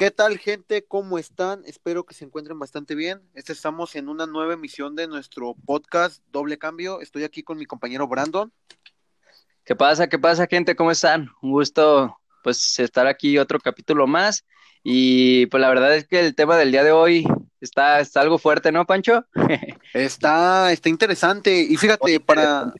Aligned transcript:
¿Qué 0.00 0.10
tal, 0.10 0.38
gente? 0.38 0.82
¿Cómo 0.82 1.18
están? 1.18 1.62
Espero 1.66 2.04
que 2.06 2.14
se 2.14 2.24
encuentren 2.24 2.58
bastante 2.58 2.94
bien. 2.94 3.20
Este, 3.34 3.52
estamos 3.52 3.94
en 3.96 4.08
una 4.08 4.26
nueva 4.26 4.54
emisión 4.54 4.96
de 4.96 5.06
nuestro 5.06 5.54
podcast 5.66 6.22
Doble 6.32 6.56
Cambio. 6.56 7.02
Estoy 7.02 7.22
aquí 7.22 7.42
con 7.42 7.58
mi 7.58 7.66
compañero 7.66 8.08
Brandon. 8.08 8.50
¿Qué 9.62 9.76
pasa? 9.76 10.08
¿Qué 10.08 10.18
pasa, 10.18 10.46
gente? 10.46 10.74
¿Cómo 10.74 10.90
están? 10.90 11.28
Un 11.42 11.50
gusto, 11.50 12.18
pues, 12.42 12.78
estar 12.78 13.06
aquí 13.06 13.36
otro 13.36 13.58
capítulo 13.58 14.06
más. 14.06 14.46
Y 14.82 15.44
pues 15.48 15.60
la 15.60 15.68
verdad 15.68 15.94
es 15.94 16.06
que 16.06 16.20
el 16.20 16.34
tema 16.34 16.56
del 16.56 16.72
día 16.72 16.82
de 16.82 16.92
hoy 16.92 17.26
está, 17.60 18.00
está 18.00 18.22
algo 18.22 18.38
fuerte, 18.38 18.72
¿no, 18.72 18.86
Pancho? 18.86 19.26
está, 19.92 20.72
está 20.72 20.88
interesante. 20.88 21.60
Y 21.60 21.76
fíjate, 21.76 22.20
para, 22.20 22.72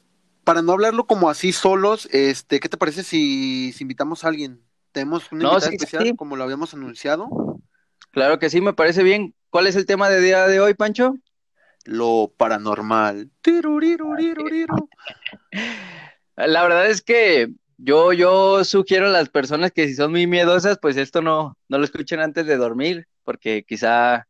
para 0.43 0.63
no 0.63 0.73
hablarlo 0.73 1.07
como 1.07 1.29
así 1.29 1.53
solos, 1.53 2.09
este, 2.13 2.61
¿qué 2.61 2.71
te 2.71 2.79
parece 2.79 3.03
si, 3.03 3.75
si 3.75 3.85
invitamos 3.85 4.25
a 4.25 4.29
alguien? 4.29 4.63
Tenemos 4.93 5.31
un 5.33 5.39
No, 5.39 5.61
sí, 5.61 5.75
especial, 5.75 6.05
sí. 6.05 6.17
como 6.17 6.37
lo 6.37 6.45
habíamos 6.45 6.75
anunciado. 6.75 7.29
Claro 8.11 8.39
que 8.39 8.51
sí, 8.51 8.61
me 8.61 8.73
parece 8.73 9.03
bien. 9.03 9.35
¿Cuál 9.51 9.67
es 9.67 9.77
el 9.77 9.87
tema 9.87 10.09
del 10.09 10.23
día 10.23 10.47
de 10.47 10.61
hoy, 10.61 10.75
Pancho? 10.75 11.15
Lo 11.85 12.33
paranormal. 12.37 13.31
La 16.37 16.63
verdad 16.63 16.87
es 16.87 17.03
que 17.03 17.51
yo, 17.77 18.13
yo 18.13 18.65
sugiero 18.65 19.07
a 19.07 19.11
las 19.11 19.29
personas 19.29 19.73
que 19.73 19.89
si 19.89 19.95
son 19.95 20.11
muy 20.11 20.27
miedosas, 20.27 20.79
pues 20.81 20.97
esto 20.97 21.23
no, 21.23 21.57
no 21.69 21.79
lo 21.79 21.85
escuchen 21.85 22.21
antes 22.21 22.47
de 22.47 22.57
dormir, 22.57 23.07
porque 23.25 23.65
quizá 23.67 24.27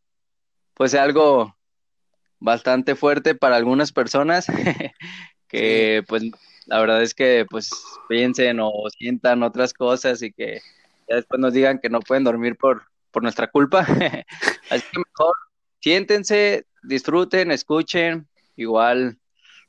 pues 0.74 0.93
sea 0.93 1.02
algo 1.02 1.57
bastante 2.38 2.95
fuerte 2.95 3.35
para 3.35 3.57
algunas 3.57 3.93
personas, 3.93 4.47
que 5.49 6.05
pues 6.09 6.23
la 6.70 6.79
verdad 6.79 7.02
es 7.02 7.15
que 7.15 7.45
pues 7.51 7.69
piensen 8.09 8.60
o 8.60 8.73
sientan 8.97 9.42
otras 9.42 9.74
cosas 9.74 10.23
y 10.23 10.33
que 10.33 10.60
ya 11.09 11.16
después 11.16 11.41
nos 11.41 11.52
digan 11.52 11.80
que 11.80 11.91
no 11.91 11.98
pueden 11.98 12.23
dormir 12.23 12.56
por, 12.56 12.84
por 13.10 13.24
nuestra 13.24 13.48
culpa. 13.48 13.80
Así 14.70 14.84
que 14.93 14.98
mejor 14.98 15.34
siéntense, 15.80 16.66
disfruten, 16.84 17.51
escuchen, 17.51 18.29
igual 18.54 19.18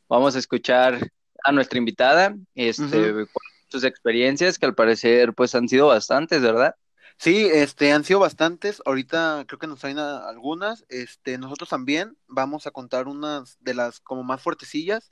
vamos 0.07 0.35
a 0.35 0.39
escuchar 0.39 1.09
a 1.43 1.51
nuestra 1.51 1.79
invitada, 1.79 2.35
este, 2.53 3.25
sus 3.67 3.83
experiencias 3.83 4.59
que 4.59 4.67
al 4.67 4.75
parecer 4.75 5.33
pues 5.33 5.55
han 5.55 5.67
sido 5.67 5.87
bastantes, 5.87 6.43
¿verdad? 6.43 6.75
Sí, 7.17 7.47
este, 7.51 7.93
han 7.93 8.03
sido 8.03 8.19
bastantes. 8.19 8.79
Ahorita 8.85 9.45
creo 9.47 9.57
que 9.57 9.67
nos 9.67 9.79
traen 9.79 9.97
algunas. 9.97 10.85
Este, 10.89 11.39
nosotros 11.39 11.69
también 11.69 12.15
vamos 12.27 12.67
a 12.67 12.71
contar 12.71 13.07
unas 13.07 13.57
de 13.59 13.73
las 13.73 13.99
como 13.99 14.23
más 14.23 14.41
fuertecillas 14.41 15.11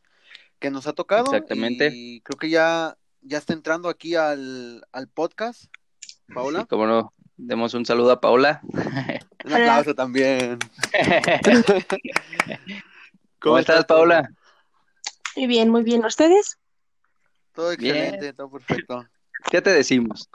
que 0.59 0.69
nos 0.71 0.87
ha 0.87 0.93
tocado. 0.93 1.25
Exactamente. 1.25 1.89
Y 1.93 2.21
creo 2.21 2.37
que 2.37 2.49
ya, 2.49 2.97
ya 3.21 3.37
está 3.37 3.53
entrando 3.53 3.89
aquí 3.89 4.15
al, 4.15 4.85
al 4.91 5.07
podcast. 5.07 5.65
Paola, 6.33 6.59
Sí, 6.61 6.65
como 6.67 6.85
no, 6.85 7.13
demos 7.37 7.73
un 7.73 7.85
saludo 7.85 8.11
a 8.11 8.21
Paula. 8.21 8.61
un 9.45 9.53
aplauso 9.53 9.95
también. 9.95 10.59
¿Cómo 13.39 13.57
estás, 13.57 13.85
Paula? 13.85 14.29
Muy 15.35 15.47
bien, 15.47 15.69
muy 15.69 15.83
bien. 15.83 16.03
¿Ustedes? 16.05 16.57
Todo 17.53 17.75
Bien. 17.77 17.95
excelente, 17.95 18.33
todo 18.33 18.51
perfecto. 18.51 19.05
¿Qué 19.51 19.61
te 19.61 19.71
decimos? 19.71 20.29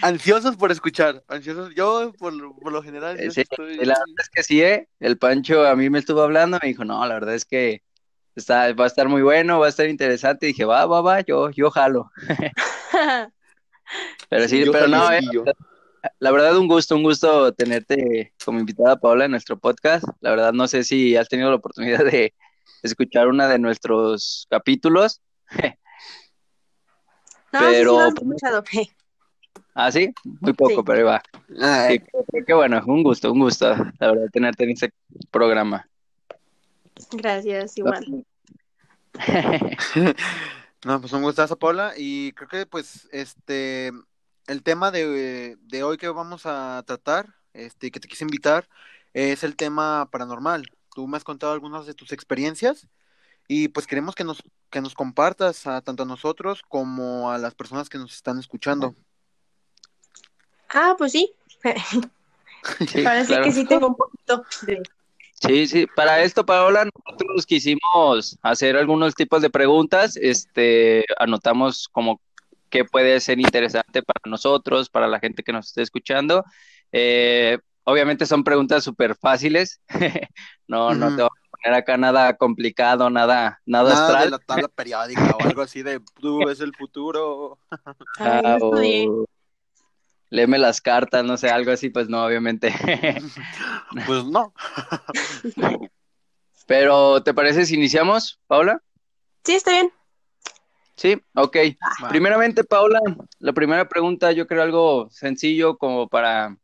Ansiosos 0.00 0.56
por 0.56 0.70
escuchar, 0.70 1.24
ansiosos. 1.26 1.74
Yo, 1.74 2.12
por, 2.18 2.32
lo- 2.32 2.54
por 2.54 2.72
lo 2.72 2.82
general, 2.82 3.18
Sí, 3.32 3.40
estoy... 3.40 3.76
la 3.78 3.94
verdad 3.98 4.04
es 4.20 4.28
que 4.32 4.42
sí, 4.44 4.62
¿eh? 4.62 4.88
El 5.00 5.18
Pancho 5.18 5.66
a 5.66 5.74
mí 5.74 5.90
me 5.90 5.98
estuvo 5.98 6.22
hablando, 6.22 6.58
me 6.62 6.68
dijo, 6.68 6.84
no, 6.84 7.04
la 7.04 7.14
verdad 7.14 7.34
es 7.34 7.44
que 7.44 7.82
está, 8.36 8.72
va 8.74 8.84
a 8.84 8.86
estar 8.86 9.08
muy 9.08 9.22
bueno, 9.22 9.58
va 9.60 9.66
a 9.66 9.68
estar 9.68 9.86
interesante. 9.88 10.46
Y 10.46 10.48
dije, 10.50 10.64
va, 10.64 10.86
va, 10.86 11.00
va, 11.00 11.20
yo, 11.20 11.50
yo 11.50 11.70
jalo. 11.70 12.10
Pero 14.30 14.48
sí, 14.48 14.64
Yo 14.64 14.72
pero 14.72 14.88
no, 14.88 15.12
eh, 15.12 15.20
la 16.18 16.30
verdad 16.30 16.56
un 16.56 16.66
gusto, 16.66 16.96
un 16.96 17.02
gusto 17.02 17.52
tenerte 17.52 18.32
como 18.44 18.58
invitada, 18.58 18.96
Paula, 18.98 19.26
en 19.26 19.32
nuestro 19.32 19.58
podcast. 19.58 20.04
La 20.20 20.30
verdad 20.30 20.52
no 20.54 20.66
sé 20.66 20.82
si 20.84 21.14
has 21.16 21.28
tenido 21.28 21.50
la 21.50 21.56
oportunidad 21.56 22.04
de 22.04 22.32
escuchar 22.82 23.28
una 23.28 23.48
de 23.48 23.58
nuestros 23.58 24.46
capítulos. 24.50 25.20
No, 27.52 27.58
Pero- 27.60 27.70
sí, 27.70 27.76
sí, 27.76 27.84
lo 27.84 28.04
he 28.04 28.08
escuchado. 28.08 28.64
Ah, 29.74 29.90
sí, 29.90 30.12
muy 30.40 30.52
poco, 30.52 30.76
Sí. 30.76 30.82
pero 30.84 30.98
ahí 30.98 31.04
va. 31.04 31.22
Ay, 31.60 31.98
Sí, 31.98 32.04
qué- 32.30 32.44
qué 32.46 32.52
bueno, 32.54 32.82
un 32.86 33.02
gusto, 33.02 33.32
un 33.32 33.38
gusto, 33.40 33.74
la 33.98 34.12
verdad, 34.12 34.26
tenerte 34.30 34.64
en 34.64 34.70
este 34.70 34.92
programa. 35.30 35.88
Gracias, 37.12 37.78
igual. 37.78 38.24
No, 40.84 41.00
pues 41.00 41.12
un 41.12 41.22
gustazo, 41.22 41.56
Paula. 41.56 41.94
Y 41.96 42.32
creo 42.32 42.48
que, 42.48 42.66
pues, 42.66 43.08
este, 43.12 43.92
el 44.48 44.62
tema 44.64 44.90
de, 44.90 45.56
de 45.60 45.82
hoy 45.84 45.96
que 45.96 46.08
vamos 46.08 46.42
a 46.44 46.82
tratar, 46.86 47.36
este, 47.52 47.90
que 47.92 48.00
te 48.00 48.08
quise 48.08 48.24
invitar, 48.24 48.68
es 49.12 49.44
el 49.44 49.54
tema 49.56 50.08
paranormal. 50.10 50.66
Tú 50.94 51.06
me 51.06 51.16
has 51.16 51.24
contado 51.24 51.52
algunas 51.52 51.86
de 51.86 51.94
tus 51.94 52.12
experiencias 52.12 52.88
y 53.48 53.68
pues 53.68 53.86
queremos 53.86 54.14
que 54.14 54.24
nos, 54.24 54.42
que 54.70 54.80
nos 54.80 54.94
compartas 54.94 55.66
a 55.66 55.80
tanto 55.80 56.02
a 56.02 56.06
nosotros 56.06 56.62
como 56.68 57.30
a 57.30 57.38
las 57.38 57.54
personas 57.54 57.88
que 57.88 57.98
nos 57.98 58.14
están 58.14 58.38
escuchando. 58.38 58.94
Ah, 60.68 60.94
pues 60.98 61.12
sí. 61.12 61.32
Sí, 62.88 63.02
Parece 63.02 63.26
claro. 63.26 63.44
que 63.44 63.50
sí 63.52 63.64
tengo 63.64 63.88
un 63.88 63.96
poquito 63.96 64.44
de... 64.62 64.80
Sí, 65.44 65.66
sí, 65.66 65.86
para 65.96 66.22
esto, 66.22 66.46
Paola, 66.46 66.84
nosotros 66.84 67.46
quisimos 67.46 68.38
hacer 68.42 68.76
algunos 68.76 69.14
tipos 69.14 69.42
de 69.42 69.50
preguntas, 69.50 70.16
este, 70.16 71.04
anotamos 71.18 71.88
como 71.90 72.20
qué 72.70 72.84
puede 72.84 73.18
ser 73.20 73.40
interesante 73.40 74.02
para 74.02 74.20
nosotros, 74.30 74.88
para 74.88 75.08
la 75.08 75.18
gente 75.18 75.42
que 75.42 75.52
nos 75.52 75.66
esté 75.68 75.82
escuchando. 75.82 76.44
Eh, 76.92 77.58
obviamente 77.84 78.24
son 78.24 78.44
preguntas 78.44 78.84
súper 78.84 79.16
fáciles, 79.16 79.80
no, 80.68 80.94
no 80.94 81.08
te 81.16 81.22
voy 81.22 81.30
a 81.30 81.50
poner 81.50 81.78
acá 81.78 81.96
nada 81.96 82.36
complicado, 82.36 83.10
nada, 83.10 83.60
nada 83.66 83.90
Nada 83.92 84.06
de 84.06 84.12
astral. 84.12 84.30
la 84.30 84.38
tabla 84.38 84.68
periódica 84.68 85.36
o 85.38 85.42
algo 85.44 85.62
así 85.62 85.82
de 85.82 86.00
tú 86.20 86.38
ves 86.46 86.60
el 86.60 86.72
futuro. 86.74 87.58
Ah, 88.18 88.58
o 88.60 89.26
léeme 90.32 90.58
las 90.58 90.80
cartas, 90.80 91.24
no 91.24 91.36
sé, 91.36 91.50
algo 91.50 91.72
así, 91.72 91.90
pues 91.90 92.08
no, 92.08 92.24
obviamente. 92.24 92.72
Pues 94.06 94.24
no. 94.24 94.54
Pero, 96.66 97.22
¿te 97.22 97.34
parece 97.34 97.66
si 97.66 97.74
iniciamos, 97.74 98.40
Paula? 98.46 98.82
Sí, 99.44 99.54
está 99.54 99.72
bien. 99.72 99.92
Sí, 100.96 101.22
ok. 101.34 101.56
Primeramente, 102.08 102.64
Paula, 102.64 103.00
la 103.38 103.52
primera 103.52 103.86
pregunta, 103.86 104.32
yo 104.32 104.46
creo 104.46 104.62
algo 104.62 105.10
sencillo 105.10 105.76
como 105.76 106.08
para 106.08 106.56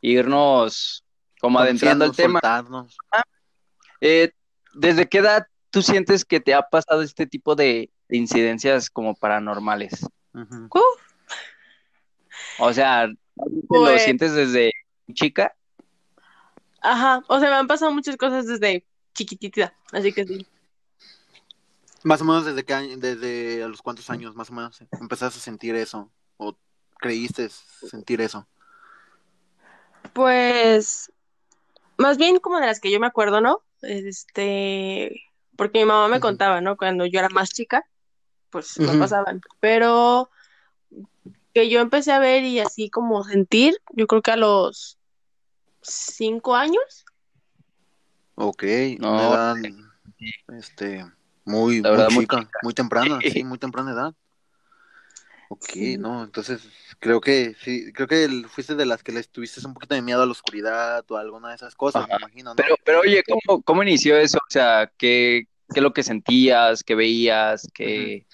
irnos 0.00 1.04
como 1.40 1.58
adentrando 1.58 2.04
al 2.04 2.14
tema. 2.14 2.38
soltarnos. 2.40 2.96
Eh, 4.00 4.30
¿desde 4.74 5.08
qué 5.08 5.18
edad 5.18 5.48
tú 5.70 5.82
sientes 5.82 6.24
que 6.24 6.38
te 6.38 6.54
ha 6.54 6.62
pasado 6.62 7.02
este 7.02 7.26
tipo 7.26 7.56
de, 7.56 7.90
de 8.08 8.16
incidencias 8.16 8.88
como 8.88 9.16
paranormales? 9.16 10.06
Uf, 10.34 11.07
O 12.58 12.72
sea, 12.72 13.06
¿lo 13.06 13.14
Pues- 13.68 14.02
sientes 14.04 14.34
desde 14.34 14.72
chica? 15.12 15.54
ajá. 16.80 17.22
O 17.28 17.38
sea, 17.40 17.50
me 17.50 17.56
han 17.56 17.66
pasado 17.66 17.90
muchas 17.92 18.16
cosas 18.16 18.46
desde 18.46 18.84
chiquitita. 19.14 19.74
Así 19.92 20.12
que 20.12 20.24
sí. 20.26 20.46
Más 22.04 22.20
o 22.20 22.24
menos 22.24 22.44
desde 22.44 22.64
qué 22.64 22.74
año, 22.74 22.96
desde 22.96 23.62
a 23.64 23.68
los 23.68 23.82
cuántos 23.82 24.08
años 24.10 24.34
más 24.36 24.50
o 24.50 24.52
menos 24.52 24.80
empezaste 25.00 25.38
a 25.38 25.42
sentir 25.42 25.74
eso 25.74 26.10
o 26.36 26.56
creíste 27.00 27.48
sentir 27.48 28.20
eso. 28.20 28.46
Pues, 30.12 31.12
más 31.96 32.16
bien 32.18 32.38
como 32.38 32.60
de 32.60 32.66
las 32.66 32.80
que 32.80 32.90
yo 32.90 33.00
me 33.00 33.06
acuerdo, 33.06 33.40
¿no? 33.40 33.62
Este, 33.82 35.20
porque 35.56 35.80
mi 35.80 35.84
mamá 35.86 36.08
me 36.08 36.20
contaba, 36.20 36.60
¿no? 36.60 36.76
Cuando 36.76 37.04
yo 37.06 37.18
era 37.18 37.28
más 37.28 37.50
chica, 37.50 37.84
pues 38.50 38.78
me 38.78 38.86
Ujú. 38.86 38.98
pasaban. 39.00 39.40
Pero 39.60 40.30
que 41.54 41.68
yo 41.68 41.80
empecé 41.80 42.12
a 42.12 42.18
ver 42.18 42.44
y 42.44 42.60
así 42.60 42.90
como 42.90 43.24
sentir, 43.24 43.76
yo 43.92 44.06
creo 44.06 44.22
que 44.22 44.30
a 44.30 44.36
los 44.36 44.98
cinco 45.82 46.54
años. 46.54 47.04
Ok, 48.34 48.64
No, 48.98 49.12
una 49.12 49.26
edad 49.28 49.56
este 50.56 51.04
muy, 51.44 51.80
muy 51.80 51.80
verdad, 51.80 52.10
muy 52.10 52.24
chica, 52.24 52.50
muy 52.62 52.74
temprana, 52.74 53.20
sí, 53.32 53.42
muy 53.44 53.58
temprana 53.58 53.92
edad. 53.92 54.14
Ok, 55.50 55.64
Sí. 55.72 55.96
no, 55.96 56.24
entonces 56.24 56.60
creo 56.98 57.20
que 57.20 57.54
sí, 57.62 57.90
creo 57.92 58.06
que 58.06 58.28
fuiste 58.48 58.74
de 58.74 58.84
las 58.84 59.02
que 59.02 59.12
les 59.12 59.28
tuviste 59.30 59.66
un 59.66 59.74
poquito 59.74 59.94
de 59.94 60.02
miedo 60.02 60.22
a 60.22 60.26
la 60.26 60.32
oscuridad 60.32 61.04
o 61.10 61.16
alguna 61.16 61.48
de 61.48 61.54
esas 61.54 61.74
cosas, 61.74 62.06
me 62.06 62.16
imagino, 62.16 62.50
¿no? 62.50 62.56
Pero, 62.56 62.76
pero 62.84 63.00
oye, 63.00 63.22
¿cómo, 63.26 63.62
cómo 63.62 63.82
inició 63.82 64.16
eso? 64.18 64.38
O 64.38 64.50
sea, 64.50 64.92
¿qué, 64.98 65.48
qué 65.72 65.80
es 65.80 65.82
lo 65.82 65.92
que 65.92 66.02
sentías, 66.02 66.82
qué 66.84 66.94
veías, 66.94 67.66
qué, 67.72 68.26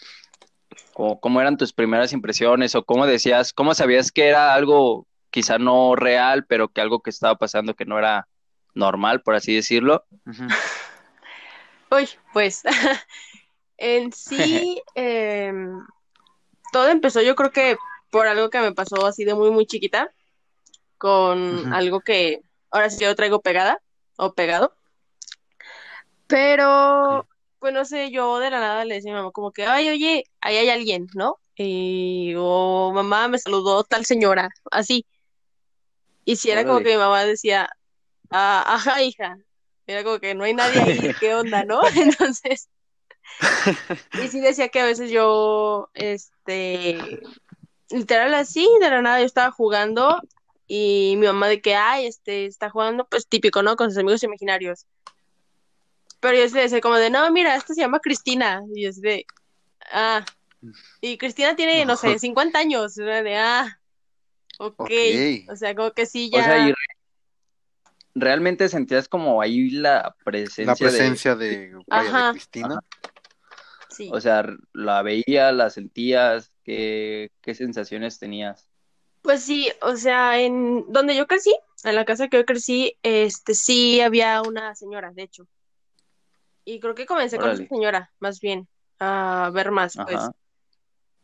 cómo, 0.95 1.21
cómo 1.21 1.41
eran 1.41 1.59
tus 1.59 1.73
primeras 1.73 2.13
impresiones 2.13 2.75
o 2.75 2.85
cómo 2.85 3.07
decías, 3.07 3.53
cómo 3.53 3.75
sabías 3.75 4.11
que 4.11 4.29
era 4.29 4.55
algo 4.55 5.07
quizá 5.31 5.59
no 5.59 5.97
real, 5.97 6.47
pero 6.47 6.69
que 6.69 6.81
algo 6.81 7.01
que 7.01 7.11
estaba 7.11 7.35
pasando 7.37 7.75
que 7.75 7.85
no 7.85 7.99
era 7.99 8.29
normal, 8.73 9.21
por 9.21 9.35
así 9.35 9.55
decirlo? 9.55 10.05
Ujú. 10.27 10.47
Uy, 11.91 12.09
pues 12.33 12.63
en 13.77 14.13
sí, 14.13 14.81
em, 14.95 15.85
todo 16.73 16.89
empezó 16.89 17.21
yo 17.21 17.35
creo 17.35 17.51
que 17.51 17.77
por 18.11 18.27
algo 18.27 18.49
que 18.49 18.61
me 18.61 18.73
pasó 18.73 19.07
así 19.07 19.25
de 19.25 19.35
muy, 19.35 19.51
muy 19.51 19.67
chiquita. 19.67 20.11
con 20.99 21.73
algo 21.73 22.01
que 22.01 22.41
ahora 22.71 22.89
sí 22.89 23.03
yo 23.03 23.09
lo 23.09 23.15
traigo 23.17 23.41
pegada 23.41 23.83
o 24.17 24.35
pegado. 24.35 24.75
Pero. 26.27 27.27
Pues 27.65 27.73
no 27.73 27.87
sé, 27.87 28.11
yo 28.11 28.41
de 28.41 28.51
la 28.51 28.61
nada 28.61 28.85
le 28.85 28.97
decía 28.97 29.11
a 29.11 29.15
mi 29.15 29.21
mamá 29.21 29.33
como 29.33 29.51
que, 29.51 29.65
ay, 29.65 29.89
oye, 29.89 30.25
ahí 30.43 30.59
hay 30.59 30.69
alguien, 30.69 31.07
¿no? 31.15 31.39
Y, 31.57 32.35
o 32.37 32.93
mamá 32.93 33.27
me 33.29 33.39
saludó 33.39 33.85
tal 33.85 34.05
señora, 34.05 34.51
así. 34.71 35.07
Y 36.27 36.37
si 36.37 36.51
era 36.51 36.67
como 36.67 36.81
que 36.81 36.91
mi 36.91 36.99
mamá 36.99 37.25
decía, 37.25 37.71
ah, 38.29 38.65
ajá, 38.69 39.03
hija. 39.03 39.39
Era 39.87 40.05
como 40.05 40.19
que 40.19 40.35
no 40.35 40.45
hay 40.45 40.53
nadie 40.53 40.79
ahí, 40.79 41.15
¿qué 41.21 41.35
onda, 41.35 41.65
no? 41.65 41.81
Entonces, 41.97 42.69
y 44.23 44.29
sí 44.29 44.41
decía 44.41 44.69
que 44.69 44.81
a 44.81 44.85
veces 44.85 45.11
yo, 45.11 45.89
este, 45.95 46.99
literal 47.89 48.35
así, 48.35 48.69
de 48.83 48.91
la 48.91 49.01
nada 49.01 49.21
yo 49.21 49.25
estaba 49.25 49.51
jugando 49.53 50.21
y 50.67 51.15
mi 51.17 51.29
mamá 51.29 51.49
de 51.49 51.63
que, 51.63 51.75
ay, 51.77 52.09
este, 52.09 52.45
está 52.45 52.69
jugando, 52.69 53.07
pues 53.09 53.27
típico, 53.27 53.63
¿no? 53.63 53.77
Con 53.77 53.89
sus 53.89 54.01
amigos 54.01 54.23
imaginarios. 54.23 54.85
Pero 56.25 56.39
yo 56.39 56.49
decía 56.49 56.81
como 56.81 56.97
de, 56.97 57.11
no, 57.11 57.31
mira, 57.31 57.55
esta 57.55 57.75
se 57.75 57.83
llama 57.83 58.01
Cristina. 58.01 58.63
Y 58.75 58.85
yo 58.85 58.89
así 58.89 59.03
de, 59.03 59.27
ah. 59.93 60.25
Y 61.03 61.19
Cristina 61.19 61.55
tiene, 61.55 61.85
no 61.85 61.97
sé, 61.97 62.19
50 62.19 62.59
años. 62.59 62.95
De, 62.95 63.37
ah, 63.37 63.79
ok. 64.59 64.81
Ok. 64.81 64.91
O 65.51 65.57
sea, 65.57 65.75
como 65.75 65.91
que 65.91 66.07
sí, 66.07 66.31
O 66.33 66.39
ya. 66.39 66.45
sea, 66.45 66.59
y 66.67 66.71
re- 66.71 66.77
realmente 68.15 68.71
sentías 68.71 69.07
como 69.07 69.43
ahí 69.43 69.69
la 69.69 70.17
presencia, 70.25 70.65
La 70.65 70.73
de- 70.73 70.79
presencia 70.79 71.35
de, 71.37 71.73
vaya, 71.87 72.03
de 72.05 72.09
Ajá. 72.09 72.31
Cristina. 72.33 72.81
sí. 73.91 74.09
o 74.11 74.19
sea, 74.19 74.47
la 74.73 75.03
veías, 75.03 75.53
la 75.55 75.69
sentías, 75.69 76.57
¿qué, 76.65 77.31
qué 77.43 77.55
sensaciones 77.55 78.19
tenías? 78.19 78.67
Pues 79.21 79.43
sí, 79.43 79.71
o 79.83 79.95
sea, 79.97 80.41
en 80.41 80.91
donde 80.91 81.15
yo 81.17 81.27
crecí, 81.27 81.55
en 81.85 81.95
la 81.97 82.07
casa 82.07 82.29
que 82.29 82.39
yo 82.39 82.47
crecí, 82.47 82.97
este 83.03 83.55
sí 83.55 84.01
había 84.01 84.41
una 84.41 84.75
señora, 84.75 85.13
de 85.13 85.25
hecho. 85.25 85.47
Y 86.65 86.81
creo 86.81 86.95
que 86.95 87.07
comencé 87.07 87.39
con 87.39 87.51
esa 87.51 87.67
señora, 87.67 88.11
más 88.21 88.41
bien, 88.41 88.69
a 88.99 89.51
ver 89.53 89.71
más, 89.71 89.97
pues. 90.07 90.31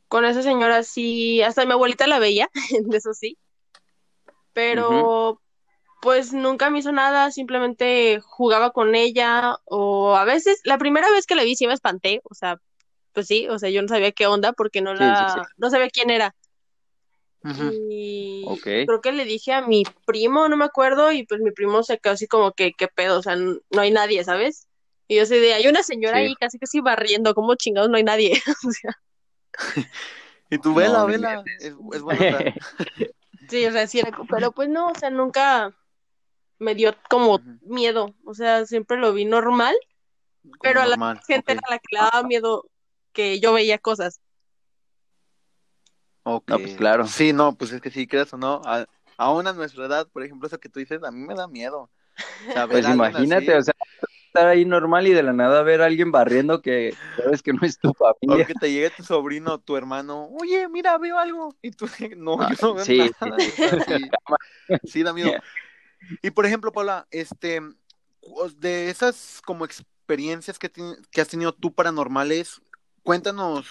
Con 0.09 0.25
esa 0.25 0.43
señora 0.43 0.83
sí, 0.83 1.41
hasta 1.43 1.65
mi 1.65 1.73
abuelita 1.73 2.07
la 2.07 2.19
veía, 2.19 2.51
de 2.85 2.97
eso 2.97 3.15
sí. 3.15 3.39
Pero 4.53 5.41
pues 6.03 6.33
nunca 6.33 6.71
me 6.71 6.79
hizo 6.79 6.93
nada, 6.93 7.31
simplemente 7.31 8.21
jugaba 8.21 8.71
con 8.71 8.95
ella 8.95 9.57
o 9.65 10.17
a 10.17 10.25
veces, 10.25 10.61
la 10.65 10.79
primera 10.79 11.11
vez 11.11 11.27
que 11.27 11.35
la 11.35 11.45
vi 11.45 11.57
sí 11.57 11.67
me 11.67 11.75
espanté, 11.75 12.21
o 12.25 12.35
sea, 12.35 12.59
pues 13.13 13.27
sí, 13.27 13.49
o 13.49 13.59
sea, 13.59 13.71
yo 13.71 13.83
no 13.83 13.89
sabía 13.89 14.13
qué 14.13 14.27
onda 14.27 14.53
porque 14.53 14.81
no 14.81 14.93
Sí, 14.93 14.99
sí, 14.99 15.05
la, 15.05 15.33
sí. 15.35 15.41
no 15.59 15.71
sabía 15.71 15.91
quién 15.91 16.11
era. 16.11 16.35
Y 17.43 18.45
creo 18.87 19.01
que 19.01 19.13
le 19.13 19.25
dije 19.25 19.53
a 19.53 19.67
mi 19.67 19.85
primo, 20.07 20.49
no 20.49 20.57
me 20.57 20.65
acuerdo, 20.65 21.13
y 21.13 21.25
pues 21.25 21.41
mi 21.41 21.53
primo 21.53 21.83
se 21.83 21.99
quedó 21.99 22.15
así 22.15 22.27
como 22.27 22.53
que, 22.53 22.73
¿qué 22.73 22.89
pedo? 22.89 23.19
O 23.19 23.23
sea, 23.23 23.37
no 23.37 23.81
hay 23.81 23.91
nadie, 23.91 24.25
¿sabes? 24.25 24.67
Y 25.11 25.17
yo 25.17 25.27
sé 25.27 25.41
de, 25.41 25.55
hay 25.55 25.67
una 25.67 25.83
señora 25.83 26.19
Sí. 26.19 26.23
ahí 26.25 26.37
casi 26.37 26.59
casi 26.59 26.81
barriendo, 26.81 27.35
como 27.35 27.55
chingados 27.57 27.91
no 27.91 27.97
hay 27.97 28.05
nadie? 28.05 28.33
O 28.67 28.71
sea, 28.71 28.93
Y 30.51 30.59
tú, 30.59 30.75
vela, 30.75 30.99
No, 31.01 31.07
vela. 31.07 31.43
Es, 31.61 31.75
es 31.93 32.03
bonita. 32.03 32.39
sí, 33.49 33.67
o 33.67 33.73
sea, 33.73 33.87
sí 33.87 34.01
era, 34.01 34.11
pero 34.31 34.53
pues 34.53 34.69
no, 34.69 34.89
o 34.89 34.95
sea, 34.95 35.11
nunca 35.11 35.77
me 36.59 36.75
dio 36.75 36.95
como 37.11 37.41
miedo, 37.63 38.15
o 38.25 38.35
sea, 38.35 38.67
siempre 38.67 38.99
lo 38.99 39.13
vi 39.13 39.25
normal, 39.27 39.77
Como 40.59 40.61
pero 40.63 40.81
a 40.83 40.87
la 40.87 40.99
gente 41.27 41.53
ok. 41.53 41.59
era 41.59 41.63
la 41.71 41.79
que 41.79 41.97
le 41.97 42.01
daba 42.01 42.23
miedo 42.29 42.71
que 43.13 43.41
yo 43.41 43.53
veía 43.55 43.79
cosas. 43.79 44.21
Ok. 46.23 46.51
No, 46.51 46.59
pues, 46.61 46.75
claro. 46.77 47.07
Sí, 47.07 47.33
no, 47.33 47.57
pues 47.57 47.73
es 47.73 47.81
que 47.81 47.91
sí, 47.91 48.07
creas 48.07 48.33
o 48.35 48.37
no, 48.39 48.61
a- 48.65 48.87
aún 49.17 49.47
a 49.47 49.53
nuestra 49.53 49.87
edad, 49.87 50.09
por 50.09 50.23
ejemplo, 50.23 50.47
eso 50.47 50.59
que 50.61 50.69
tú 50.69 50.81
dices, 50.81 51.03
a 51.03 51.11
mí 51.11 51.21
me 51.27 51.35
da 51.35 51.49
miedo. 51.49 51.83
O 51.83 51.91
sea, 52.53 52.69
Pues 52.69 52.87
imagínate, 52.89 53.53
así, 53.53 53.57
o 53.57 53.63
sea, 53.63 53.75
estar 54.31 54.47
ahí 54.47 54.65
normal 54.65 55.07
y 55.09 55.13
de 55.13 55.23
la 55.25 55.33
nada 55.33 55.63
ver 55.63 55.83
a 55.83 55.87
alguien 55.87 56.13
barriendo 56.13 56.63
que 56.63 56.99
sabes 57.17 57.43
que 57.43 57.53
no 57.53 57.61
es 57.63 57.79
tu 57.79 57.93
o 58.27 58.43
familia. 58.43 58.45
que 58.45 58.55
te 58.55 58.71
llegue 58.73 58.91
tu 58.91 59.03
sobrino 59.03 59.55
o 59.55 59.59
tu 59.61 59.77
hermano, 59.77 60.29
oye, 60.31 60.69
mira, 60.69 60.97
veo 60.99 61.19
algo. 61.19 61.57
Y 61.63 61.71
tú, 61.73 61.87
no, 62.17 62.43
Ah, 62.43 62.49
yo 62.49 62.57
no 62.61 62.75
veo 62.75 62.87
sí, 62.87 62.97
nada. 62.97 63.13
O 63.23 63.31
sí, 63.87 64.11
sí 64.85 65.03
da 65.03 65.13
miedo. 65.13 65.39
Y 66.23 66.31
por 66.33 66.47
ejemplo, 66.47 66.73
Paula, 66.73 67.07
este, 67.11 67.61
de 68.59 68.91
esas 68.91 69.43
como 69.47 69.65
experiencias 69.65 70.59
que, 70.59 70.69
ti- 70.69 70.83
que 71.11 71.21
has 71.21 71.29
tenido 71.29 71.53
tú 71.55 71.75
paranormales, 71.75 72.63
cuéntanos 73.03 73.67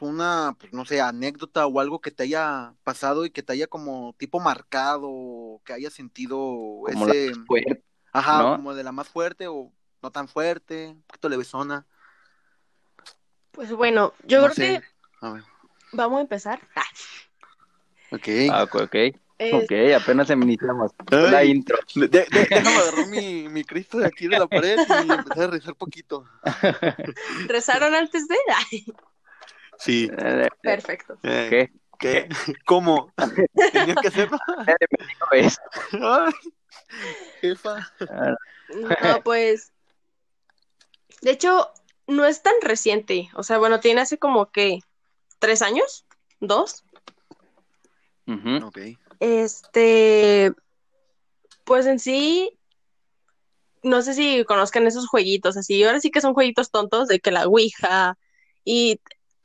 una, 0.00 0.56
pues 0.60 0.72
no 0.72 0.84
sé, 0.84 1.00
anécdota 1.00 1.66
o 1.66 1.80
algo 1.80 2.00
que 2.00 2.10
te 2.10 2.24
haya 2.24 2.74
pasado 2.84 3.24
y 3.26 3.30
que 3.30 3.42
te 3.42 3.52
haya 3.54 3.66
como 3.68 4.14
tipo 4.18 4.40
marcado, 4.40 5.08
o 5.10 5.62
que 5.64 5.72
haya 5.74 5.90
sentido 5.90 6.84
Como 6.84 7.06
la 7.06 7.14
ese, 7.14 7.34
fuerte, 7.46 7.82
ajá, 8.12 8.46
¿no? 8.46 8.56
como 8.56 8.74
de 8.74 8.84
la 8.84 8.92
más 8.92 9.08
fuerte 9.08 9.48
o 9.48 9.72
no 10.04 10.10
tan 10.10 10.28
fuerte, 10.28 10.88
un 10.88 11.02
poquito 11.02 11.28
levesona, 11.30 11.86
Pues 13.52 13.72
bueno, 13.72 14.12
yo 14.24 14.38
no 14.42 14.52
creo 14.52 14.54
sé. 14.54 14.80
que 14.80 15.26
A 15.26 15.32
ver, 15.32 15.42
vamos 15.92 16.18
a 16.18 16.20
empezar. 16.20 16.60
Ah, 16.76 16.84
ok. 18.10 18.28
Ah, 18.50 18.62
ok, 18.64 18.94
es- 19.38 19.54
Ok, 19.54 19.72
apenas 19.98 20.28
iniciamos. 20.28 20.92
La 21.10 21.38
Ay. 21.38 21.52
intro. 21.52 21.78
De- 21.94 22.08
de- 22.08 22.26
déjame 22.30 22.76
agarrar 22.76 23.06
mi, 23.06 23.48
mi 23.48 23.64
Cristo 23.64 23.96
de 23.98 24.06
aquí 24.06 24.28
de 24.28 24.38
la 24.38 24.46
pared 24.46 24.78
y 25.06 25.10
empezar 25.12 25.44
a 25.44 25.46
rezar 25.52 25.74
poquito. 25.74 26.28
¿Rezaron 27.48 27.94
antes 27.94 28.28
de? 28.28 28.36
Ay, 28.70 28.84
Sí. 29.78 30.10
Eh, 30.18 30.48
perfecto. 30.62 31.18
Eh, 31.22 31.46
¿Qué? 31.50 31.72
¿Qué? 31.98 32.28
¿Cómo? 32.66 33.10
¿Tenía 33.72 33.94
que 33.94 34.08
hacerlo? 34.08 34.38
Ay, 35.32 35.48
jefa. 37.40 37.90
No, 39.02 39.22
pues. 39.22 39.70
De 41.24 41.30
hecho, 41.30 41.70
no 42.06 42.24
es 42.26 42.42
tan 42.42 42.52
reciente. 42.60 43.30
O 43.34 43.42
sea, 43.42 43.58
bueno, 43.58 43.80
tiene 43.80 44.02
hace 44.02 44.18
como 44.18 44.50
que 44.52 44.80
tres 45.38 45.62
años, 45.62 46.04
dos. 46.38 46.84
Ujú. 48.26 48.66
Ok. 48.66 48.78
Este. 49.20 50.52
Pues 51.64 51.86
en 51.86 51.98
sí. 51.98 52.58
No 53.82 54.02
sé 54.02 54.14
si 54.14 54.44
conozcan 54.44 54.86
esos 54.86 55.08
jueguitos 55.08 55.56
así. 55.56 55.82
Ahora 55.82 56.00
sí 56.00 56.10
que 56.10 56.20
son 56.20 56.34
jueguitos 56.34 56.70
tontos 56.70 57.08
de 57.08 57.20
que 57.20 57.30
la 57.30 57.46
Ouija 57.46 58.16
y 58.64 59.00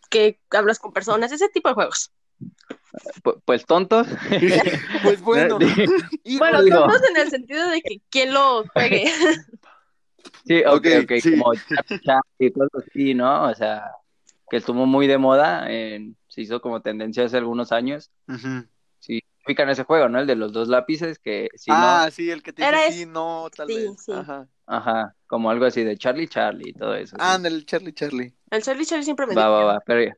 que 0.09 0.37
hablas 0.51 0.79
con 0.79 0.91
personas, 0.93 1.31
ese 1.31 1.49
tipo 1.49 1.69
de 1.69 1.75
juegos. 1.75 2.11
Pu- 3.23 3.41
Pues 3.45 3.65
tontos. 3.65 4.07
Pues 5.03 5.21
bueno. 5.21 5.59
Bueno, 6.39 6.59
tontos 6.65 7.01
en 7.09 7.17
el 7.17 7.29
sentido 7.29 7.69
de 7.69 7.81
que 7.81 8.01
quien 8.09 8.33
lo 8.33 8.65
juegue. 8.73 9.05
Sí, 10.45 10.63
ok, 10.65 10.73
Ok, 10.75 10.85
ok, 11.03 11.11
sí. 11.21 11.31
como 11.37 11.53
chat, 11.55 11.87
chat 12.03 12.21
y 12.39 12.51
cosas 12.51 12.83
así, 12.87 13.13
¿no? 13.13 13.49
O 13.49 13.53
sea, 13.55 13.91
que 14.49 14.57
estuvo 14.57 14.85
muy 14.85 15.07
de 15.07 15.17
moda, 15.17 15.71
en- 15.71 16.17
se 16.27 16.41
hizo 16.41 16.61
como 16.61 16.81
tendencia 16.81 17.25
hace 17.25 17.37
algunos 17.37 17.71
años. 17.71 18.09
Ujú. 18.27 18.65
Sí, 18.99 19.21
ubican 19.45 19.69
ese 19.69 19.83
juego, 19.83 20.09
¿no? 20.09 20.19
El 20.19 20.27
de 20.27 20.35
los 20.35 20.51
dos 20.51 20.67
lápices, 20.67 21.19
que 21.19 21.49
si 21.55 21.71
ah, 21.71 22.09
sí, 22.11 22.29
el 22.29 22.43
que 22.43 22.53
te 22.53 22.63
dice 22.71 22.91
sí, 22.91 23.05
no, 23.05 23.49
tal 23.55 23.67
Sí, 23.67 23.73
vez. 23.75 24.03
sí. 24.05 24.11
Ajá. 24.11 24.47
ajá, 24.67 25.15
como 25.27 25.49
algo 25.49 25.65
así 25.65 25.83
de 25.83 25.97
Charlie 25.97 26.27
Charlie 26.27 26.69
y 26.69 26.73
todo 26.73 26.95
eso. 26.95 27.15
sí. 27.15 27.21
Ándale, 27.23 27.55
el 27.55 27.65
Charlie 27.65 27.93
Charlie. 27.93 28.33
El 28.51 28.63
Charlie 28.63 28.85
Charlie 28.85 29.03
siempre 29.05 29.25
me 29.27 29.35
Va, 29.35 29.47
dio 29.47 29.65
va, 29.65 29.73
va, 29.73 29.79
pero 29.85 30.13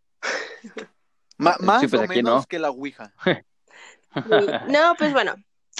Sí, 1.39 1.65
más 1.65 1.81
pues 1.81 1.93
o 1.93 2.01
aquí 2.01 2.07
menos 2.09 2.41
no. 2.41 2.45
que 2.47 2.59
la 2.59 2.69
Ouija. 2.69 3.13
No, 4.67 4.95
pues 4.97 5.13
bueno, 5.13 5.35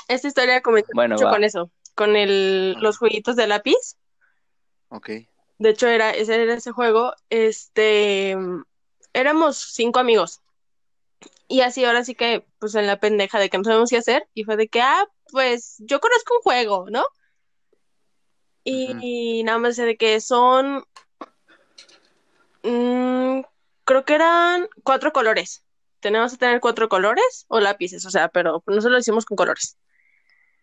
esta 0.07 0.27
historia 0.27 0.61
comenzó 0.61 0.89
Bueno, 0.93 1.15
mucho 1.15 1.25
va. 1.25 1.31
con 1.31 1.43
eso, 1.43 1.71
con 1.95 2.15
el, 2.15 2.73
los 2.79 2.97
jueguitos 2.97 3.35
de 3.35 3.47
lápiz. 3.47 3.75
Ok. 4.91 5.09
De 5.57 5.69
hecho, 5.69 5.87
era 5.87 6.11
ese, 6.11 6.41
era 6.41 6.53
ese 6.53 6.71
juego. 6.71 7.13
Este, 7.29 8.35
éramos 9.13 9.57
cinco 9.57 9.99
amigos. 9.99 10.41
Y 11.47 11.61
así 11.61 11.83
ahora 11.83 12.03
sí 12.03 12.15
que, 12.15 12.45
pues 12.59 12.75
en 12.75 12.87
la 12.87 12.99
pendeja 12.99 13.39
de 13.39 13.49
que 13.49 13.57
no 13.57 13.63
sabemos 13.63 13.89
qué 13.89 13.97
hacer. 13.97 14.27
Y 14.33 14.43
fue 14.43 14.57
de 14.57 14.67
que, 14.67 14.81
ah, 14.81 15.07
pues 15.31 15.77
yo 15.79 15.99
conozco 15.99 16.35
un 16.35 16.41
juego, 16.41 16.85
¿no? 16.89 17.05
Y 18.63 19.43
nada 19.43 19.57
más 19.57 19.75
de 19.75 19.97
que 19.97 20.21
son, 20.21 20.83
mm, 22.63 23.41
creo 23.85 24.05
que 24.05 24.13
eran 24.13 24.67
cuatro 24.83 25.11
colores. 25.11 25.63
Tenemos 25.99 26.33
que 26.33 26.37
tener 26.37 26.59
cuatro 26.59 26.89
colores 26.89 27.45
o 27.47 27.59
lápices, 27.59 28.05
o 28.05 28.11
sea, 28.11 28.29
pero 28.29 28.63
nosotros 28.67 28.91
lo 28.91 28.99
hicimos 28.99 29.25
con 29.25 29.35
colores. 29.35 29.77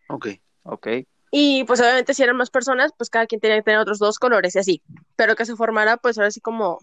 Ok. 0.08 0.28
ok. 0.62 0.88
Y 1.30 1.64
pues 1.64 1.80
obviamente 1.80 2.14
si 2.14 2.22
eran 2.22 2.36
más 2.36 2.50
personas, 2.50 2.92
pues 2.96 3.10
cada 3.10 3.26
quien 3.26 3.40
tenía 3.40 3.56
que 3.58 3.62
tener 3.62 3.80
otros 3.80 3.98
dos 3.98 4.18
colores 4.18 4.54
y 4.54 4.58
así. 4.58 4.82
Pero 5.16 5.36
que 5.36 5.44
se 5.44 5.56
formara, 5.56 5.96
pues 5.98 6.16
ahora 6.18 6.30
sí 6.30 6.40
como, 6.40 6.78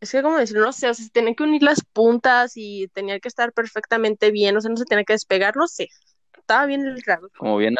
es 0.00 0.10
que 0.10 0.22
como 0.22 0.38
decir, 0.38 0.56
no 0.58 0.72
sé, 0.72 0.88
o 0.88 0.94
sea, 0.94 1.04
se 1.04 1.10
tenían 1.10 1.34
que 1.34 1.44
unir 1.44 1.62
las 1.62 1.82
puntas 1.92 2.52
y 2.56 2.88
tenía 2.88 3.20
que 3.20 3.28
estar 3.28 3.52
perfectamente 3.52 4.30
bien, 4.30 4.56
o 4.56 4.60
sea, 4.60 4.70
no 4.70 4.76
se 4.76 4.84
tenía 4.84 5.04
que 5.04 5.12
despegar, 5.12 5.56
no 5.56 5.66
sé. 5.68 5.88
Estaba 6.36 6.66
bien 6.66 6.96
raro. 7.04 7.28
Como 7.38 7.56
bien, 7.56 7.74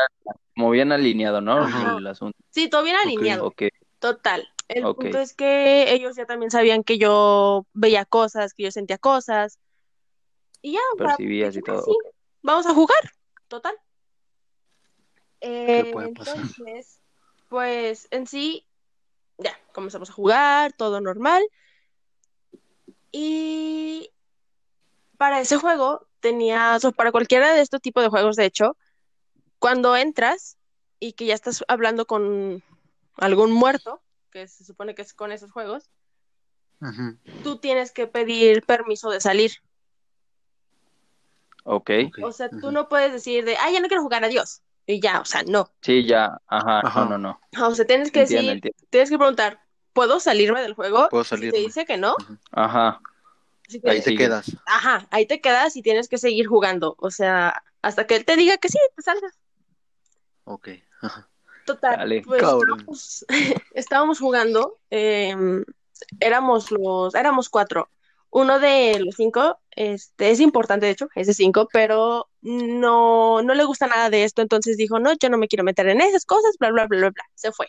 como 0.54 0.70
bien 0.70 0.90
alineado, 0.92 1.40
¿no? 1.40 1.58
Ajá. 1.58 1.96
El 1.98 2.06
asunto. 2.06 2.36
Sí, 2.50 2.68
todo 2.68 2.82
bien 2.82 2.96
alineado, 2.96 3.52
total. 3.98 4.48
El 4.68 4.82
punto 4.94 5.18
es 5.18 5.34
que 5.34 5.92
ellos 5.92 6.16
ya 6.16 6.26
también 6.26 6.50
sabían 6.50 6.82
que 6.82 6.98
yo 6.98 7.66
veía 7.72 8.04
cosas, 8.04 8.52
que 8.54 8.64
yo 8.64 8.72
sentía 8.72 8.98
cosas. 8.98 9.58
Y 10.62 10.72
ya, 10.72 10.80
percibías 10.98 11.54
y 11.54 11.60
dijimos, 11.60 11.84
todo. 11.84 11.92
"Sí, 11.92 11.98
vamos 12.42 12.66
a 12.66 12.74
jugar, 12.74 12.98
total. 13.46 13.76
Eh, 15.40 15.90
puede 15.92 16.12
pasar? 16.14 16.36
entonces, 16.36 17.00
pues 17.48 18.08
en 18.10 18.26
sí, 18.26 18.66
ya, 19.38 19.56
comenzamos 19.72 20.10
a 20.10 20.12
jugar, 20.12 20.72
todo 20.72 21.00
normal. 21.00 21.46
Y 23.12 24.10
para 25.16 25.40
ese 25.40 25.56
juego 25.56 26.06
tenías, 26.20 26.84
o 26.84 26.92
para 26.92 27.12
cualquiera 27.12 27.52
de 27.52 27.60
estos 27.60 27.80
tipos 27.80 28.02
de 28.02 28.10
juegos, 28.10 28.36
de 28.36 28.44
hecho, 28.44 28.76
cuando 29.58 29.96
entras 29.96 30.56
y 30.98 31.12
que 31.12 31.26
ya 31.26 31.34
estás 31.34 31.64
hablando 31.68 32.06
con 32.06 32.62
algún 33.16 33.52
muerto, 33.52 34.02
que 34.30 34.48
se 34.48 34.64
supone 34.64 34.94
que 34.94 35.02
es 35.02 35.14
con 35.14 35.32
esos 35.32 35.50
juegos, 35.50 35.90
tú 37.42 37.58
tienes 37.58 37.92
que 37.92 38.06
pedir 38.06 38.62
permiso 38.64 39.10
de 39.10 39.20
salir. 39.20 39.52
Ok. 41.64 41.90
O 42.22 42.32
sea, 42.32 42.48
tú 42.48 42.70
no 42.70 42.88
puedes 42.88 43.12
decir 43.12 43.44
de, 43.44 43.56
ah, 43.56 43.70
ya 43.70 43.80
no 43.80 43.88
quiero 43.88 44.02
jugar, 44.02 44.24
adiós. 44.24 44.62
Y 44.86 45.00
ya, 45.00 45.20
o 45.20 45.24
sea, 45.24 45.42
no. 45.42 45.70
Sí, 45.82 46.04
ya. 46.06 46.40
Ajá. 46.46 46.80
Ajá. 46.84 47.00
No, 47.04 47.18
no, 47.18 47.40
no. 47.58 47.66
O 47.66 47.74
sea, 47.74 47.84
tienes 47.86 48.10
que 48.12 48.20
Entiendo, 48.22 48.52
decir, 48.52 48.56
entiendo. 48.68 48.86
tienes 48.90 49.10
que 49.10 49.18
preguntar, 49.18 49.60
¿puedo 49.92 50.20
salirme 50.20 50.62
del 50.62 50.74
juego? 50.74 51.08
Puedo 51.10 51.24
Si 51.24 51.30
te 51.30 51.36
salirme. 51.36 51.58
dice 51.58 51.84
que 51.84 51.96
no, 51.96 52.14
Ajá. 52.52 53.00
si 53.68 53.80
te 53.80 53.90
Ahí 53.90 54.00
te 54.02 54.16
quedas. 54.16 54.46
ajá, 54.66 55.06
ahí 55.10 55.26
te 55.26 55.40
quedas 55.40 55.74
y 55.76 55.82
tienes 55.82 56.08
que 56.08 56.18
seguir 56.18 56.46
jugando. 56.46 56.94
O 56.98 57.10
sea, 57.10 57.62
hasta 57.82 58.06
que 58.06 58.16
él 58.16 58.24
te 58.24 58.36
diga 58.36 58.58
que 58.58 58.68
sí, 58.68 58.78
te 58.94 59.02
salgas. 59.02 59.32
Ok. 60.44 60.68
Ajá. 61.02 61.28
Total, 61.66 61.96
Dale. 61.98 62.22
pues 62.22 62.40
Cabrón. 62.42 62.78
estábamos, 62.78 63.26
estábamos 63.74 64.18
jugando, 64.20 64.78
eh, 64.90 65.34
éramos 66.20 66.70
los, 66.70 67.14
éramos 67.16 67.48
cuatro. 67.48 67.90
Uno 68.30 68.58
de 68.60 69.00
los 69.04 69.14
cinco, 69.16 69.58
este, 69.70 70.30
es 70.30 70.40
importante 70.40 70.86
de 70.86 70.92
hecho, 70.92 71.08
es 71.14 71.26
de 71.26 71.34
cinco, 71.34 71.68
pero 71.72 72.28
no, 72.46 73.42
no 73.42 73.54
le 73.54 73.64
gusta 73.64 73.88
nada 73.88 74.08
de 74.08 74.22
esto, 74.22 74.40
entonces 74.40 74.76
dijo, 74.76 75.00
no, 75.00 75.12
yo 75.18 75.28
no 75.28 75.36
me 75.36 75.48
quiero 75.48 75.64
meter 75.64 75.88
en 75.88 76.00
esas 76.00 76.24
cosas, 76.24 76.56
bla, 76.60 76.70
bla, 76.70 76.86
bla, 76.86 76.98
bla, 76.98 77.10
bla. 77.10 77.24
Se 77.34 77.50
fue. 77.50 77.66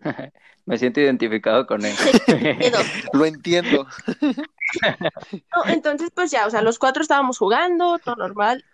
Me 0.66 0.76
siento 0.78 1.00
identificado 1.00 1.66
con 1.66 1.84
él. 1.84 1.94
Lo 3.14 3.24
entiendo. 3.24 3.86
No, 5.54 5.64
entonces, 5.68 6.10
pues 6.14 6.30
ya, 6.30 6.46
o 6.46 6.50
sea, 6.50 6.60
los 6.60 6.78
cuatro 6.78 7.02
estábamos 7.02 7.38
jugando, 7.38 7.98
todo 7.98 8.16
normal, 8.16 8.64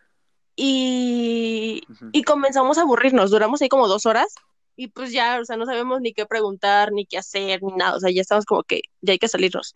y, 0.56 1.82
y 2.12 2.24
comenzamos 2.24 2.78
a 2.78 2.82
aburrirnos, 2.82 3.30
duramos 3.30 3.62
ahí 3.62 3.68
como 3.68 3.86
dos 3.86 4.06
horas, 4.06 4.34
y 4.74 4.88
pues 4.88 5.12
ya, 5.12 5.38
o 5.40 5.44
sea, 5.44 5.56
no 5.56 5.66
sabemos 5.66 6.00
ni 6.00 6.12
qué 6.12 6.26
preguntar, 6.26 6.90
ni 6.92 7.06
qué 7.06 7.18
hacer, 7.18 7.62
ni 7.62 7.72
nada, 7.74 7.96
o 7.96 8.00
sea, 8.00 8.10
ya 8.10 8.22
estamos 8.22 8.46
como 8.46 8.64
que 8.64 8.80
ya 9.00 9.12
hay 9.12 9.18
que 9.18 9.28
salirnos. 9.28 9.74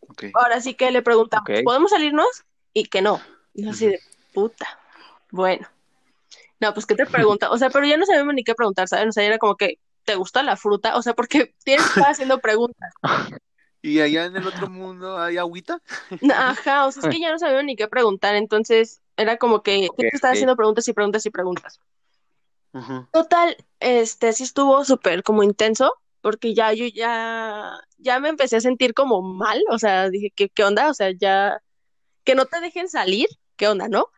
Ok. 0.00 0.26
Ahora 0.34 0.60
sí 0.60 0.74
que 0.74 0.90
le 0.92 1.02
preguntamos. 1.02 1.48
¿podemos 1.64 1.90
salirnos? 1.90 2.44
Y 2.72 2.84
que 2.84 3.02
no. 3.02 3.20
Y 3.56 3.64
yo 3.64 3.70
así 3.70 3.88
de, 3.88 4.00
puta, 4.32 4.66
bueno. 5.30 5.66
No, 6.60 6.72
pues, 6.74 6.86
¿qué 6.86 6.94
te 6.94 7.06
pregunta? 7.06 7.50
O 7.50 7.58
sea, 7.58 7.70
pero 7.70 7.86
ya 7.86 7.96
no 7.96 8.06
sabemos 8.06 8.34
ni 8.34 8.44
qué 8.44 8.54
preguntar, 8.54 8.88
¿sabes? 8.88 9.08
O 9.08 9.12
sea, 9.12 9.24
era 9.24 9.38
como 9.38 9.56
que, 9.56 9.80
¿te 10.04 10.14
gusta 10.16 10.42
la 10.42 10.56
fruta? 10.56 10.96
O 10.96 11.02
sea, 11.02 11.14
porque 11.14 11.54
tienes 11.64 11.86
que 11.86 11.92
estar 11.92 12.10
haciendo 12.10 12.40
preguntas. 12.40 12.98
¿Y 13.82 14.00
allá 14.00 14.24
en 14.26 14.36
el 14.36 14.46
otro 14.46 14.68
mundo 14.68 15.18
hay 15.18 15.38
agüita? 15.38 15.80
Ajá, 16.34 16.86
o 16.86 16.92
sea, 16.92 17.02
es 17.02 17.08
que 17.08 17.20
ya 17.20 17.30
no 17.32 17.38
sabíamos 17.38 17.64
ni 17.64 17.76
qué 17.76 17.88
preguntar, 17.88 18.34
entonces 18.36 19.02
era 19.16 19.36
como 19.38 19.62
que 19.62 19.88
Ok, 19.88 19.96
tienes 19.96 20.10
que 20.10 20.16
estar 20.16 20.32
ok. 20.32 20.34
haciendo 20.34 20.56
preguntas 20.56 20.86
y 20.88 20.92
preguntas 20.92 21.26
y 21.26 21.30
preguntas. 21.30 21.80
Total, 23.12 23.56
este 23.80 24.32
sí 24.32 24.42
estuvo 24.44 24.84
súper 24.84 25.22
como 25.22 25.42
intenso, 25.42 25.92
porque 26.20 26.54
ya 26.54 26.72
yo 26.74 26.86
ya, 26.86 27.72
ya 27.98 28.20
me 28.20 28.28
empecé 28.28 28.56
a 28.56 28.60
sentir 28.60 28.92
como 28.94 29.22
mal, 29.22 29.62
o 29.70 29.78
sea, 29.78 30.10
dije, 30.10 30.30
¿qué, 30.34 30.48
qué 30.50 30.64
onda? 30.64 30.90
O 30.90 30.94
sea, 30.94 31.10
ya, 31.12 31.62
que 32.24 32.34
no 32.34 32.46
te 32.46 32.60
dejen 32.60 32.88
salir, 32.88 33.28
¿qué 33.56 33.68
onda, 33.68 33.88
no? 33.88 34.10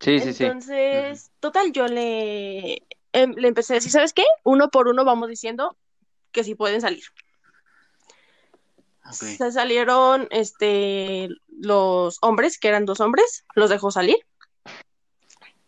Sí, 0.00 0.18
sí, 0.20 0.32
sí. 0.32 0.44
Entonces, 0.44 1.30
total, 1.40 1.72
yo 1.72 1.86
le, 1.86 2.86
em, 3.12 3.34
le 3.34 3.48
empecé 3.48 3.74
a 3.74 3.76
decir, 3.76 3.90
¿sabes 3.92 4.12
qué? 4.12 4.24
Uno 4.44 4.70
por 4.70 4.88
uno 4.88 5.04
vamos 5.04 5.28
diciendo 5.28 5.76
que 6.32 6.42
sí 6.44 6.54
pueden 6.54 6.80
salir. 6.80 7.04
Ok. 9.04 9.14
Se 9.14 9.52
salieron 9.52 10.28
este 10.30 11.28
los 11.48 12.18
hombres, 12.22 12.58
que 12.58 12.68
eran 12.68 12.86
dos 12.86 13.00
hombres, 13.00 13.44
los 13.54 13.68
dejó 13.68 13.90
salir. 13.90 14.16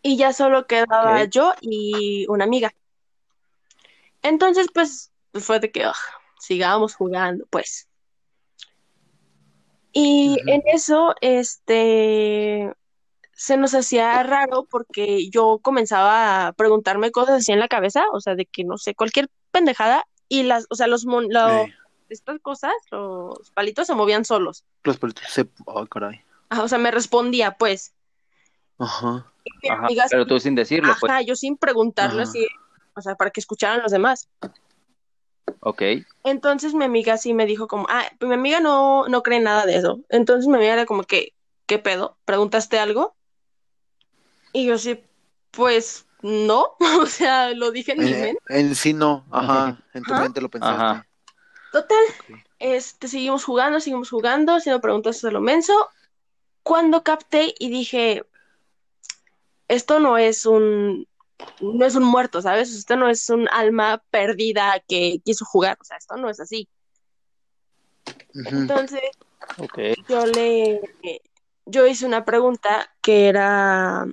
Y 0.01 0.17
ya 0.17 0.33
solo 0.33 0.65
quedaba 0.65 1.23
yo 1.25 1.53
y 1.61 2.25
una 2.27 2.43
amiga. 2.43 2.73
Entonces, 4.21 4.67
pues, 4.73 5.11
fue 5.33 5.59
de 5.59 5.71
que 5.71 5.85
ugh, 5.85 5.93
sigamos 6.39 6.95
jugando, 6.95 7.45
pues. 7.49 7.87
Y 9.93 10.37
en 10.47 10.63
eso, 10.65 11.13
este, 11.21 12.73
se 13.31 13.57
nos 13.57 13.73
hacía 13.75 14.23
raro 14.23 14.65
porque 14.69 15.29
yo 15.29 15.59
comenzaba 15.61 16.47
a 16.47 16.53
preguntarme 16.53 17.11
cosas 17.11 17.37
así 17.41 17.51
en 17.51 17.59
la 17.59 17.67
cabeza, 17.67 18.03
o 18.11 18.19
sea, 18.19 18.35
de 18.35 18.45
que 18.45 18.63
no 18.63 18.77
sé, 18.77 18.95
cualquier 18.95 19.29
pendejada, 19.51 20.03
y 20.27 20.43
las, 20.43 20.65
o 20.69 20.75
sea, 20.75 20.87
los, 20.87 21.05
mon- 21.05 21.27
lo- 21.29 21.67
estas 22.09 22.39
cosas, 22.41 22.73
los 22.91 23.51
palitos 23.51 23.87
se 23.87 23.93
movían 23.95 24.25
solos. 24.25 24.63
Los 24.83 24.97
palitos 24.97 25.23
se... 25.29 25.41
Ay, 25.41 25.85
caray. 25.89 26.21
Ajá, 26.49 26.63
o 26.63 26.67
sea, 26.67 26.77
me 26.79 26.91
respondía, 26.91 27.55
pues. 27.57 27.93
Ajá. 28.79 29.31
Pero 30.09 30.25
tú 30.25 30.39
sin 30.39 30.55
decirlo, 30.55 30.93
pues. 30.99 31.11
ajá, 31.11 31.21
yo 31.21 31.35
sin 31.35 31.57
preguntarle 31.57 32.23
Ajá. 32.23 32.29
así, 32.29 32.47
o 32.95 33.01
sea, 33.01 33.15
para 33.15 33.29
que 33.31 33.39
escucharan 33.39 33.81
los 33.83 33.91
demás. 33.91 34.27
Ok. 35.59 35.81
Entonces 36.23 36.73
mi 36.73 36.85
amiga 36.85 37.17
sí 37.17 37.33
me 37.33 37.45
dijo 37.45 37.67
como, 37.67 37.85
ah, 37.89 38.05
pues 38.19 38.27
mi 38.29 38.35
amiga 38.35 38.59
no, 38.59 39.07
no 39.07 39.23
cree 39.23 39.39
nada 39.39 39.65
de 39.65 39.75
eso. 39.77 39.99
Entonces 40.09 40.47
mi 40.47 40.55
amiga 40.55 40.73
era 40.73 40.85
como 40.85 41.03
que, 41.03 41.33
¿qué 41.65 41.79
pedo? 41.79 42.17
¿Preguntaste 42.25 42.79
algo? 42.79 43.15
Y 44.51 44.65
yo 44.65 44.77
sí, 44.77 45.03
pues 45.51 46.05
no, 46.21 46.75
o 47.01 47.05
sea, 47.05 47.51
lo 47.51 47.71
dije 47.71 47.93
en 47.93 47.99
mi 47.99 48.11
Eh, 48.11 48.21
mente. 48.21 48.41
en 48.49 48.75
sí 48.75 48.93
no. 48.93 49.25
Ajá. 49.31 49.79
En 49.93 50.03
tu 50.03 50.13
mente 50.13 50.41
lo 50.41 50.49
pensaste. 50.49 50.75
Ajá. 50.75 51.07
Total, 51.71 52.05
este, 52.59 53.07
seguimos 53.07 53.43
jugando, 53.43 53.79
seguimos 53.79 54.09
jugando, 54.09 54.53
haciendo 54.55 54.79
preguntas 54.79 55.23
a 55.25 55.31
lo 55.31 55.41
menso. 55.41 55.73
Cuando 56.61 57.03
capté 57.03 57.55
y 57.57 57.69
dije, 57.69 58.23
esto 59.67 59.99
no 59.99 60.17
es 60.17 60.45
un, 60.45 61.07
no 61.61 61.85
es 61.85 61.95
un 61.95 62.03
muerto, 62.03 62.41
¿sabes? 62.41 62.73
Esto 62.73 62.95
no 62.95 63.09
es 63.09 63.29
un 63.29 63.47
alma 63.49 64.03
perdida 64.09 64.81
que 64.87 65.21
quiso 65.23 65.45
jugar, 65.45 65.77
o 65.81 65.83
sea, 65.83 65.97
esto 65.97 66.15
no 66.17 66.29
es 66.29 66.39
así. 66.39 66.67
Entonces 68.33 69.01
yo 70.07 70.25
le, 70.25 70.81
yo 71.65 71.85
hice 71.87 72.05
una 72.05 72.25
pregunta 72.25 72.89
que 73.01 73.27
era, 73.27 74.05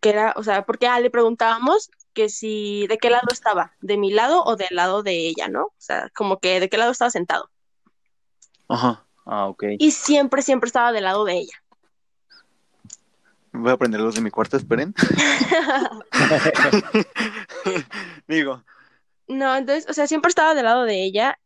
que 0.00 0.10
era, 0.10 0.34
o 0.36 0.42
sea, 0.42 0.64
porque 0.66 0.86
ah, 0.86 1.00
le 1.00 1.10
preguntábamos 1.10 1.90
que 2.12 2.28
si, 2.28 2.86
de 2.86 2.98
qué 2.98 3.10
lado 3.10 3.28
estaba, 3.32 3.72
de 3.80 3.96
mi 3.96 4.12
lado 4.12 4.42
o 4.44 4.56
del 4.56 4.68
lado 4.70 5.02
de 5.02 5.28
ella, 5.28 5.48
¿no? 5.48 5.64
O 5.64 5.74
sea, 5.78 6.10
como 6.14 6.38
que 6.38 6.60
de 6.60 6.68
qué 6.68 6.78
lado 6.78 6.92
estaba 6.92 7.10
sentado. 7.10 7.50
Ajá. 8.68 9.04
Ah, 9.26 9.46
ok. 9.46 9.64
Y 9.78 9.90
siempre, 9.90 10.42
siempre 10.42 10.68
estaba 10.68 10.92
del 10.92 11.04
lado 11.04 11.24
de 11.24 11.38
ella. 11.38 11.62
Voy 13.56 13.70
a 13.70 13.76
prender 13.76 14.00
los 14.00 14.16
de 14.16 14.20
mi 14.20 14.30
cuarto, 14.30 14.56
esperen. 14.56 14.94
Digo. 18.28 18.62
No, 19.28 19.54
entonces, 19.56 19.86
o 19.88 19.92
sea, 19.92 20.06
siempre 20.06 20.28
estaba 20.28 20.54
del 20.54 20.64
lado 20.64 20.84
de 20.84 21.02
ella 21.02 21.38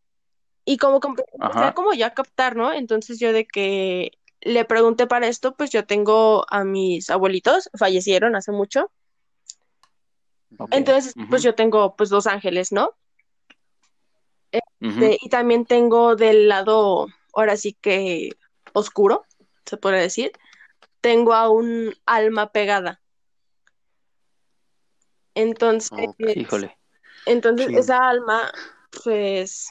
y 0.65 0.79
como 0.79 1.01
que 1.01 1.09
empecé 1.09 1.75
como 1.75 1.93
ya 1.93 2.09
a 2.09 2.15
captar, 2.15 2.57
¿no? 2.57 2.73
Entonces 2.73 3.19
yo 3.21 3.33
de 3.33 3.47
que 3.47 4.13
le 4.41 4.65
pregunté 4.65 5.07
para 5.07 5.29
esto, 5.29 5.55
pues 5.55 5.71
yo 5.71 5.85
tengo 5.85 6.45
a 6.51 6.65
mis 6.65 7.11
abuelitos, 7.11 7.71
fallecieron 7.79 8.37
hace 8.37 8.53
mucho, 8.53 8.91
entonces 10.71 11.15
pues 11.29 11.43
yo 11.43 11.55
tengo 11.55 11.95
pues 11.95 12.09
dos 12.09 12.27
ángeles, 12.27 12.73
¿no? 12.73 12.93
De- 14.99 15.19
y 15.21 15.29
también 15.29 15.67
tengo 15.67 16.17
del 16.17 16.49
lado, 16.49 17.07
ahora 17.35 17.57
sí 17.57 17.77
que 17.81 18.31
oscuro, 18.73 19.25
se 19.67 19.77
puede 19.77 20.01
decir, 20.01 20.33
tengo 21.01 21.35
a 21.35 21.49
un 21.49 21.95
alma 22.07 22.51
pegada. 22.53 23.01
Entonces. 25.35 25.91
Híjole. 26.35 26.77
entonces 27.27 27.69
Sí. 27.69 27.77
esa 27.77 28.09
alma, 28.09 28.51
pues, 29.05 29.69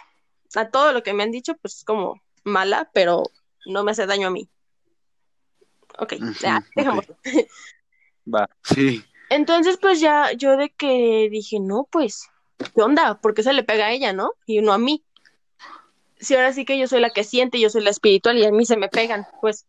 a 0.55 0.69
todo 0.69 0.93
lo 0.93 1.03
que 1.03 1.13
me 1.13 1.23
han 1.23 1.31
dicho, 1.31 1.55
pues 1.57 1.77
es 1.77 1.83
como 1.83 2.21
mala, 2.43 2.89
pero 2.93 3.23
no 3.65 3.83
me 3.83 3.91
hace 3.91 4.05
daño 4.05 4.27
a 4.27 4.31
mí. 4.31 4.49
Ok, 5.99 6.13
ya, 6.39 6.57
ok. 6.57 6.65
dejémoslo. 6.75 7.17
Va. 8.33 8.49
Sí. 8.63 9.03
Entonces, 9.29 9.77
pues 9.81 9.99
ya 9.99 10.31
yo 10.33 10.55
de 10.55 10.69
que 10.69 11.27
dije, 11.29 11.59
no, 11.59 11.87
pues, 11.91 12.29
¿qué 12.57 12.81
onda? 12.81 13.19
¿Por 13.19 13.33
qué 13.33 13.43
se 13.43 13.53
le 13.53 13.63
pega 13.63 13.87
a 13.87 13.91
ella, 13.91 14.13
no? 14.13 14.31
Y 14.45 14.61
no 14.61 14.71
a 14.73 14.77
mí. 14.77 15.03
Si 16.19 16.33
ahora 16.33 16.53
sí 16.53 16.65
que 16.65 16.79
yo 16.79 16.87
soy 16.87 17.01
la 17.01 17.09
que 17.09 17.23
siente, 17.23 17.59
yo 17.59 17.69
soy 17.69 17.83
la 17.83 17.89
espiritual 17.89 18.37
y 18.37 18.45
a 18.45 18.51
mí 18.51 18.65
se 18.65 18.77
me 18.77 18.89
pegan, 18.89 19.27
pues. 19.41 19.65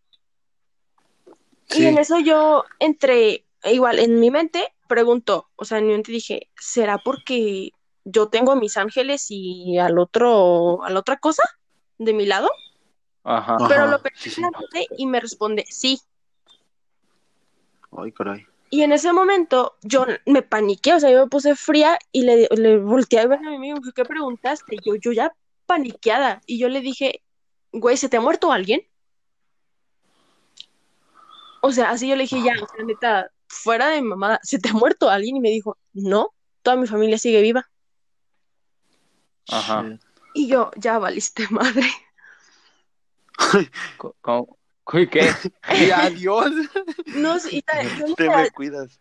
Y 1.71 1.85
en 1.85 1.99
eso 1.99 2.19
yo 2.19 2.65
entré, 2.79 3.45
igual, 3.65 3.99
en 3.99 4.21
mi 4.21 4.31
mente 4.31 4.73
pregunto, 4.89 5.49
o 5.57 5.65
sea, 5.65 5.79
en 5.79 5.87
mi 5.87 5.93
mente 5.93 6.13
dije, 6.13 6.49
¿será 6.59 6.99
porque 6.99 7.73
yo 8.05 8.29
tengo 8.29 8.53
a 8.53 8.57
mis 8.57 8.77
ángeles 8.77 9.27
y 9.29 9.79
al 9.79 9.99
otro, 9.99 10.83
a 10.83 10.91
la 10.91 11.01
otra 11.01 11.19
cosa 11.19 11.43
de 11.99 12.15
mi 12.15 12.27
lado? 12.27 12.49
Ajá. 13.25 13.57
Ajá. 13.57 13.69
Pero 13.69 13.87
lo 13.87 14.01
pensé 14.01 14.23
sí, 14.23 14.31
sí. 14.31 14.41
en 14.41 14.51
la 14.51 14.59
mente 14.59 14.87
y 14.97 15.07
me 15.07 15.21
responde, 15.21 15.67
sí. 15.69 16.01
Ay, 17.97 18.13
caray. 18.13 18.47
Y 18.71 18.83
en 18.83 18.93
ese 18.93 19.13
momento 19.13 19.77
yo 19.83 20.07
me 20.27 20.43
paniqué, 20.43 20.95
o 20.95 21.01
sea, 21.01 21.11
yo 21.11 21.25
me 21.25 21.31
puse 21.31 21.55
fría 21.57 21.99
y 22.13 22.23
le, 22.23 22.49
le 22.57 22.79
volteé 22.79 23.21
a 23.21 23.27
ver 23.27 23.39
a 23.39 23.51
mi 23.51 23.57
amigo, 23.57 23.79
¿qué 23.95 24.05
preguntaste? 24.05 24.77
Y 24.77 24.79
yo, 24.85 24.95
yo 24.97 25.13
ya 25.13 25.33
paniqueada. 25.67 26.41
Y 26.47 26.59
yo 26.59 26.69
le 26.69 26.81
dije, 26.81 27.23
güey, 27.73 27.97
¿se 27.97 28.09
te 28.09 28.17
ha 28.17 28.21
muerto 28.21 28.53
alguien? 28.53 28.83
O 31.61 31.73
sea, 31.73 31.91
así 31.91 32.09
yo 32.09 32.17
le 32.17 32.23
dije, 32.23 32.43
ya, 32.43 32.55
o 32.63 32.67
sea, 32.67 32.85
neta, 32.85 33.31
fuera 33.47 33.89
de 33.89 34.03
mi 34.03 34.09
mamá, 34.09 34.39
¿se 34.43 34.59
te 34.59 34.69
ha 34.69 34.73
muerto 34.73 35.09
alguien? 35.11 35.37
Y 35.37 35.41
me 35.41 35.51
dijo, 35.51 35.77
no, 35.93 36.35
toda 36.63 36.77
mi 36.77 36.87
familia 36.87 37.19
sigue 37.19 37.43
viva. 37.43 37.69
Ajá. 39.49 39.99
Y 40.35 40.47
yo, 40.49 40.71
ya 40.77 40.99
valiste 40.99 41.47
madre. 41.51 41.89
¿Cómo? 44.21 44.59
¿Qué? 44.91 45.31
Y 45.81 45.91
adiós. 45.91 46.53
No, 47.07 47.39
sí, 47.39 47.63
y 47.63 47.99
yo 48.09 48.15
Te 48.15 48.29
me 48.29 48.51
cuidas. 48.51 49.01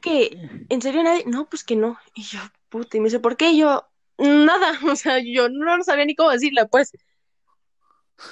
que, 0.00 0.66
¿en 0.68 0.82
serio 0.82 1.02
nadie? 1.02 1.24
No, 1.26 1.48
pues 1.48 1.64
que 1.64 1.76
no. 1.76 1.98
Y 2.14 2.22
yo, 2.22 2.40
puta, 2.68 2.96
y 2.96 3.00
me 3.00 3.06
dice, 3.06 3.20
¿por 3.20 3.36
qué? 3.36 3.50
Y 3.52 3.58
yo, 3.58 3.86
nada, 4.18 4.78
o 4.90 4.96
sea, 4.96 5.18
yo 5.18 5.48
no 5.48 5.82
sabía 5.84 6.04
ni 6.04 6.14
cómo 6.14 6.30
decirle, 6.30 6.66
pues. 6.66 6.92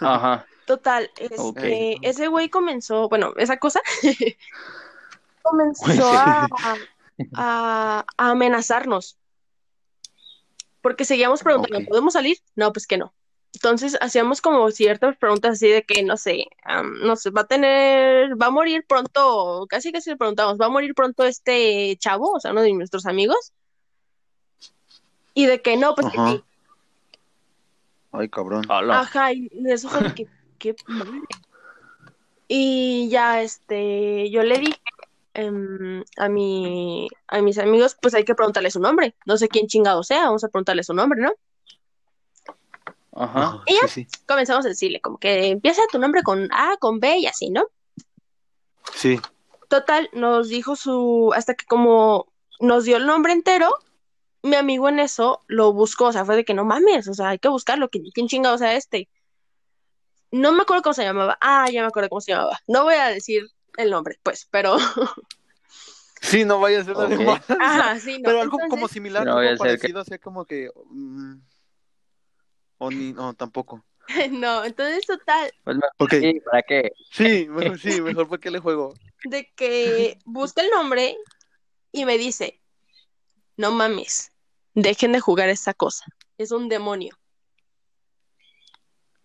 Ajá. 0.00 0.46
Total, 0.66 1.10
este, 1.18 1.96
ese 2.02 2.28
güey 2.28 2.48
comenzó, 2.48 3.08
bueno, 3.08 3.32
esa 3.36 3.56
cosa 3.58 3.80
comenzó 5.42 6.12
a, 6.12 6.46
a- 7.34 8.04
a 8.16 8.30
amenazarnos. 8.30 9.18
Porque 10.80 11.04
seguíamos 11.04 11.42
preguntando. 11.42 11.88
¿podemos 11.88 12.12
salir? 12.14 12.38
No, 12.56 12.72
pues 12.72 12.86
que 12.86 12.96
no. 12.98 13.12
Entonces 13.54 13.98
hacíamos 14.00 14.40
como 14.40 14.70
ciertas 14.70 15.16
preguntas 15.18 15.52
así 15.52 15.68
de 15.68 15.82
que, 15.82 16.02
no 16.02 16.16
sé, 16.16 16.46
no 17.02 17.16
sé, 17.16 17.30
va 17.30 17.42
a 17.42 17.46
tener, 17.46 18.40
va 18.40 18.46
a 18.46 18.50
morir 18.50 18.84
pronto, 18.88 19.66
casi 19.68 19.92
casi 19.92 20.10
le 20.10 20.16
preguntamos, 20.16 20.58
¿va 20.58 20.66
a 20.66 20.70
morir 20.70 20.94
pronto 20.94 21.24
este 21.24 21.96
chavo? 21.98 22.32
O 22.32 22.40
sea, 22.40 22.52
uno 22.52 22.62
de 22.62 22.72
nuestros 22.72 23.04
amigos. 23.04 23.52
Y 25.34 25.46
de 25.46 25.60
que 25.60 25.76
no, 25.76 25.94
pues 25.94 26.06
que 26.10 26.18
sí. 26.18 26.44
Ay, 28.12 28.28
cabrón. 28.28 28.64
Ajá, 28.94 29.32
y 29.32 29.50
eso 29.66 29.88
fue 29.90 30.02
de 30.02 30.14
que, 30.14 30.26
qué. 30.62 30.76
Y 32.48 33.08
ya, 33.08 33.42
este, 33.42 34.30
yo 34.30 34.42
le 34.42 34.58
dije 34.58 34.80
em, 35.34 36.04
a 36.18 36.28
mi, 36.28 37.08
a 37.28 37.40
mis 37.40 37.58
amigos, 37.58 37.96
pues 38.00 38.14
hay 38.14 38.24
que 38.24 38.34
preguntarle 38.34 38.70
su 38.70 38.80
nombre. 38.80 39.14
No 39.26 39.36
sé 39.36 39.48
quién 39.48 39.66
chingado 39.66 40.02
sea, 40.02 40.26
vamos 40.26 40.44
a 40.44 40.48
preguntarle 40.48 40.84
su 40.84 40.94
nombre, 40.94 41.20
¿no? 41.20 41.32
Ajá. 43.14 43.62
¿Y 43.66 43.74
ya? 43.74 43.88
Sí, 43.88 44.04
sí. 44.04 44.20
Comenzamos 44.26 44.64
a 44.64 44.70
decirle, 44.70 45.00
como 45.00 45.18
que 45.18 45.48
empieza 45.48 45.82
tu 45.90 45.98
nombre 45.98 46.22
con 46.22 46.48
A, 46.52 46.76
con 46.78 47.00
B 47.00 47.18
y 47.18 47.26
así, 47.26 47.50
¿no? 47.50 47.66
Sí. 48.94 49.20
Total, 49.68 50.08
nos 50.12 50.48
dijo 50.48 50.76
su, 50.76 51.32
hasta 51.34 51.54
que 51.54 51.66
como 51.66 52.26
nos 52.60 52.84
dio 52.84 52.96
el 52.96 53.06
nombre 53.06 53.32
entero, 53.32 53.70
mi 54.42 54.56
amigo 54.56 54.88
en 54.88 54.98
eso 54.98 55.40
lo 55.46 55.72
buscó, 55.72 56.06
o 56.06 56.12
sea, 56.12 56.24
fue 56.24 56.36
de 56.36 56.44
que 56.44 56.54
no 56.54 56.64
mames, 56.64 57.08
o 57.08 57.14
sea, 57.14 57.30
hay 57.30 57.38
que 57.38 57.48
buscarlo, 57.48 57.88
¿quién, 57.88 58.04
quién 58.12 58.28
chingado 58.28 58.58
sea 58.58 58.74
este? 58.74 59.08
No 60.32 60.52
me 60.52 60.62
acuerdo 60.62 60.82
cómo 60.82 60.94
se 60.94 61.04
llamaba, 61.04 61.38
ah, 61.40 61.68
ya 61.70 61.82
me 61.82 61.88
acuerdo 61.88 62.08
cómo 62.08 62.20
se 62.20 62.32
llamaba, 62.32 62.58
no 62.66 62.84
voy 62.84 62.94
a 62.94 63.08
decir 63.08 63.44
el 63.76 63.90
nombre, 63.90 64.18
pues, 64.22 64.48
pero, 64.50 64.76
Sí, 66.22 66.44
no 66.44 66.60
vaya 66.60 66.80
a 66.80 66.84
ser 66.84 66.96
la 66.96 67.06
de 67.06 67.16
Ok. 67.16 67.22
más. 67.26 67.50
ajá, 67.50 67.98
sí, 67.98 68.18
no, 68.18 68.22
Pero 68.28 68.40
algo 68.40 68.56
entonces- 68.56 68.70
como 68.70 68.88
similar, 68.88 69.26
No, 69.26 69.38
algo 69.38 69.50
sé 69.50 69.52
que- 69.52 69.58
parecido, 69.58 70.00
así 70.00 70.18
como 70.18 70.44
que. 70.44 70.70
mm, 70.86 71.34
o 72.78 72.90
ni, 72.90 73.12
no, 73.12 73.34
tampoco. 73.34 73.84
no, 74.30 74.64
entonces 74.64 75.04
total, 75.06 75.52
Pues 75.64 75.76
me- 75.76 75.82
Ok. 75.98 76.10
sí, 76.14 76.40
¿para 76.44 76.62
qué? 76.62 76.92
Sí, 77.10 77.46
mejor 77.48 77.78
sí, 77.78 78.00
mejor 78.00 78.28
porque 78.28 78.50
le 78.50 78.58
juego. 78.60 78.94
de 79.24 79.50
que 79.54 80.18
busca 80.24 80.62
el 80.62 80.70
nombre 80.70 81.16
y 81.92 82.04
me 82.04 82.18
dice, 82.18 82.60
no 83.56 83.70
mames, 83.72 84.32
dejen 84.74 85.12
de 85.12 85.20
jugar 85.20 85.48
esa 85.48 85.74
cosa, 85.74 86.04
es 86.38 86.50
un 86.52 86.68
demonio. 86.68 87.16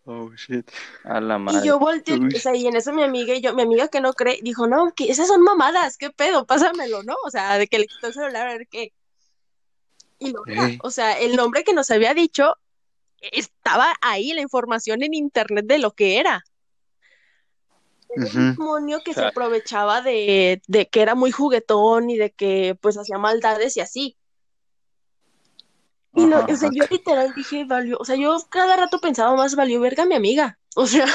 Oh, 0.10 0.32
shit. 0.36 0.72
A 1.04 1.20
la 1.20 1.36
Y 1.36 1.40
madre. 1.40 1.68
yo 1.68 1.80
volteé, 1.80 2.18
Uy. 2.18 2.34
o 2.34 2.40
sea, 2.40 2.56
y 2.56 2.66
en 2.66 2.78
eso 2.78 2.94
mi 2.94 3.04
amiga 3.04 3.34
y 3.36 3.42
yo, 3.42 3.54
mi 3.54 3.64
amiga 3.64 3.90
que 3.90 4.00
no 4.00 4.14
cree, 4.14 4.40
dijo, 4.42 4.66
no, 4.66 4.94
que 4.96 5.12
esas 5.12 5.28
son 5.28 5.42
mamadas, 5.42 5.98
qué 5.98 6.12
pedo, 6.12 6.46
pásamelo, 6.46 7.04
¿no? 7.04 7.16
O 7.26 7.30
sea, 7.30 7.58
de 7.58 7.68
que 7.68 7.78
le 7.80 7.88
quitó 7.88 8.08
el 8.08 8.14
celular 8.14 8.48
a 8.48 8.54
ver 8.54 8.68
qué. 8.70 8.94
Y 10.20 10.32
no, 10.32 10.42
era, 10.48 10.68
Ey. 10.68 10.80
o 10.82 10.92
sea, 10.92 11.20
el 11.20 11.36
nombre 11.36 11.66
que 11.66 11.74
nos 11.74 11.92
había 11.92 12.14
dicho 12.14 12.56
estaba 13.20 13.94
ahí, 14.02 14.32
la 14.34 14.42
información 14.42 15.04
en 15.04 15.14
internet 15.14 15.66
de 15.68 15.80
lo 15.80 15.92
que 15.92 16.20
era. 16.20 16.44
Era 18.10 18.26
un 18.26 18.56
demonio 18.56 19.02
que 19.04 19.14
se 19.14 19.26
aprovechaba 19.26 20.02
de, 20.02 20.62
de 20.68 20.88
que 20.88 21.02
era 21.02 21.16
muy 21.16 21.32
juguetón 21.32 22.10
y 22.10 22.16
de 22.18 22.32
que 22.32 22.78
pues 22.80 22.98
hacía 22.98 23.18
maldades 23.18 23.76
y 23.76 23.82
así. 23.82 24.18
Y 26.18 26.26
no, 26.28 26.38
Ajá, 26.38 26.50
o 26.50 26.56
sea, 26.58 26.70
ajá. 26.70 26.76
yo 26.76 26.86
literal 26.90 27.34
dije, 27.36 27.66
valió, 27.66 27.98
o 28.00 28.06
sea, 28.06 28.16
yo 28.18 28.36
cada 28.50 28.76
rato 28.76 29.00
pensaba 29.00 29.36
más, 29.36 29.56
valió 29.56 29.80
verga 29.82 30.06
mi 30.06 30.16
amiga. 30.16 30.60
O 30.76 30.88
sea, 30.88 31.06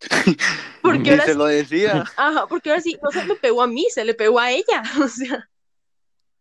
porque 0.82 1.10
ahora 1.10 1.24
se 1.24 1.32
sí, 1.32 1.34
lo 1.34 1.46
decía. 1.46 2.04
ajá, 2.16 2.46
porque 2.48 2.70
ahora 2.70 2.82
sí, 2.82 2.98
no 3.02 3.10
se 3.10 3.24
me 3.24 3.36
pegó 3.36 3.62
a 3.62 3.66
mí, 3.66 3.86
se 3.90 4.04
le 4.04 4.14
pegó 4.14 4.38
a 4.40 4.50
ella. 4.52 4.82
O 5.02 5.08
sea, 5.08 5.48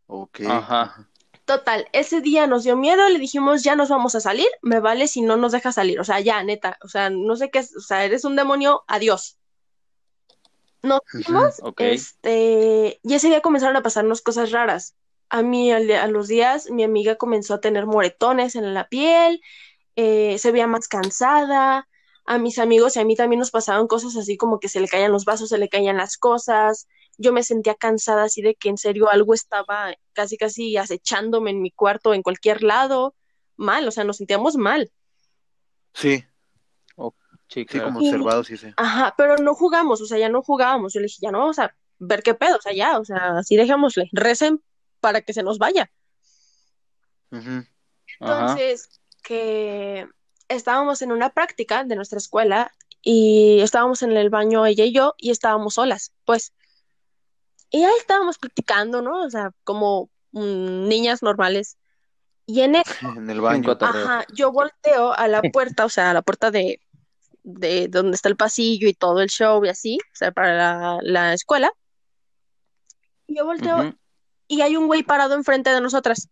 Ok. 0.07 0.41
Ajá. 0.47 1.09
total, 1.45 1.87
ese 1.93 2.21
día 2.21 2.47
nos 2.47 2.63
dio 2.63 2.75
miedo, 2.77 3.07
le 3.09 3.19
dijimos, 3.19 3.63
ya 3.63 3.75
nos 3.75 3.89
vamos 3.89 4.15
a 4.15 4.19
salir, 4.21 4.47
me 4.61 4.79
vale 4.79 5.07
si 5.07 5.21
no 5.21 5.37
nos 5.37 5.51
deja 5.53 5.71
salir. 5.71 5.99
O 5.99 6.03
sea, 6.03 6.19
ya, 6.19 6.43
neta, 6.43 6.77
o 6.83 6.87
sea, 6.87 7.09
no 7.09 7.35
sé 7.35 7.49
qué 7.51 7.59
es, 7.59 7.75
o 7.75 7.81
sea, 7.81 8.03
eres 8.05 8.25
un 8.25 8.35
demonio, 8.35 8.83
adiós. 8.87 9.37
Nos 10.83 11.01
fuimos, 11.09 11.55
Ok. 11.63 11.81
este, 11.81 12.99
y 13.03 13.13
ese 13.15 13.27
día 13.29 13.41
comenzaron 13.41 13.75
a 13.77 13.81
pasarnos 13.83 14.21
cosas 14.21 14.51
raras. 14.51 14.95
A 15.29 15.41
mí, 15.41 15.71
a 15.71 16.07
los 16.07 16.27
días, 16.27 16.69
mi 16.69 16.83
amiga 16.83 17.15
comenzó 17.15 17.55
a 17.55 17.59
tener 17.61 17.85
moretones 17.85 18.55
en 18.55 18.73
la 18.73 18.87
piel, 18.87 19.41
eh, 19.95 20.37
se 20.37 20.51
veía 20.51 20.67
más 20.67 20.87
cansada. 20.87 21.87
A 22.27 22.39
mis 22.39 22.57
amigos 22.57 22.95
y 22.95 22.99
a 22.99 23.05
mí 23.05 23.15
también 23.15 23.39
nos 23.39 23.51
pasaban 23.51 23.85
cosas 23.87 24.15
así 24.17 24.35
como 24.35 24.59
que 24.59 24.67
se 24.67 24.79
le 24.79 24.87
caían 24.87 25.11
los 25.11 25.25
vasos, 25.25 25.49
se 25.49 25.59
le 25.59 25.69
caían 25.69 25.97
las 25.97 26.17
cosas. 26.17 26.87
Yo 27.19 27.31
me 27.31 27.43
sentía 27.43 27.75
cansada 27.75 28.23
así 28.23 28.41
de 28.41 28.55
que 28.55 28.69
en 28.69 28.77
serio 28.79 29.09
algo 29.11 29.33
estaba 29.35 29.93
casi 30.13 30.35
casi 30.37 30.75
acechándome 30.75 31.51
en 31.51 31.61
mi 31.61 31.69
cuarto, 31.69 32.13
en 32.15 32.23
cualquier 32.23 32.63
lado. 32.63 33.13
Mal, 33.57 33.87
o 33.87 33.91
sea, 33.91 34.03
nos 34.05 34.17
sentíamos 34.17 34.55
mal. 34.57 34.91
Sí, 35.93 36.25
Sí, 37.47 37.61
sí, 37.61 37.65
claro. 37.67 37.85
como 37.89 38.01
Y- 38.01 38.07
observado, 38.09 38.43
sí, 38.43 38.57
sí. 38.57 38.67
Ajá, 38.75 39.13
pero 39.17 39.37
no 39.37 39.53
jugamos, 39.53 40.01
o 40.01 40.07
sea, 40.07 40.17
ya 40.17 40.29
no 40.29 40.41
jugábamos. 40.41 40.93
Yo 40.93 40.99
le 40.99 41.05
dije, 41.05 41.19
ya 41.21 41.29
no 41.31 41.37
vamos 41.39 41.59
a 41.59 41.75
ver 41.99 42.23
qué 42.23 42.33
pedo, 42.33 42.57
o 42.57 42.61
sea, 42.61 42.73
ya, 42.73 42.97
o 42.97 43.05
sea, 43.05 43.37
así 43.37 43.55
dejémosle, 43.55 44.09
recen 44.13 44.63
para 45.05 45.21
que 45.21 45.33
se 45.33 45.43
nos 45.43 45.59
vaya. 45.59 45.91
Ujú. 47.29 47.63
Ajá. 48.21 48.57
Entonces, 48.57 48.89
que 49.21 50.07
estábamos 50.47 51.03
en 51.03 51.11
una 51.11 51.29
práctica 51.29 51.83
de 51.83 51.95
nuestra 51.95 52.17
escuela 52.17 52.71
y 53.03 53.59
estábamos 53.61 54.01
en 54.01 54.17
el 54.17 54.31
baño 54.31 54.65
ella 54.65 54.83
y 54.83 54.91
yo 54.91 55.13
y 55.19 55.29
estábamos 55.29 55.75
solas, 55.75 56.11
pues. 56.25 56.53
Y 57.69 57.83
ahí 57.83 57.93
estábamos 57.99 58.39
practicando, 58.39 59.03
¿no? 59.03 59.21
O 59.21 59.29
sea, 59.29 59.51
como 59.63 60.09
mm, 60.31 60.87
niñas 60.87 61.21
normales. 61.21 61.77
Y 62.47 62.61
en 62.61 62.77
eso, 62.77 62.85
En 63.15 63.29
el 63.29 63.41
baño. 63.41 63.77
ajá, 63.79 64.25
yo 64.33 64.51
volteo 64.51 65.13
a 65.13 65.27
la 65.27 65.43
puerta, 65.53 65.85
o 65.85 65.89
sea, 65.89 66.09
a 66.09 66.13
la 66.15 66.23
puerta 66.23 66.49
de, 66.49 66.81
de 67.43 67.89
donde 67.89 68.15
está 68.15 68.27
el 68.27 68.37
pasillo 68.37 68.89
y 68.89 68.95
todo 68.95 69.21
el 69.21 69.29
show 69.29 69.63
y 69.63 69.69
así, 69.69 69.99
o 70.01 70.15
sea, 70.15 70.31
para 70.31 70.57
la, 70.57 70.97
la 71.03 71.33
escuela. 71.35 71.71
Y 73.27 73.37
yo 73.37 73.45
volteo 73.45 73.77
Ujú. 73.81 73.95
Y 74.47 74.61
hay 74.61 74.75
un 74.77 74.87
güey 74.87 75.03
parado 75.03 75.35
enfrente 75.35 75.69
de 75.71 75.81
nosotras. 75.81 76.29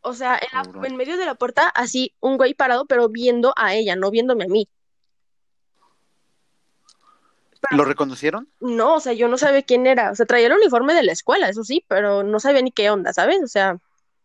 O 0.00 0.14
sea, 0.14 0.36
en, 0.38 0.48
la- 0.80 0.86
en 0.88 0.96
medio 0.96 1.16
de 1.16 1.26
la 1.26 1.34
puerta, 1.34 1.68
así, 1.68 2.14
un 2.20 2.36
güey 2.36 2.54
parado, 2.54 2.86
pero 2.86 3.08
viendo 3.08 3.52
a 3.56 3.74
ella, 3.74 3.96
no 3.96 4.10
viéndome 4.10 4.44
a 4.44 4.48
mí. 4.48 4.68
¿Lo 7.70 7.84
reconocieron? 7.84 8.48
No, 8.60 8.94
o 8.94 9.00
sea, 9.00 9.12
yo 9.12 9.28
no 9.28 9.36
sabía 9.36 9.62
quién 9.62 9.86
era. 9.86 10.10
O 10.12 10.14
sea, 10.14 10.24
traía 10.26 10.46
el 10.46 10.52
uniforme 10.54 10.94
de 10.94 11.02
la 11.02 11.12
escuela, 11.12 11.48
eso 11.48 11.64
sí, 11.64 11.84
pero 11.88 12.22
no 12.22 12.40
sabía 12.40 12.62
ni 12.62 12.70
qué 12.70 12.88
onda, 12.88 13.12
¿sabes? 13.12 13.40
O 13.42 13.48
sea, 13.48 13.76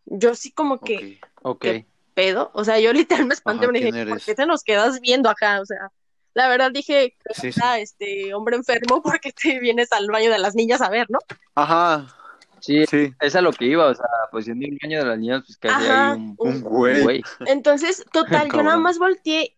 yo 0.06 0.34
sí 0.34 0.52
como 0.52 0.78
que 0.80 1.18
Ok. 1.20 1.28
Ok. 1.42 1.60
¿Qué? 1.62 1.86
pedo. 2.14 2.50
O 2.54 2.64
sea, 2.64 2.78
yo 2.78 2.92
literal 2.94 3.26
me 3.26 3.34
espanté, 3.34 3.64
Ajá, 3.64 3.72
me 3.72 3.80
dije, 3.80 3.92
¿quién 3.92 4.08
¿por 4.08 4.20
qué 4.22 4.34
te 4.34 4.46
nos 4.46 4.62
quedas 4.62 5.00
viendo 5.00 5.28
acá? 5.28 5.60
O 5.60 5.66
sea, 5.66 5.90
la 6.34 6.48
verdad 6.48 6.70
dije, 6.72 7.16
Sí, 7.30 7.52
sí. 7.52 7.60
era 7.60 7.78
este 7.78 8.34
hombre 8.34 8.56
enfermo 8.56 9.02
porque 9.02 9.32
te 9.32 9.58
vienes 9.60 9.92
al 9.92 10.08
baño 10.10 10.30
de 10.30 10.38
las 10.38 10.54
niñas 10.54 10.80
a 10.80 10.90
ver, 10.90 11.06
¿no? 11.10 11.18
Ajá, 11.54 12.06
Sí, 12.60 12.84
sí. 12.86 13.12
es 13.20 13.36
a 13.36 13.42
lo 13.42 13.52
que 13.52 13.66
iba, 13.66 13.86
o 13.86 13.94
sea, 13.94 14.06
pues 14.30 14.46
siendo 14.46 14.66
un 14.66 14.78
baño 14.82 14.98
de 15.00 15.04
las 15.06 15.18
niñas, 15.18 15.42
pues 15.46 15.58
que 15.58 15.68
hacía 15.68 15.92
Ajá, 15.92 16.12
ahí 16.12 16.18
un, 16.18 16.34
Un 16.38 16.60
güey. 16.62 17.02
güey. 17.02 17.22
Entonces, 17.46 18.04
total, 18.12 18.50
yo 18.50 18.62
nada 18.62 18.78
más 18.78 18.98
volteé 18.98 19.56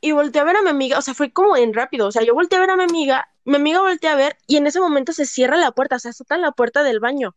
y 0.00 0.12
volteé 0.12 0.40
a 0.40 0.44
ver 0.44 0.56
a 0.56 0.62
mi 0.62 0.70
amiga, 0.70 0.98
o 0.98 1.02
sea, 1.02 1.12
fue 1.12 1.30
como 1.32 1.56
en 1.56 1.74
rápido, 1.74 2.06
o 2.06 2.12
sea, 2.12 2.22
yo 2.22 2.32
volteé 2.34 2.56
a 2.56 2.60
ver 2.62 2.70
a 2.70 2.76
mi 2.76 2.84
amiga, 2.84 3.28
mi 3.44 3.56
amiga 3.56 3.80
volteé 3.80 4.08
a 4.10 4.16
ver 4.16 4.36
y 4.46 4.56
en 4.56 4.66
ese 4.66 4.80
momento 4.80 5.12
se 5.12 5.26
cierra 5.26 5.56
la 5.56 5.72
puerta, 5.72 5.96
o 5.96 5.98
sea, 5.98 6.10
azota 6.12 6.38
la 6.38 6.52
puerta 6.52 6.82
del 6.82 7.00
baño. 7.00 7.34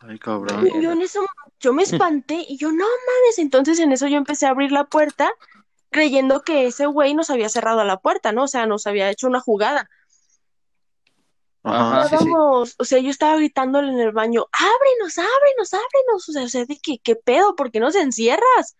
Ay, 0.00 0.18
cabrón. 0.18 0.66
Yo 0.80 0.90
en 0.92 1.02
eso, 1.02 1.24
yo 1.60 1.72
me 1.72 1.84
espanté 1.84 2.44
y 2.48 2.56
yo, 2.56 2.68
no 2.72 2.84
mames, 2.84 3.38
entonces 3.38 3.78
en 3.78 3.92
eso 3.92 4.08
yo 4.08 4.16
empecé 4.16 4.46
a 4.46 4.50
abrir 4.50 4.72
la 4.72 4.84
puerta 4.84 5.30
creyendo 5.92 6.42
que 6.42 6.66
ese 6.66 6.86
güey 6.86 7.14
nos 7.14 7.30
había 7.30 7.48
cerrado 7.48 7.84
la 7.84 7.98
puerta, 8.00 8.32
¿no? 8.32 8.44
O 8.44 8.48
sea, 8.48 8.66
nos 8.66 8.86
había 8.86 9.10
hecho 9.10 9.28
una 9.28 9.40
jugada. 9.40 9.88
Ajá, 11.62 12.08
sí, 12.08 12.16
sí. 12.18 12.24
Vamos, 12.24 12.74
o 12.78 12.84
sea, 12.84 12.98
yo 12.98 13.10
estaba 13.10 13.36
gritándole 13.36 13.92
en 13.92 14.00
el 14.00 14.10
baño, 14.10 14.46
ábrenos, 14.52 15.18
ábrenos, 15.18 15.74
ábrenos, 15.74 16.28
o 16.28 16.32
sea, 16.32 16.42
o 16.42 16.48
sea, 16.48 16.64
de 16.64 16.78
que, 16.78 16.98
¿qué 16.98 17.14
pedo? 17.14 17.54
¿Por 17.54 17.70
qué 17.70 17.78
nos 17.78 17.94
encierras? 17.94 18.76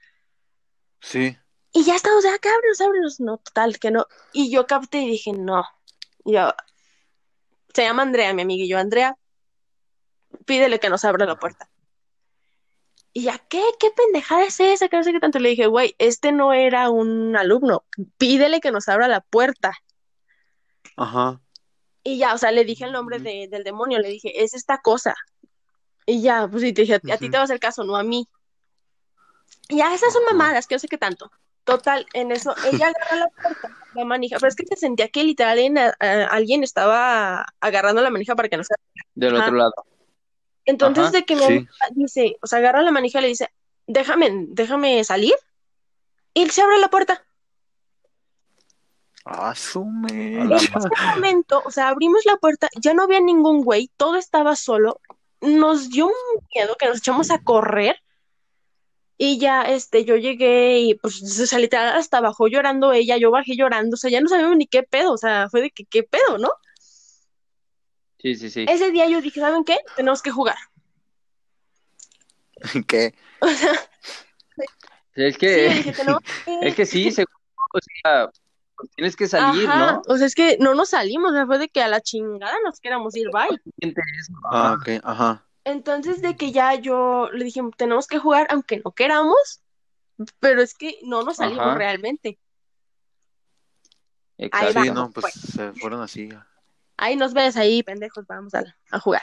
Sí. 1.00 1.36
Y 1.72 1.84
ya 1.84 1.94
estamos, 1.94 2.24
ya, 2.24 2.36
que 2.38 2.48
ábrenos, 2.48 2.80
ábrenos, 2.80 3.20
no, 3.20 3.38
total, 3.38 3.78
que 3.78 3.92
no. 3.92 4.06
Y 4.32 4.50
yo 4.50 4.66
capté 4.66 5.02
y 5.02 5.10
dije, 5.10 5.32
no, 5.32 5.64
Y 6.24 6.32
yo, 6.32 6.52
se 7.72 7.82
llama 7.84 8.02
Andrea, 8.02 8.34
mi 8.34 8.42
amiga, 8.42 8.64
y 8.64 8.68
yo, 8.68 8.78
Andrea, 8.78 9.16
pídele 10.44 10.80
que 10.80 10.90
nos 10.90 11.04
abra 11.04 11.24
la 11.24 11.36
puerta. 11.38 11.71
Y 13.14 13.24
ya, 13.24 13.38
¿qué? 13.48 13.62
¿Qué 13.78 13.90
pendejada 13.90 14.44
es 14.44 14.58
esa? 14.58 14.88
Que 14.88 14.96
no 14.96 15.04
sé 15.04 15.12
qué 15.12 15.20
tanto 15.20 15.38
le 15.38 15.50
dije, 15.50 15.66
güey, 15.66 15.94
este 15.98 16.32
no 16.32 16.52
era 16.54 16.88
un 16.90 17.36
alumno, 17.36 17.84
pídele 18.16 18.60
que 18.60 18.70
nos 18.72 18.88
abra 18.88 19.06
la 19.08 19.20
puerta. 19.20 19.72
Ajá. 20.96 21.40
Y 22.02 22.18
ya, 22.18 22.34
o 22.34 22.38
sea, 22.38 22.50
le 22.52 22.64
dije 22.64 22.84
el 22.84 22.92
nombre 22.92 23.18
de- 23.18 23.48
del 23.50 23.64
demonio, 23.64 23.98
le 23.98 24.08
dije, 24.08 24.42
es 24.42 24.54
esta 24.54 24.78
cosa. 24.78 25.14
Y 26.06 26.22
ya, 26.22 26.48
pues 26.50 26.64
y 26.64 26.72
te 26.72 26.82
dije, 26.82 26.94
a 26.94 26.98
ti 27.00 27.30
te 27.30 27.36
va 27.36 27.40
a 27.40 27.44
hacer 27.44 27.60
caso, 27.60 27.84
no 27.84 27.96
a 27.96 28.02
mí. 28.02 28.26
Y 29.68 29.76
ya, 29.76 29.94
esas 29.94 30.12
son 30.12 30.24
mamadas, 30.24 30.66
que 30.66 30.74
no 30.74 30.78
sé 30.78 30.88
qué 30.88 30.98
tanto. 30.98 31.30
Total, 31.64 32.06
en 32.14 32.32
eso, 32.32 32.54
ella 32.72 32.88
agarró 32.88 33.16
la 33.18 33.28
puerta, 33.28 33.68
la 33.94 34.04
manija, 34.04 34.36
pero 34.40 34.48
es 34.48 34.56
que 34.56 34.66
se 34.66 34.74
sentía 34.76 35.08
que 35.08 35.22
literal 35.22 35.58
en- 35.60 35.78
a- 35.78 35.94
a- 36.00 36.24
alguien 36.26 36.64
estaba 36.64 37.46
agarrando 37.60 38.02
la 38.02 38.10
manija 38.10 38.34
para 38.34 38.48
que 38.48 38.56
no 38.56 38.64
se... 38.64 38.74
Del 39.14 39.36
Ajá. 39.36 39.44
otro 39.44 39.56
lado. 39.58 39.72
Entonces, 40.64 41.04
Ajá, 41.04 41.12
de 41.12 41.24
que 41.24 41.36
mi 41.36 41.42
sí. 41.42 41.68
dice, 41.92 42.36
o 42.40 42.46
sea, 42.46 42.58
agarra 42.58 42.82
la 42.82 42.92
manija 42.92 43.18
y 43.18 43.22
le 43.22 43.28
dice, 43.28 43.50
déjame, 43.86 44.46
déjame 44.48 45.02
salir. 45.04 45.34
Y 46.34 46.48
se 46.48 46.62
abre 46.62 46.78
la 46.78 46.88
puerta. 46.88 47.24
Asume. 49.24 50.40
En 50.40 50.52
ese 50.52 50.72
momento, 51.14 51.62
o 51.64 51.70
sea, 51.70 51.88
abrimos 51.88 52.24
la 52.24 52.36
puerta, 52.36 52.68
ya 52.80 52.92
no 52.94 53.04
había 53.04 53.20
ningún 53.20 53.62
güey, 53.62 53.90
todo 53.96 54.16
estaba 54.16 54.56
solo. 54.56 55.00
Nos 55.40 55.90
dio 55.90 56.06
un 56.06 56.44
miedo 56.54 56.76
que 56.78 56.86
nos 56.86 56.98
echamos 56.98 57.30
a 57.30 57.38
correr. 57.38 57.96
Y 59.18 59.38
ya, 59.38 59.62
este, 59.62 60.04
yo 60.04 60.16
llegué 60.16 60.80
y 60.80 60.94
pues, 60.94 61.22
o 61.22 61.46
sea, 61.46 61.60
literal, 61.60 61.96
hasta 61.96 62.20
bajó 62.20 62.48
llorando 62.48 62.92
ella, 62.92 63.16
yo 63.18 63.30
bajé 63.30 63.56
llorando, 63.56 63.94
o 63.94 63.96
sea, 63.96 64.10
ya 64.10 64.20
no 64.20 64.28
sabíamos 64.28 64.56
ni 64.56 64.66
qué 64.66 64.82
pedo, 64.82 65.12
o 65.12 65.18
sea, 65.18 65.48
fue 65.48 65.60
de 65.60 65.70
que 65.70 65.84
qué 65.84 66.02
pedo, 66.02 66.38
¿no? 66.38 66.48
Sí, 68.22 68.36
sí, 68.36 68.50
sí. 68.50 68.66
Ese 68.68 68.90
día 68.92 69.08
yo 69.08 69.20
dije, 69.20 69.40
¿saben 69.40 69.64
qué? 69.64 69.78
Tenemos 69.96 70.22
que 70.22 70.30
jugar. 70.30 70.56
¿Qué? 72.86 73.14
O 73.40 73.48
sea, 73.48 73.72
Es 75.14 75.34
sí, 75.34 75.40
que, 75.40 75.64
yo 75.68 75.74
dije, 75.74 75.92
tenemos 75.92 76.22
que... 76.44 76.58
es 76.62 76.74
que 76.74 76.86
sí, 76.86 77.10
se, 77.12 77.24
o 77.24 77.78
sea, 78.02 78.30
tienes 78.94 79.16
que 79.16 79.26
salir, 79.26 79.68
Ajá, 79.68 79.92
¿no? 79.92 80.02
o 80.06 80.16
sea, 80.16 80.26
es 80.26 80.34
que 80.34 80.56
no 80.60 80.74
nos 80.74 80.90
salimos, 80.90 81.32
fue 81.46 81.58
de 81.58 81.68
que 81.68 81.82
a 81.82 81.88
la 81.88 82.00
chingada 82.00 82.54
nos 82.64 82.78
queramos 82.80 83.16
ir, 83.16 83.28
bye. 83.32 83.60
Ah, 84.44 84.72
ajá. 84.72 84.74
ok, 84.74 84.88
ajá. 85.04 85.46
Entonces, 85.64 86.22
de 86.22 86.36
que 86.36 86.52
ya 86.52 86.74
yo 86.74 87.28
le 87.32 87.44
dije, 87.44 87.60
tenemos 87.76 88.06
que 88.06 88.18
jugar 88.18 88.46
aunque 88.50 88.80
no 88.84 88.92
queramos, 88.92 89.60
pero 90.40 90.62
es 90.62 90.74
que 90.74 90.98
no 91.02 91.22
nos 91.22 91.36
salimos 91.36 91.66
Ajá. 91.66 91.74
realmente. 91.76 92.38
Ahí 94.38 94.46
Exacto. 94.46 94.82
Sí, 94.82 94.90
no, 94.90 95.10
pues 95.10 95.22
Pues. 95.22 95.54
se 95.54 95.72
fueron 95.74 96.00
así 96.02 96.28
Ahí 96.96 97.16
nos 97.16 97.32
ves, 97.34 97.56
ahí, 97.56 97.82
pendejos, 97.82 98.26
vamos 98.26 98.54
a, 98.54 98.64
a 98.90 99.00
jugar. 99.00 99.22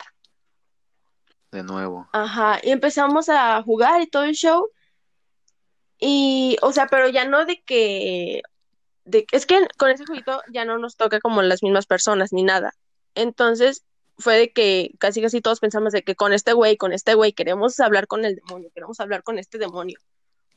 de 1.52 1.64
nuevo. 1.64 2.08
Ajá, 2.12 2.60
y 2.64 2.72
empezamos 2.72 3.30
a 3.30 3.62
jugar 3.64 4.02
y 4.02 4.08
todo 4.08 4.24
el 4.24 4.34
show. 4.34 4.70
Y, 6.00 6.58
o 6.62 6.72
sea, 6.72 6.88
pero 6.88 7.10
ya 7.10 7.26
no 7.26 7.46
de 7.46 7.62
que, 7.64 8.42
de, 9.06 9.26
es 9.32 9.46
que 9.46 9.68
con 9.78 9.90
ese 9.90 10.06
jueguito 10.06 10.42
ya 10.52 10.64
no 10.66 10.78
nos 10.78 10.96
toca 10.96 11.20
como 11.20 11.42
las 11.42 11.62
mismas 11.64 11.86
personas 11.86 12.32
ni 12.32 12.44
nada. 12.44 12.74
Entonces, 13.16 13.84
fue 14.18 14.38
de 14.38 14.52
que 14.52 14.92
casi 15.00 15.22
casi 15.22 15.42
todos 15.42 15.60
pensamos 15.60 15.94
de 15.94 16.04
que 16.04 16.16
con 16.16 16.34
este 16.34 16.54
güey, 16.54 16.78
con 16.78 16.94
este 16.94 17.14
güey, 17.16 17.34
queremos 17.34 17.80
hablar 17.80 18.08
con 18.08 18.26
el 18.26 18.36
demonio, 18.36 18.70
queremos 18.74 19.00
hablar 19.00 19.24
con 19.24 19.40
este 19.40 19.58
demonio. 19.58 19.98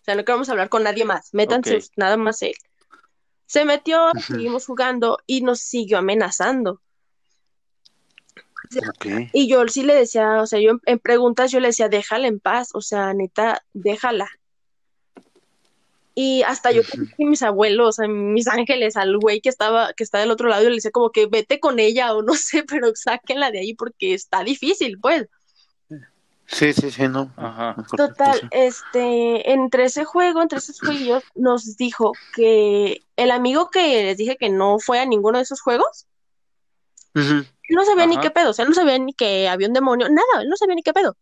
O 0.00 0.04
sea, 0.04 0.14
no 0.16 0.24
queremos 0.24 0.48
hablar 0.48 0.68
con 0.68 0.82
nadie 0.82 1.04
más, 1.04 1.32
métanse 1.32 1.78
nada 1.96 2.16
más 2.16 2.42
él. 2.42 2.54
Se 3.46 3.64
metió, 3.64 4.10
seguimos 4.26 4.66
jugando 4.66 5.18
y 5.26 5.42
nos 5.42 5.60
siguió 5.60 5.98
amenazando. 5.98 6.80
Y 9.32 9.48
yo 9.48 9.66
sí 9.68 9.82
le 9.82 9.94
decía, 9.94 10.40
o 10.40 10.46
sea, 10.46 10.60
yo 10.60 10.72
en, 10.72 10.80
en 10.86 10.98
preguntas 10.98 11.50
yo 11.50 11.60
le 11.60 11.68
decía, 11.68 11.88
déjala 11.88 12.28
en 12.28 12.40
paz, 12.40 12.70
o 12.74 12.80
sea, 12.80 13.12
neta, 13.14 13.62
déjala. 13.72 14.28
Y 16.14 16.42
hasta 16.42 16.72
yo 16.72 16.82
que 16.82 17.24
mis 17.24 17.42
abuelos, 17.42 17.88
o 17.88 17.92
sea, 17.92 18.08
mis 18.08 18.46
ángeles, 18.46 18.96
al 18.96 19.16
güey 19.18 19.40
que 19.40 19.48
estaba, 19.48 19.94
que 19.94 20.04
está 20.04 20.18
del 20.18 20.30
otro 20.30 20.48
lado, 20.48 20.64
y 20.64 20.68
le 20.68 20.74
decía 20.74 20.90
como 20.90 21.10
que 21.10 21.26
vete 21.26 21.58
con 21.58 21.78
ella 21.78 22.14
o 22.14 22.22
no 22.22 22.34
sé, 22.34 22.64
pero 22.64 22.92
sáquenla 22.94 23.50
de 23.50 23.60
ahí 23.60 23.74
porque 23.74 24.14
está 24.14 24.44
difícil, 24.44 24.98
pues. 25.00 25.26
Sí, 26.46 26.74
sí, 26.74 26.90
sí, 26.90 27.08
no. 27.08 27.32
Ajá. 27.36 27.76
Total, 27.96 28.48
este, 28.50 29.52
entre 29.52 29.84
ese 29.84 30.04
juego, 30.04 30.42
entre 30.42 30.58
esos 30.58 30.80
juegos, 30.80 31.24
nos 31.34 31.78
dijo 31.78 32.12
que 32.34 33.02
el 33.16 33.30
amigo 33.30 33.70
que 33.70 34.02
les 34.04 34.18
dije 34.18 34.36
que 34.36 34.50
no 34.50 34.78
fue 34.78 34.98
a 34.98 35.06
ninguno 35.06 35.38
de 35.38 35.44
esos 35.44 35.62
juegos, 35.62 36.06
Ujú. 37.14 37.44
Él 37.72 37.76
no 37.76 37.84
sabía 37.84 38.06
ni 38.06 38.18
qué 38.20 38.30
pedo, 38.30 38.50
o 38.50 38.52
sea, 38.52 38.64
él 38.64 38.68
no 38.70 38.74
sabía 38.74 38.98
ni 38.98 39.14
que 39.14 39.48
había 39.48 39.66
un 39.68 39.72
demonio, 39.72 40.08
nada, 40.08 40.42
él 40.42 40.48
no 40.48 40.56
sabía 40.56 40.74
ni 40.74 40.82
qué 40.82 40.92
pedo. 40.92 41.16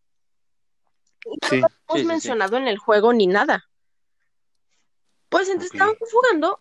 Sí. 1.49 1.57
hemos 1.57 1.71
Sí, 1.71 1.97
sí, 1.97 1.99
sí. 2.03 2.07
mencionado 2.07 2.57
en 2.57 2.67
el 2.67 2.79
juego 2.79 3.13
ni 3.13 3.27
nada. 3.27 3.65
Pues 5.29 5.49
entonces 5.49 5.71
Ok. 5.71 5.75
estábamos 5.75 6.09
jugando 6.13 6.61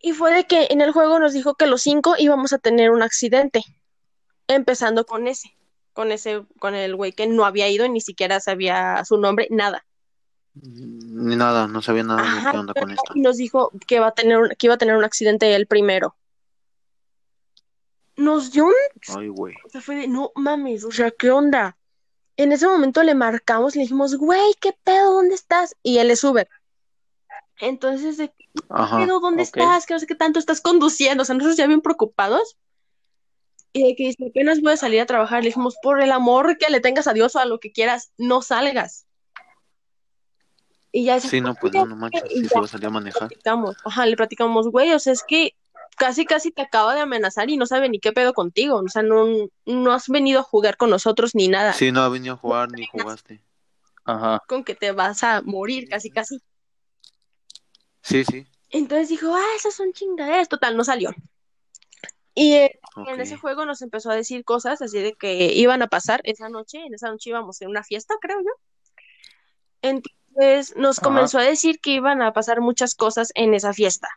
y 0.00 0.12
fue 0.12 0.32
de 0.32 0.44
que 0.46 0.68
en 0.70 0.80
el 0.80 0.92
juego 0.92 1.18
nos 1.18 1.32
dijo 1.32 1.54
que 1.56 1.66
los 1.66 1.82
cinco 1.82 2.14
íbamos 2.18 2.52
a 2.52 2.58
tener 2.58 2.90
un 2.90 3.02
accidente, 3.02 3.62
empezando 4.48 5.04
con 5.04 5.26
ese, 5.26 5.50
con 5.92 6.12
ese, 6.12 6.44
con 6.58 6.74
el 6.74 6.96
güey 6.96 7.12
que 7.12 7.26
no 7.26 7.44
había 7.44 7.68
ido, 7.68 7.86
ni 7.88 8.00
siquiera 8.00 8.40
sabía 8.40 9.04
su 9.04 9.18
nombre, 9.18 9.48
nada. 9.50 9.84
Ni 10.54 11.36
nada, 11.36 11.66
no 11.66 11.82
sabía 11.82 12.02
nada 12.02 12.22
de 12.22 12.28
Ajá, 12.28 12.50
qué 12.52 12.56
onda 12.58 12.72
con 12.72 12.90
esto. 12.90 13.12
y 13.14 13.20
nos 13.20 13.36
dijo 13.36 13.72
que 13.86 14.00
va 14.00 14.06
a 14.08 14.12
tener 14.14 14.38
un- 14.38 14.48
que 14.58 14.66
iba 14.68 14.74
a 14.74 14.78
tener 14.78 14.96
un 14.96 15.04
accidente 15.04 15.54
él 15.54 15.66
primero. 15.66 16.16
Nos 18.16 18.50
dio 18.50 18.66
un, 18.66 18.72
Ay, 19.16 19.28
güey. 19.28 19.54
o 19.64 19.68
sea, 19.68 19.80
fue 19.80 19.96
de, 19.96 20.08
no 20.08 20.32
mames, 20.34 20.84
o 20.84 20.90
sea, 20.90 21.10
¿qué 21.10 21.30
onda? 21.30 21.76
En 22.36 22.52
ese 22.52 22.66
momento 22.66 23.02
le 23.02 23.14
marcamos, 23.14 23.76
le 23.76 23.82
dijimos, 23.82 24.16
güey, 24.16 24.54
¿qué 24.60 24.74
pedo? 24.84 25.14
¿Dónde 25.14 25.34
estás? 25.34 25.74
Y 25.82 25.98
él 25.98 26.10
es 26.10 26.22
Uber. 26.24 26.48
Entonces, 27.60 28.16
de 28.18 28.32
Ajá. 28.68 28.98
pedo? 28.98 29.20
¿Dónde 29.20 29.42
estás? 29.42 29.86
Que 29.86 29.94
no 29.94 30.00
sé 30.00 30.06
qué 30.06 30.14
tanto 30.14 30.38
estás 30.38 30.60
conduciendo. 30.60 31.22
O 31.22 31.24
sea, 31.24 31.34
nosotros 31.34 31.56
ya 31.56 31.66
bien 31.66 31.80
preocupados. 31.80 32.56
Y 33.72 33.84
de 33.84 33.96
que 33.96 34.04
dice, 34.04 34.26
apenas 34.28 34.60
voy 34.60 34.72
a 34.72 34.76
salir 34.76 35.00
a 35.00 35.06
trabajar. 35.06 35.42
Le 35.42 35.48
dijimos, 35.48 35.76
por 35.82 36.02
el 36.02 36.12
amor 36.12 36.58
que 36.58 36.70
le 36.70 36.80
tengas 36.80 37.06
a 37.06 37.12
Dios 37.12 37.34
o 37.36 37.38
a 37.38 37.46
lo 37.46 37.60
que 37.60 37.72
quieras, 37.72 38.12
no 38.18 38.42
salgas. 38.42 39.06
Y 40.92 41.04
ya 41.04 41.16
dice, 41.16 41.28
Sí, 41.28 41.40
no, 41.40 41.54
pues 41.54 41.74
no, 41.74 41.84
no 41.84 41.96
manches. 41.96 42.22
Sí, 42.28 42.48
se 42.48 42.58
va 42.58 42.64
a 42.64 42.68
salir 42.68 42.86
a 42.86 42.90
manejar. 42.90 43.28
Ajá, 43.84 44.06
le 44.06 44.16
platicamos, 44.16 44.68
güey, 44.68 44.92
o 44.92 44.98
sea, 44.98 45.12
es 45.12 45.22
que 45.22 45.54
casi, 45.96 46.24
casi 46.24 46.50
te 46.50 46.62
acaba 46.62 46.94
de 46.94 47.00
amenazar 47.00 47.50
y 47.50 47.56
no 47.56 47.66
sabe 47.66 47.88
ni 47.88 47.98
qué 47.98 48.12
pedo 48.12 48.32
contigo. 48.34 48.76
O 48.76 48.88
sea, 48.88 49.02
no, 49.02 49.26
no 49.64 49.92
has 49.92 50.08
venido 50.08 50.40
a 50.40 50.44
jugar 50.44 50.76
con 50.76 50.90
nosotros 50.90 51.34
ni 51.34 51.48
nada. 51.48 51.72
Sí, 51.72 51.90
no 51.90 52.02
ha 52.02 52.08
venido 52.08 52.34
a 52.34 52.36
jugar 52.36 52.70
ni 52.70 52.86
jugaste. 52.86 53.42
Ajá. 54.04 54.42
Con 54.46 54.62
que 54.62 54.74
te 54.74 54.92
vas 54.92 55.24
a 55.24 55.42
morir, 55.42 55.88
casi, 55.88 56.10
casi. 56.10 56.40
Sí, 58.02 58.24
sí. 58.24 58.46
Entonces 58.70 59.08
dijo, 59.08 59.34
ah, 59.34 59.56
esas 59.56 59.74
son 59.74 59.92
chingaderas. 59.92 60.48
Total, 60.48 60.76
no 60.76 60.84
salió. 60.84 61.10
Y 62.34 62.52
eh, 62.52 62.78
en 63.08 63.20
ese 63.20 63.36
juego 63.36 63.64
nos 63.64 63.80
empezó 63.80 64.10
a 64.10 64.14
decir 64.14 64.44
cosas 64.44 64.82
así 64.82 64.98
de 64.98 65.14
que 65.14 65.54
iban 65.54 65.82
a 65.82 65.86
pasar 65.86 66.20
esa 66.24 66.50
noche, 66.50 66.78
en 66.84 66.92
esa 66.92 67.08
noche 67.08 67.30
íbamos 67.30 67.60
en 67.62 67.70
una 67.70 67.82
fiesta, 67.82 68.14
creo 68.20 68.38
yo. 68.40 68.50
Entonces 69.80 70.76
nos 70.76 70.98
Ajá. 70.98 71.04
comenzó 71.04 71.38
a 71.38 71.42
decir 71.42 71.80
que 71.80 71.92
iban 71.92 72.20
a 72.20 72.34
pasar 72.34 72.60
muchas 72.60 72.94
cosas 72.94 73.32
en 73.34 73.54
esa 73.54 73.72
fiesta. 73.72 74.08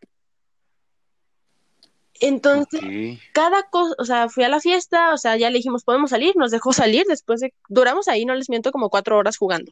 Entonces, 2.20 3.20
cada 3.34 3.64
cosa, 3.70 3.96
o 3.98 4.06
sea, 4.06 4.28
fui 4.30 4.44
a 4.44 4.50
la 4.50 4.60
fiesta, 4.60 5.14
o 5.14 5.18
sea, 5.18 5.38
ya 5.38 5.50
le 5.50 5.58
dijimos, 5.58 5.84
podemos 5.84 6.10
salir, 6.10 6.36
nos 6.36 6.52
dejó 6.52 6.74
salir, 6.74 7.06
después 7.08 7.40
de, 7.40 7.54
duramos 7.70 8.08
ahí, 8.08 8.26
no 8.26 8.36
les 8.36 8.50
miento, 8.50 8.72
como 8.72 8.90
cuatro 8.90 9.18
horas 9.18 9.38
jugando. 9.38 9.72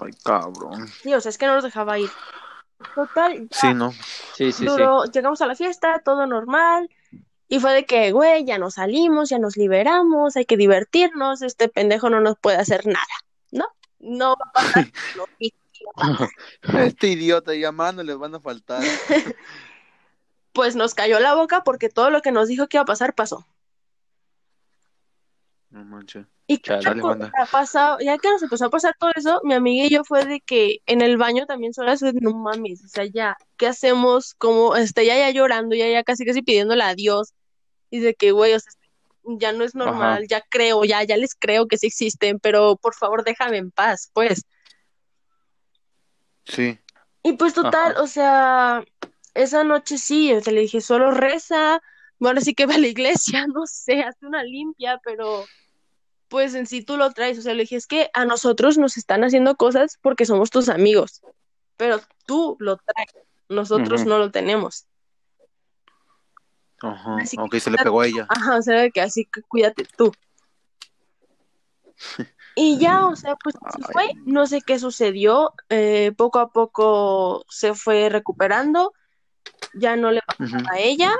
Ay, 0.00 0.12
cabrón. 0.24 0.88
Sí, 1.02 1.14
o 1.14 1.20
sea, 1.20 1.30
es 1.30 1.38
que 1.38 1.46
no 1.46 1.54
nos 1.54 1.64
dejaba 1.64 1.98
ir. 1.98 2.10
Total, 2.94 3.48
ya 3.50 3.58
Sí, 3.60 3.74
no. 3.74 3.92
Sí, 3.92 4.52
sí, 4.52 4.66
sí. 4.66 5.10
llegamos 5.12 5.40
a 5.40 5.46
la 5.46 5.54
fiesta, 5.54 6.00
todo 6.04 6.26
normal, 6.26 6.88
y 7.48 7.60
fue 7.60 7.72
de 7.72 7.86
que, 7.86 8.12
güey, 8.12 8.44
ya 8.44 8.58
nos 8.58 8.74
salimos, 8.74 9.30
ya 9.30 9.38
nos 9.38 9.56
liberamos, 9.56 10.36
hay 10.36 10.44
que 10.44 10.56
divertirnos, 10.56 11.42
este 11.42 11.68
pendejo 11.68 12.10
no 12.10 12.20
nos 12.20 12.36
puede 12.38 12.58
hacer 12.58 12.86
nada, 12.86 13.06
¿no? 13.50 13.64
No 14.00 14.36
va 14.36 14.44
a 14.48 14.52
pasar. 14.52 14.86
no, 15.16 15.24
y- 15.38 15.54
Este 16.78 17.08
idiota 17.08 17.54
llamando 17.54 18.02
les 18.02 18.18
van 18.18 18.34
a 18.34 18.40
faltar. 18.40 18.82
pues 20.58 20.74
nos 20.74 20.92
cayó 20.92 21.20
la 21.20 21.36
boca 21.36 21.62
porque 21.62 21.88
todo 21.88 22.10
lo 22.10 22.20
que 22.20 22.32
nos 22.32 22.48
dijo 22.48 22.66
que 22.66 22.78
iba 22.78 22.82
a 22.82 22.84
pasar 22.84 23.14
pasó. 23.14 23.46
No 25.70 25.84
manches. 25.84 26.26
Y 26.48 26.58
Chale, 26.58 26.82
ya, 26.82 26.94
dale, 26.94 27.30
pasado, 27.52 27.98
ya 28.00 28.18
que 28.18 28.28
nos 28.28 28.42
empezó 28.42 28.64
a 28.64 28.70
pasar 28.70 28.96
todo 28.98 29.12
eso, 29.14 29.40
mi 29.44 29.54
amiga 29.54 29.86
y 29.86 29.90
yo 29.90 30.02
fue 30.02 30.24
de 30.24 30.40
que 30.40 30.78
en 30.86 31.00
el 31.00 31.16
baño 31.16 31.46
también 31.46 31.70
de, 31.70 32.12
no 32.20 32.34
mames, 32.34 32.84
o 32.84 32.88
sea, 32.88 33.04
ya, 33.04 33.36
¿qué 33.56 33.68
hacemos? 33.68 34.34
Como, 34.34 34.74
este, 34.74 35.06
ya, 35.06 35.16
ya 35.16 35.30
llorando, 35.30 35.76
ya, 35.76 35.88
ya 35.88 36.02
casi, 36.02 36.26
casi 36.26 36.42
pidiéndole 36.42 36.82
adiós. 36.82 37.34
Y 37.88 38.00
de 38.00 38.16
que, 38.16 38.32
güey, 38.32 38.54
o 38.54 38.58
sea, 38.58 38.72
ya 39.22 39.52
no 39.52 39.62
es 39.62 39.76
normal, 39.76 40.26
ya 40.28 40.40
creo, 40.40 40.84
ya, 40.84 41.04
ya 41.04 41.16
les 41.16 41.36
creo 41.36 41.68
que 41.68 41.78
sí 41.78 41.86
existen, 41.86 42.40
pero 42.40 42.74
por 42.74 42.96
favor 42.96 43.22
déjame 43.22 43.58
en 43.58 43.70
paz, 43.70 44.10
pues. 44.12 44.44
Sí. 46.46 46.80
Y 47.22 47.34
pues 47.34 47.54
total, 47.54 47.92
Ajá. 47.92 48.02
o 48.02 48.06
sea, 48.08 48.84
esa 49.38 49.64
noche 49.64 49.98
sí, 49.98 50.32
o 50.32 50.40
sea, 50.40 50.52
le 50.52 50.62
dije, 50.62 50.80
solo 50.80 51.12
reza, 51.12 51.80
bueno, 52.18 52.40
sí 52.40 52.54
que 52.54 52.66
va 52.66 52.74
a 52.74 52.78
la 52.78 52.88
iglesia, 52.88 53.46
no 53.54 53.66
sé, 53.66 54.02
hace 54.02 54.26
una 54.26 54.42
limpia, 54.42 55.00
pero 55.04 55.44
pues 56.28 56.54
en 56.54 56.66
sí 56.66 56.82
tú 56.82 56.96
lo 56.96 57.12
traes, 57.12 57.38
o 57.38 57.42
sea, 57.42 57.54
le 57.54 57.62
dije, 57.62 57.76
es 57.76 57.86
que 57.86 58.10
a 58.12 58.24
nosotros 58.24 58.76
nos 58.76 58.96
están 58.96 59.24
haciendo 59.24 59.56
cosas 59.56 59.98
porque 60.02 60.26
somos 60.26 60.50
tus 60.50 60.68
amigos, 60.68 61.22
pero 61.76 62.00
tú 62.26 62.56
lo 62.58 62.76
traes, 62.76 63.14
nosotros 63.48 64.04
no 64.04 64.18
lo 64.18 64.30
tenemos. 64.30 64.86
Ajá. 66.82 67.16
Así 67.16 67.36
que 67.36 67.42
Ok, 67.42 67.54
se 67.56 67.70
le 67.70 67.78
pegó 67.78 68.00
a 68.00 68.06
ella. 68.06 68.26
Ajá, 68.28 68.56
o 68.56 68.62
sea, 68.62 68.88
que 68.90 69.00
así 69.00 69.24
que 69.24 69.42
cuídate 69.42 69.86
tú. 69.96 70.12
Y 72.60 72.76
ya, 72.78 73.06
o 73.06 73.14
sea, 73.14 73.36
pues 73.36 73.54
se 73.54 73.92
fue, 73.92 74.10
no 74.26 74.48
sé 74.48 74.62
qué 74.62 74.80
sucedió, 74.80 75.54
eh, 75.68 76.12
poco 76.16 76.40
a 76.40 76.50
poco 76.50 77.44
se 77.48 77.72
fue 77.72 78.08
recuperando, 78.08 78.92
ya 79.74 79.96
no 79.96 80.10
le 80.10 80.20
pasó 80.22 80.42
Ujú. 80.44 80.64
a 80.72 80.78
ella, 80.78 81.10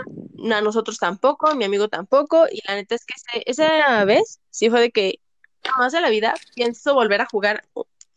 a 0.52 0.60
nosotros 0.60 0.98
tampoco, 0.98 1.54
mi 1.54 1.64
amigo 1.64 1.88
tampoco, 1.88 2.46
y 2.50 2.60
la 2.66 2.74
neta 2.76 2.94
es 2.94 3.04
que 3.04 3.14
ese- 3.16 3.42
esa 3.50 4.04
vez 4.04 4.40
sí 4.50 4.70
fue 4.70 4.80
de 4.80 4.90
que 4.90 5.20
jamás 5.64 5.94
en 5.94 6.02
la 6.02 6.10
vida 6.10 6.34
pienso 6.54 6.94
volver 6.94 7.20
a 7.20 7.26
jugar 7.26 7.64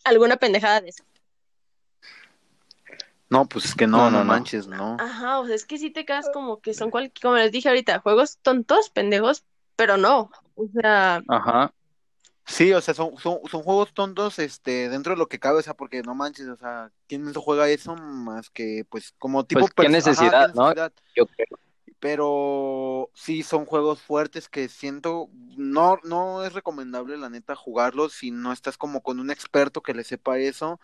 alguna 0.04 0.38
pendejada 0.38 0.82
de 0.82 0.89
eso. 0.89 1.04
No, 3.30 3.46
pues 3.46 3.65
es 3.65 3.76
que 3.76 3.88
no, 3.88 3.98
No, 3.98 4.04
no, 4.06 4.12
no, 4.12 4.24
no. 4.26 4.34
manches, 4.34 4.67
no. 4.67 4.98
Ajá, 5.00 5.39
o 5.39 5.46
sea, 5.48 5.56
es 5.56 5.65
que 5.65 5.78
sí 5.78 5.89
te 5.89 6.06
quedas 6.06 6.28
como 6.34 6.60
que 6.60 6.74
son 6.74 6.91
cual, 6.91 7.12
como 7.22 7.36
les 7.36 7.52
dije 7.52 7.70
ahorita, 7.70 8.00
juegos 8.00 8.38
tontos, 8.41 8.89
pendejos, 8.89 9.46
pero 9.78 9.96
no, 9.98 10.30
o 10.56 10.67
sea, 10.74 11.22
Ajá. 11.30 11.74
Sí, 12.46 12.74
o 12.74 12.82
sea, 12.82 12.94
son, 12.94 13.18
son, 13.18 13.40
son 13.50 13.64
juegos 13.64 13.94
tontos, 13.94 14.40
este, 14.40 14.90
dentro 14.90 15.14
de 15.14 15.20
lo 15.20 15.28
que 15.28 15.40
cabe, 15.40 15.60
o 15.60 15.62
sea, 15.62 15.74
porque 15.76 16.02
no 16.02 16.16
manches, 16.16 16.48
o 16.48 16.58
sea, 16.58 16.92
¿quién 17.08 17.24
no 17.24 17.42
juega 17.42 17.70
eso 17.70 17.96
más 17.96 18.50
que, 18.50 18.86
pues, 18.90 19.14
como 19.20 19.46
tipo... 19.46 19.62
Pues, 19.62 19.72
¿qué 19.76 19.84
ajá, 19.84 19.92
necesidad, 19.92 20.54
no? 20.54 20.74
Yo 21.16 21.26
creo. 21.28 21.60
Pero 22.00 23.12
sí 23.14 23.44
son 23.44 23.66
juegos 23.66 24.02
fuertes 24.02 24.50
que 24.50 24.68
siento, 24.70 25.30
no, 25.56 26.00
no 26.04 26.44
es 26.44 26.54
recomendable, 26.54 27.16
la 27.16 27.30
neta, 27.30 27.56
jugarlos 27.56 28.14
si 28.14 28.32
no 28.32 28.52
estás 28.52 28.76
como 28.76 29.02
con 29.02 29.20
un 29.20 29.30
experto 29.30 29.82
que 29.82 29.94
le 29.94 30.04
sepa 30.04 30.40
eso, 30.40 30.80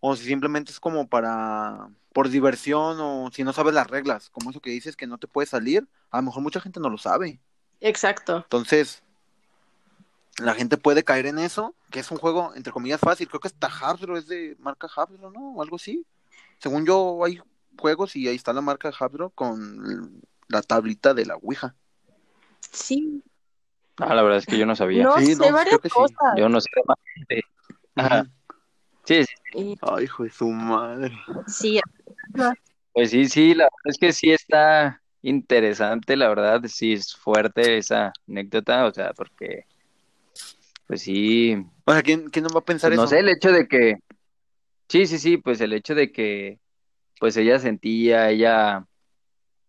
o 0.00 0.16
si 0.16 0.24
simplemente 0.24 0.72
es 0.72 0.80
como 0.80 1.08
para, 1.08 1.88
por 2.12 2.28
diversión, 2.30 2.98
o 3.00 3.30
si 3.32 3.44
no 3.44 3.52
sabes 3.52 3.74
las 3.74 3.86
reglas, 3.86 4.28
como 4.30 4.50
eso 4.50 4.60
que 4.60 4.70
dices 4.70 4.96
que 4.96 5.06
no 5.06 5.18
te 5.18 5.28
puedes 5.28 5.50
salir, 5.50 5.88
a 6.10 6.18
lo 6.18 6.24
mejor 6.24 6.42
mucha 6.42 6.60
gente 6.60 6.80
no 6.80 6.90
lo 6.90 6.98
sabe. 6.98 7.40
exacto. 7.80 8.38
Entonces, 8.38 9.02
la 10.42 10.54
gente 10.54 10.76
puede 10.76 11.02
caer 11.04 11.26
en 11.26 11.38
eso, 11.38 11.74
que 11.90 12.00
es 12.00 12.10
un 12.10 12.18
juego, 12.18 12.52
entre 12.54 12.72
comillas, 12.72 13.00
fácil. 13.00 13.28
Creo 13.28 13.40
que 13.40 13.48
hasta 13.48 13.66
Hasbro 13.68 14.16
es 14.18 14.26
de 14.28 14.56
marca 14.58 14.86
Hasbro, 14.94 15.30
¿no? 15.30 15.52
O 15.54 15.62
algo 15.62 15.76
así. 15.76 16.04
Según 16.58 16.84
yo, 16.86 17.24
hay 17.24 17.40
juegos 17.78 18.16
y 18.16 18.28
ahí 18.28 18.36
está 18.36 18.52
la 18.52 18.60
marca 18.60 18.88
Hasbro 18.90 19.30
con 19.30 20.22
la 20.48 20.62
tablita 20.62 21.14
de 21.14 21.26
la 21.26 21.36
Ouija. 21.36 21.74
Sí, 22.70 23.22
Ah, 23.98 24.14
la 24.14 24.22
verdad 24.22 24.38
es 24.38 24.46
que 24.46 24.58
yo 24.58 24.66
no 24.66 24.76
sabía. 24.76 25.04
no 25.04 25.18
Sí, 25.18 25.34
sé 25.34 25.36
no, 25.36 25.54
varias 25.54 25.64
creo 25.68 25.80
que 25.80 25.88
sí. 25.88 25.94
cosas. 25.94 26.34
Yo 26.36 26.48
no 26.50 26.60
sé 26.60 26.68
más. 26.86 26.98
Sí. 27.28 27.40
Ajá. 27.94 28.26
Sí, 29.04 29.24
sí, 29.24 29.34
Y 29.54 29.78
Ay, 29.80 30.04
hijo 30.04 30.24
de 30.24 30.30
su 30.30 30.48
madre. 30.50 31.16
sí, 31.46 31.80
pues 32.92 33.10
sí, 33.10 33.26
sí, 33.28 33.54
la 33.54 33.64
verdad 33.64 33.78
es 33.86 33.98
que 33.98 34.12
sí 34.12 34.30
está 34.32 35.00
interesante, 35.22 36.16
la 36.16 36.28
verdad, 36.28 36.62
sí 36.66 36.92
es 36.92 37.14
fuerte 37.16 37.78
esa 37.78 38.12
anécdota, 38.28 38.84
o 38.86 38.92
sea, 38.92 39.12
porque, 39.14 39.64
pues 40.86 41.02
sí, 41.02 41.56
O 41.84 41.92
sea, 41.92 42.02
¿quién, 42.02 42.30
quién 42.30 42.44
no 42.44 42.50
va 42.54 42.60
a 42.60 42.64
pensar 42.64 42.90
pues 42.90 42.96
no 42.96 43.04
eso? 43.04 43.10
sé, 43.10 43.20
el 43.20 43.28
hecho 43.28 43.52
de 43.52 43.66
que, 43.66 43.96
sí, 44.88 45.06
sí, 45.06 45.18
sí, 45.18 45.36
pues 45.36 45.60
el 45.60 45.72
hecho 45.72 45.94
de 45.94 46.12
que, 46.12 46.58
pues 47.18 47.36
ella 47.36 47.58
sentía, 47.58 48.30
ella, 48.30 48.86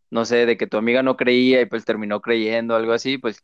no 0.10 0.26
sé, 0.26 0.46
de 0.46 0.58
que 0.58 0.68
tu 0.68 0.78
amiga 0.78 1.04
no 1.04 1.18
creía 1.18 1.62
y 1.62 1.66
pues 1.66 1.86
terminó 1.86 2.22
creyendo, 2.22 2.76
algo 2.76 2.94
así, 2.94 3.18
pues 3.18 3.44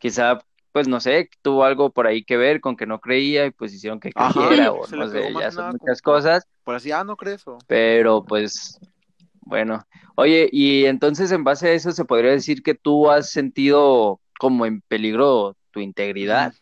quizá, 0.00 0.40
pues 0.72 0.88
no 0.88 1.00
sé, 1.00 1.28
tuvo 1.42 1.64
algo 1.64 1.90
por 1.90 2.06
ahí 2.06 2.24
que 2.24 2.36
ver 2.36 2.60
con 2.60 2.76
que 2.76 2.86
no 2.86 3.00
creía 3.00 3.46
y 3.46 3.50
pues 3.50 3.72
hicieron 3.74 4.00
que 4.00 4.10
Ajá, 4.14 4.48
creyera 4.48 4.72
o 4.72 4.86
no 4.86 5.08
sé, 5.08 5.32
ya 5.38 5.50
son 5.50 5.72
muchas 5.72 6.02
cosas. 6.02 6.44
Por 6.64 6.74
así, 6.74 6.90
ah, 6.90 7.04
¿no 7.04 7.16
crees? 7.16 7.44
Pero 7.66 8.24
pues, 8.24 8.80
bueno. 9.42 9.84
Oye, 10.14 10.48
y 10.52 10.84
entonces 10.86 11.32
en 11.32 11.44
base 11.44 11.68
a 11.68 11.72
eso 11.72 11.92
se 11.92 12.04
podría 12.04 12.32
decir 12.32 12.62
que 12.62 12.74
tú 12.74 13.10
has 13.10 13.30
sentido 13.30 14.20
como 14.38 14.66
en 14.66 14.80
peligro 14.82 15.56
tu 15.70 15.80
integridad. 15.80 16.52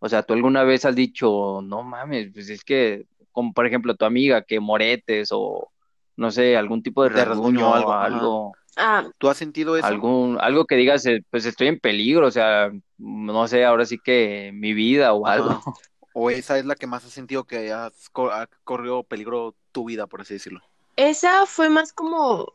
O 0.00 0.08
sea, 0.08 0.22
tú 0.22 0.34
alguna 0.34 0.62
vez 0.64 0.84
has 0.84 0.94
dicho, 0.94 1.60
no 1.62 1.82
mames, 1.82 2.30
pues 2.32 2.48
es 2.50 2.62
que, 2.64 3.06
como 3.32 3.52
por 3.52 3.66
ejemplo 3.66 3.94
tu 3.96 4.04
amiga, 4.04 4.42
que 4.42 4.60
moretes 4.60 5.30
o 5.32 5.68
no 6.16 6.30
sé, 6.30 6.56
algún 6.56 6.82
tipo 6.82 7.02
de 7.04 7.10
De 7.10 7.24
rasguño 7.24 7.70
o 7.70 7.74
algo, 7.74 7.92
algo, 7.92 8.52
ah, 8.76 9.08
¿Tú 9.18 9.28
has 9.28 9.36
sentido 9.36 9.76
eso? 9.76 9.86
algún, 9.86 10.38
algo 10.40 10.64
que 10.66 10.76
digas, 10.76 11.06
eh, 11.06 11.24
pues 11.30 11.46
estoy 11.46 11.68
en 11.68 11.78
peligro, 11.78 12.26
o 12.26 12.30
sea, 12.30 12.70
no 12.98 13.46
sé, 13.48 13.64
ahora 13.64 13.84
sí 13.86 13.98
que 13.98 14.50
mi 14.52 14.72
vida 14.72 15.12
o 15.12 15.26
Ajá. 15.26 15.36
algo. 15.36 15.48
¿O 16.12 16.30
esa 16.30 16.58
es 16.58 16.64
la 16.64 16.74
que 16.74 16.88
más 16.88 17.04
has 17.04 17.12
sentido 17.12 17.44
que 17.44 17.72
has 17.72 18.08
co- 18.10 18.30
ha 18.32 18.48
corrido 18.64 19.04
peligro 19.04 19.54
tu 19.70 19.84
vida, 19.84 20.06
por 20.08 20.20
así 20.22 20.34
decirlo? 20.34 20.60
esa 20.96 21.46
fue 21.46 21.68
más 21.68 21.92
como 21.92 22.54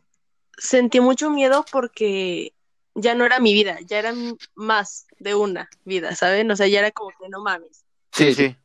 sentí 0.58 1.00
mucho 1.00 1.30
miedo 1.30 1.64
porque 1.72 2.54
ya 2.96 3.16
no 3.16 3.26
era 3.26 3.40
mi 3.40 3.54
vida, 3.54 3.78
ya 3.86 4.00
era 4.00 4.14
más 4.56 5.08
de 5.20 5.36
una 5.36 5.70
vida, 5.86 6.16
¿saben? 6.16 6.50
O 6.52 6.56
sea, 6.56 6.68
ya 6.68 6.80
era 6.80 6.92
como 6.92 7.10
que 7.10 7.30
no 7.30 7.42
mames. 7.42 7.86
Sí, 8.12 8.34
Sí, 8.34 8.36
sí. 8.36 8.58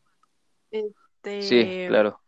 Este, 0.70 1.42
Sí, 1.42 1.88
claro. 1.88 2.20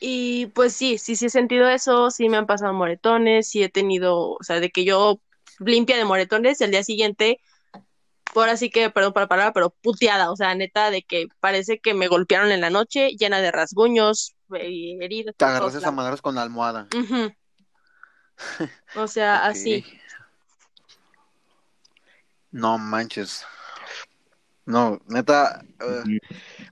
Y 0.00 0.46
pues 0.46 0.72
sí, 0.72 0.98
sí, 0.98 1.14
sí 1.16 1.26
he 1.26 1.30
sentido 1.30 1.68
eso, 1.68 2.10
sí 2.10 2.28
me 2.28 2.36
han 2.36 2.46
pasado 2.46 2.72
moretones, 2.72 3.48
sí 3.48 3.62
he 3.62 3.68
tenido, 3.68 4.32
o 4.32 4.42
sea, 4.42 4.58
de 4.58 4.70
que 4.70 4.84
yo 4.84 5.20
limpia 5.60 5.96
de 5.96 6.04
moretones 6.04 6.60
al 6.60 6.72
día 6.72 6.82
siguiente, 6.82 7.40
por 8.34 8.48
así 8.48 8.70
que, 8.70 8.90
perdón 8.90 9.12
para 9.12 9.24
la 9.24 9.28
palabra, 9.28 9.52
pero 9.52 9.70
puteada, 9.70 10.30
o 10.32 10.36
sea, 10.36 10.54
neta, 10.54 10.90
de 10.90 11.02
que 11.02 11.28
parece 11.38 11.78
que 11.78 11.94
me 11.94 12.08
golpearon 12.08 12.50
en 12.50 12.60
la 12.60 12.70
noche, 12.70 13.10
llena 13.10 13.40
de 13.40 13.52
rasguños, 13.52 14.34
y 14.50 14.98
heridas. 15.02 15.34
Te 15.36 15.44
agarras 15.44 15.74
lados. 15.74 15.94
madras 15.94 16.22
con 16.22 16.34
la 16.34 16.42
almohada. 16.42 16.88
O 18.96 19.06
sea, 19.06 19.46
así. 19.46 19.84
No 22.52 22.78
manches. 22.78 23.44
No, 24.64 25.00
neta. 25.08 25.60
eh, 25.80 26.18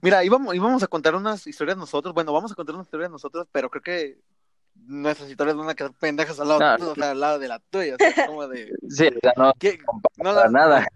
mira, 0.01 0.23
íbamos, 0.23 0.55
íbamos 0.55 0.83
a 0.83 0.87
contar 0.87 1.15
unas 1.17 1.47
historias 1.47 1.77
nosotros. 1.77 2.15
Bueno, 2.15 2.33
vamos 2.33 2.53
a 2.53 2.55
contar 2.55 2.75
unas 2.77 2.87
historias 2.87 3.11
nosotros, 3.11 3.49
pero 3.51 3.69
creo 3.69 3.83
que 3.83 4.19
nuestras 4.87 5.29
historias 5.29 5.57
van 5.57 5.69
a 5.69 5.75
quedar 5.75 5.93
pendejas 5.95 6.39
al 6.39 6.49
lado, 6.49 6.79
No. 6.79 6.91
o 6.91 6.95
sea, 6.95 7.11
al 7.11 7.21
lado 7.21 7.39
de 7.41 7.49
la 7.49 7.59
tuya. 7.59 7.97
O 7.97 7.99
sea, 7.99 8.27
como 8.27 8.47
de. 8.47 8.73
Sí, 8.89 9.09
o 9.09 9.19
sea, 9.21 9.33
no, 9.37 9.53
¿qué? 9.59 9.79
No 10.19 10.33
las- 10.33 10.53
nada. 10.53 10.87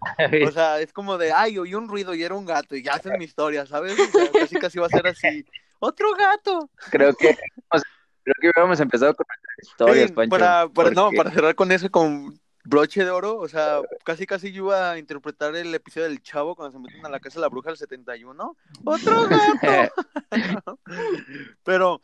O 0.47 0.51
sea, 0.51 0.79
es 0.79 0.93
como 0.93 1.17
de, 1.17 1.33
ay, 1.33 1.57
oí 1.57 1.75
un 1.75 1.89
ruido 1.89 2.13
y 2.15 2.23
era 2.23 2.33
un 2.35 2.45
gato 2.45 2.75
y 2.75 2.83
ya 2.83 2.93
hacen 2.93 3.17
mi 3.19 3.25
historia, 3.25 3.65
¿sabes? 3.65 3.93
O 3.99 4.05
sea, 4.17 4.31
casi 4.31 4.55
casi 4.55 4.79
va 4.79 4.85
a 4.85 4.89
ser 4.89 5.05
así. 5.07 5.45
¡Otro 5.79 6.07
gato! 6.15 6.69
Creo 6.91 7.13
que, 7.13 7.29
o 7.69 7.77
sea, 7.77 7.89
creo 8.23 8.35
que 8.39 8.47
hubiéramos 8.47 8.79
empezado 8.79 9.13
con 9.13 9.25
nuestras 9.27 9.67
historias, 9.71 10.07
Sí, 10.07 10.13
Pancho. 10.13 10.29
para, 10.29 10.69
para, 10.69 10.91
no, 10.91 11.09
para 11.11 11.31
cerrar 11.31 11.53
con 11.55 11.71
eso, 11.73 11.91
con 11.91 12.39
broche 12.65 13.05
de 13.05 13.11
oro, 13.11 13.37
o 13.37 13.47
sea, 13.47 13.81
casi 14.03 14.25
casi 14.25 14.51
yo 14.51 14.65
iba 14.65 14.91
a 14.91 14.97
interpretar 14.97 15.55
el 15.55 15.73
episodio 15.73 16.07
del 16.07 16.21
chavo 16.21 16.55
cuando 16.55 16.77
se 16.77 16.79
meten 16.79 17.05
a 17.05 17.09
la 17.09 17.19
casa 17.19 17.35
de 17.35 17.41
la 17.41 17.49
bruja 17.49 17.69
del 17.69 17.77
71. 17.77 18.57
¡Otro 18.83 19.27
gato! 19.27 19.95
Pero, 21.63 22.01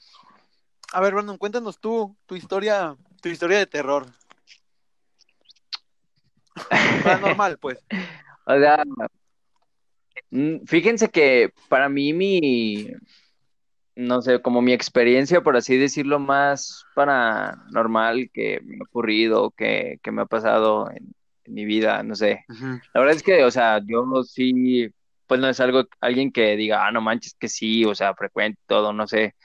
a 0.94 1.02
ver, 1.02 1.14
Brandon, 1.14 1.38
cuéntanos 1.38 1.80
tú, 1.80 2.16
tu 2.26 2.36
historia, 2.36 2.96
tu 3.22 3.30
historia 3.30 3.58
de 3.58 3.68
terror. 3.68 4.08
Paranormal, 7.04 7.58
pues. 7.58 7.80
O 8.44 8.58
sea, 8.58 8.84
mm, 10.32 10.66
fíjense 10.66 11.10
que 11.10 11.54
para 11.70 11.88
mí 11.90 12.12
mi, 12.12 12.92
no 14.02 14.22
sé, 14.22 14.42
como 14.42 14.62
mi 14.62 14.74
experiencia, 14.74 15.42
por 15.42 15.56
así 15.58 15.78
decirlo, 15.78 16.20
más 16.20 16.86
paranormal 16.96 18.30
que 18.34 18.62
me 18.64 18.78
ha 18.78 18.84
ocurrido, 18.84 19.52
que, 19.52 20.00
que 20.04 20.12
me 20.12 20.24
ha 20.24 20.26
pasado 20.26 20.90
en, 20.92 21.14
en 21.46 21.54
mi 21.54 21.66
vida, 21.66 22.04
no 22.04 22.16
sé. 22.16 22.46
La 22.94 23.00
verdad 23.02 23.16
es 23.16 23.24
que, 23.24 23.44
o 23.44 23.52
sea, 23.52 23.82
yo 23.86 24.24
sí, 24.24 24.90
pues 25.28 25.40
no 25.40 25.48
es 25.48 25.60
algo, 25.60 25.86
alguien 26.00 26.32
que 26.32 26.56
diga, 26.56 26.86
ah, 26.86 26.92
no 26.92 27.02
manches, 27.02 27.36
que 27.40 27.48
sí, 27.48 27.86
o 27.86 27.96
sea, 27.96 28.14
frecuente 28.16 28.60
todo, 28.68 28.94
no 28.94 29.08
sé. 29.08 29.36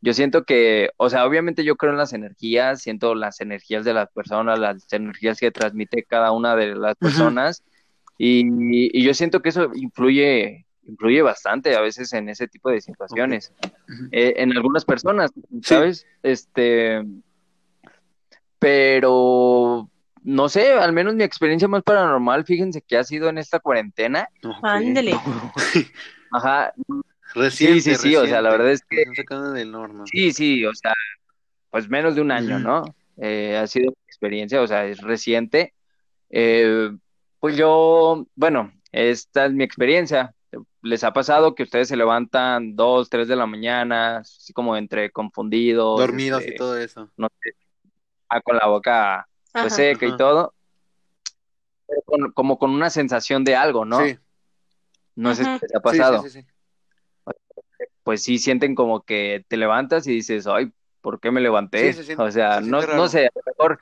Yo 0.00 0.12
siento 0.14 0.44
que, 0.44 0.90
o 0.96 1.08
sea, 1.08 1.26
obviamente 1.26 1.64
yo 1.64 1.76
creo 1.76 1.92
en 1.92 1.98
las 1.98 2.12
energías, 2.12 2.82
siento 2.82 3.14
las 3.14 3.40
energías 3.40 3.84
de 3.84 3.94
las 3.94 4.10
personas, 4.12 4.58
las 4.58 4.92
energías 4.92 5.38
que 5.38 5.50
transmite 5.50 6.04
cada 6.04 6.32
una 6.32 6.56
de 6.56 6.74
las 6.74 6.96
personas, 6.96 7.62
Y, 8.18 9.02
yo 9.02 9.14
siento 9.14 9.42
que 9.42 9.48
eso 9.48 9.70
influye, 9.74 10.63
influye 10.86 11.22
bastante 11.22 11.76
a 11.76 11.80
veces 11.80 12.12
en 12.12 12.28
ese 12.28 12.48
tipo 12.48 12.70
de 12.70 12.80
situaciones. 12.80 13.52
Eh, 14.12 14.34
en 14.36 14.56
algunas 14.56 14.84
personas, 14.84 15.30
¿sabes? 15.62 16.06
Este, 16.22 17.02
pero 18.58 19.90
no 20.22 20.48
sé, 20.48 20.72
al 20.72 20.92
menos 20.92 21.14
mi 21.14 21.22
experiencia 21.22 21.68
más 21.68 21.82
paranormal, 21.82 22.44
fíjense 22.44 22.80
que 22.80 22.96
ha 22.96 23.04
sido 23.04 23.28
en 23.28 23.38
esta 23.38 23.60
cuarentena. 23.60 24.28
Ándele. 24.62 25.14
Ajá. 26.32 26.72
Reciente, 27.34 27.80
sí, 27.80 27.94
sí, 27.94 28.08
sí, 28.10 28.16
o 28.16 28.26
sea, 28.26 28.40
la 28.40 28.50
verdad 28.50 28.70
es 28.70 28.82
que... 28.88 29.04
norma. 29.66 30.04
Sí, 30.06 30.32
sí, 30.32 30.64
o 30.64 30.74
sea, 30.74 30.94
pues 31.70 31.88
menos 31.88 32.14
de 32.14 32.20
un 32.20 32.30
año, 32.30 32.58
¿no? 32.58 32.84
Eh, 33.16 33.56
ha 33.56 33.66
sido 33.66 33.90
mi 33.90 34.04
experiencia, 34.06 34.62
o 34.62 34.66
sea, 34.66 34.86
es 34.86 35.00
reciente. 35.00 35.74
Eh, 36.30 36.90
pues 37.40 37.56
yo, 37.56 38.26
bueno, 38.34 38.72
esta 38.92 39.46
es 39.46 39.52
mi 39.52 39.64
experiencia. 39.64 40.32
¿Les 40.84 41.02
ha 41.02 41.12
pasado 41.12 41.54
que 41.54 41.62
ustedes 41.62 41.88
se 41.88 41.96
levantan 41.96 42.76
dos, 42.76 43.08
tres 43.08 43.26
de 43.26 43.36
la 43.36 43.46
mañana, 43.46 44.18
así 44.18 44.52
como 44.52 44.76
entre 44.76 45.10
confundidos? 45.10 45.98
Dormidos 45.98 46.42
y 46.42 46.46
este, 46.46 46.56
todo 46.56 46.78
eso. 46.78 47.10
No 47.16 47.28
sé, 47.42 47.56
ah, 48.28 48.40
con 48.40 48.56
la 48.56 48.66
boca 48.66 49.26
pues, 49.52 49.74
seca 49.74 50.06
y 50.06 50.16
todo. 50.16 50.54
como 52.34 52.58
con 52.58 52.70
una 52.70 52.90
sensación 52.90 53.44
de 53.44 53.56
algo, 53.56 53.84
¿no? 53.84 54.04
Sí. 54.04 54.18
No 55.16 55.34
sé 55.34 55.44
si 55.44 55.50
les 55.50 55.74
ha 55.74 55.80
pasado. 55.80 56.22
Sí, 56.22 56.30
sí, 56.30 56.46
pues 58.02 58.22
sí 58.22 58.38
sienten 58.38 58.74
como 58.74 59.02
que 59.02 59.44
te 59.48 59.56
levantas 59.56 60.06
y 60.06 60.12
dices, 60.12 60.46
ay, 60.46 60.70
¿por 61.00 61.18
qué 61.18 61.30
me 61.30 61.40
levanté? 61.40 61.96
o 62.18 62.30
sea, 62.30 62.60
no, 62.60 62.82
no 62.82 63.08
sé, 63.08 63.26
a 63.26 63.30
lo 63.34 63.42
mejor 63.46 63.80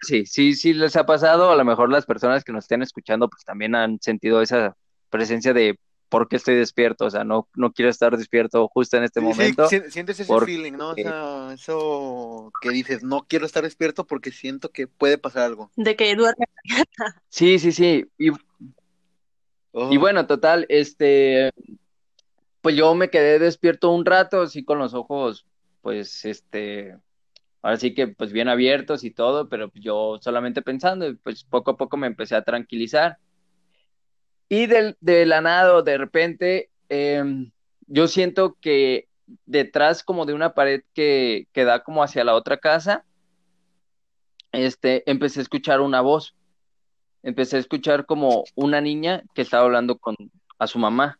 Sí, 0.00 0.26
sí, 0.26 0.54
sí 0.54 0.72
les 0.72 0.96
ha 0.96 1.06
pasado. 1.06 1.50
A 1.50 1.56
lo 1.56 1.64
mejor 1.64 1.90
las 1.90 2.06
personas 2.06 2.42
que 2.42 2.52
nos 2.52 2.64
estén 2.64 2.82
escuchando, 2.82 3.28
pues 3.28 3.44
también 3.44 3.74
han 3.74 4.00
sentido 4.00 4.42
esa 4.42 4.76
presencia 5.10 5.52
de 5.52 5.78
por 6.12 6.28
qué 6.28 6.36
estoy 6.36 6.56
despierto. 6.56 7.06
O 7.06 7.10
sea, 7.10 7.24
no, 7.24 7.48
no 7.54 7.72
quiero 7.72 7.90
estar 7.90 8.14
despierto 8.14 8.68
justo 8.68 8.98
en 8.98 9.04
este 9.04 9.22
momento. 9.22 9.66
Sí, 9.66 9.80
sientes 9.88 10.20
ese 10.20 10.40
feeling, 10.40 10.72
¿no? 10.72 10.90
O 10.90 10.94
sea, 10.94 11.52
eso 11.54 12.52
que 12.60 12.68
dices, 12.68 13.02
no 13.02 13.24
quiero 13.26 13.46
estar 13.46 13.62
despierto 13.62 14.06
porque 14.06 14.30
siento 14.30 14.68
que 14.70 14.86
puede 14.86 15.16
pasar 15.16 15.44
algo. 15.44 15.70
De 15.74 15.96
que 15.96 16.14
duerme. 16.14 16.44
sí, 17.30 17.58
sí, 17.58 17.72
sí. 17.72 18.04
Y, 18.18 18.28
y 18.28 18.32
oh. 19.72 19.98
bueno, 19.98 20.26
total, 20.26 20.66
este, 20.68 21.50
pues 22.60 22.76
yo 22.76 22.94
me 22.94 23.08
quedé 23.08 23.38
despierto 23.38 23.90
un 23.90 24.04
rato, 24.04 24.42
así 24.42 24.64
con 24.64 24.78
los 24.78 24.92
ojos, 24.92 25.46
pues, 25.80 26.26
este, 26.26 26.94
ahora 27.62 27.78
sí 27.78 27.94
que 27.94 28.08
pues 28.08 28.32
bien 28.32 28.48
abiertos 28.50 29.02
y 29.02 29.12
todo, 29.12 29.48
pero 29.48 29.72
yo 29.76 30.18
solamente 30.20 30.60
pensando, 30.60 31.08
y 31.08 31.14
pues 31.14 31.42
poco 31.44 31.70
a 31.70 31.76
poco 31.78 31.96
me 31.96 32.06
empecé 32.06 32.36
a 32.36 32.44
tranquilizar. 32.44 33.16
Y 34.52 34.66
de, 34.66 34.94
de 35.00 35.24
la 35.24 35.40
nada, 35.40 35.80
de 35.80 35.96
repente, 35.96 36.68
em, 36.90 37.50
yo 37.86 38.06
siento 38.06 38.58
que 38.60 39.08
detrás 39.46 40.02
como 40.02 40.26
de 40.26 40.34
una 40.34 40.52
pared 40.52 40.82
que, 40.92 41.48
que 41.54 41.64
da 41.64 41.82
como 41.82 42.02
hacia 42.02 42.22
la 42.22 42.34
otra 42.34 42.58
casa, 42.58 43.02
este, 44.52 45.10
empecé 45.10 45.40
a 45.40 45.44
escuchar 45.44 45.80
una 45.80 46.02
voz. 46.02 46.36
Empecé 47.22 47.56
a 47.56 47.60
escuchar 47.60 48.04
como 48.04 48.44
una 48.54 48.82
niña 48.82 49.22
que 49.34 49.40
estaba 49.40 49.64
hablando 49.64 49.96
con 49.96 50.16
a 50.58 50.66
su 50.66 50.78
mamá. 50.78 51.18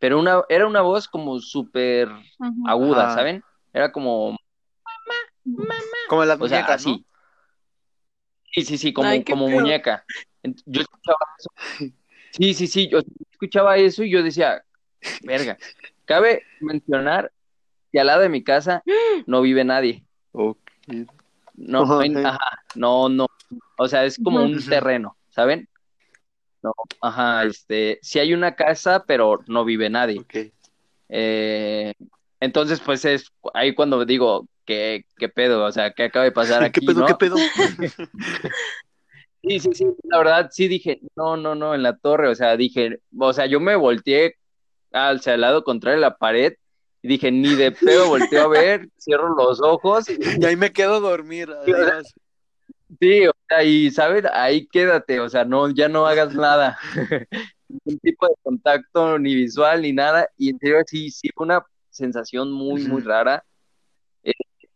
Pero 0.00 0.18
una, 0.18 0.42
era 0.48 0.66
una 0.66 0.80
voz 0.80 1.06
como 1.06 1.38
súper 1.38 2.08
aguda, 2.66 3.14
¿saben? 3.14 3.44
Era 3.72 3.92
como 3.92 4.36
como 6.08 6.24
las 6.24 6.36
muñecas, 6.40 6.82
Sí, 6.82 8.64
sí, 8.64 8.78
sí, 8.78 8.92
como, 8.92 9.10
como 9.24 9.48
muñeca. 9.48 10.04
Yo 10.42 10.80
escuchaba 10.80 11.18
eso. 11.38 11.94
Sí, 12.32 12.54
sí, 12.54 12.66
sí, 12.66 12.88
yo 12.88 13.00
escuchaba 13.30 13.76
eso 13.76 14.02
y 14.04 14.10
yo 14.10 14.22
decía, 14.22 14.62
verga, 15.22 15.56
cabe 16.04 16.42
mencionar 16.60 17.32
que 17.92 18.00
al 18.00 18.06
lado 18.08 18.22
de 18.22 18.28
mi 18.28 18.42
casa 18.42 18.82
no 19.26 19.42
vive 19.42 19.64
nadie. 19.64 20.04
No, 21.54 22.00
no, 22.76 23.08
no, 23.08 23.26
o 23.76 23.88
sea, 23.88 24.04
es 24.04 24.18
como 24.22 24.42
un 24.42 24.64
terreno, 24.64 25.16
¿saben? 25.30 25.68
No, 26.62 26.72
ajá, 27.00 27.44
este, 27.44 27.98
sí 28.02 28.18
hay 28.18 28.34
una 28.34 28.54
casa, 28.54 29.04
pero 29.06 29.40
no 29.46 29.64
vive 29.64 29.88
nadie. 29.90 30.24
Eh, 31.08 31.94
entonces, 32.40 32.80
pues 32.80 33.04
es 33.04 33.32
ahí 33.54 33.74
cuando 33.74 34.04
digo, 34.04 34.46
¿qué, 34.64 35.04
qué 35.16 35.28
pedo? 35.28 35.64
O 35.64 35.72
sea, 35.72 35.92
¿qué 35.92 36.04
acaba 36.04 36.24
de 36.24 36.32
pasar 36.32 36.62
aquí? 36.64 36.80
¿Qué 36.80 36.86
pedo? 36.86 37.06
¿Qué 37.06 37.14
pedo? 37.18 37.36
Sí, 39.48 39.60
sí, 39.60 39.70
sí, 39.74 39.86
la 40.04 40.18
verdad 40.18 40.48
sí 40.52 40.68
dije, 40.68 41.00
no, 41.16 41.36
no, 41.36 41.54
no, 41.54 41.74
en 41.74 41.82
la 41.82 41.96
torre, 41.96 42.28
o 42.28 42.34
sea, 42.34 42.56
dije, 42.56 43.00
o 43.18 43.32
sea, 43.32 43.46
yo 43.46 43.60
me 43.60 43.76
volteé 43.76 44.34
al, 44.92 45.20
lado 45.36 45.64
contrario 45.64 45.98
de 45.98 46.02
la 46.02 46.16
pared 46.16 46.54
y 47.02 47.08
dije, 47.08 47.30
ni 47.30 47.54
de 47.54 47.72
pedo 47.72 48.08
volteo 48.08 48.44
a 48.44 48.48
ver, 48.48 48.88
cierro 48.98 49.34
los 49.34 49.60
ojos. 49.62 50.06
Y 50.08 50.44
ahí 50.44 50.56
me 50.56 50.72
quedo 50.72 50.96
a 50.96 51.00
dormir. 51.00 51.48
Sí, 53.00 53.26
o 53.26 53.32
sea, 53.48 53.62
y 53.64 53.90
sabes, 53.90 54.24
ahí 54.32 54.66
quédate, 54.66 55.20
o 55.20 55.28
sea, 55.28 55.44
no, 55.44 55.70
ya 55.70 55.88
no 55.88 56.06
hagas 56.06 56.34
nada. 56.34 56.78
Ningún 57.68 57.98
tipo 58.00 58.26
de 58.26 58.34
contacto, 58.42 59.18
ni 59.18 59.34
visual, 59.34 59.82
ni 59.82 59.92
nada. 59.92 60.28
Y 60.38 60.50
en 60.50 60.58
serio, 60.58 60.78
sí, 60.86 61.10
sí, 61.10 61.28
fue 61.34 61.44
una 61.44 61.62
sensación 61.90 62.50
muy, 62.50 62.86
muy 62.86 63.02
rara. 63.02 63.44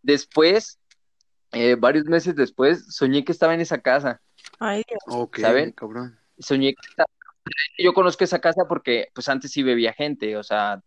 Después, 0.03 0.79
eh, 1.53 1.77
varios 1.79 2.05
meses 2.05 2.35
después, 2.35 2.85
soñé 2.95 3.25
que 3.25 3.33
estaba 3.33 3.55
en 3.55 3.61
esa 3.61 3.79
casa. 3.81 4.21
Ay, 4.65 4.83
¿Saben? 5.39 5.75
Soñé 6.39 6.75
que 6.75 6.89
estaba... 6.89 7.09
Yo 7.79 7.93
conozco 7.93 8.25
esa 8.25 8.41
casa 8.41 8.65
porque, 8.69 9.09
pues, 9.13 9.29
antes 9.29 9.51
sí 9.51 9.63
vivía 9.63 9.93
gente, 9.93 10.37
o 10.37 10.43
sea, 10.43 10.81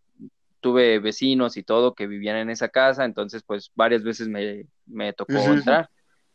tuve 0.60 0.98
vecinos 0.98 1.56
y 1.56 1.62
todo 1.62 1.94
que 1.94 2.06
vivían 2.06 2.36
en 2.36 2.50
esa 2.50 2.68
casa, 2.68 3.04
entonces, 3.04 3.42
pues, 3.42 3.70
varias 3.74 4.02
veces 4.02 4.28
me, 4.28 4.66
me 4.86 5.12
tocó 5.12 5.34
entrar. 5.34 5.90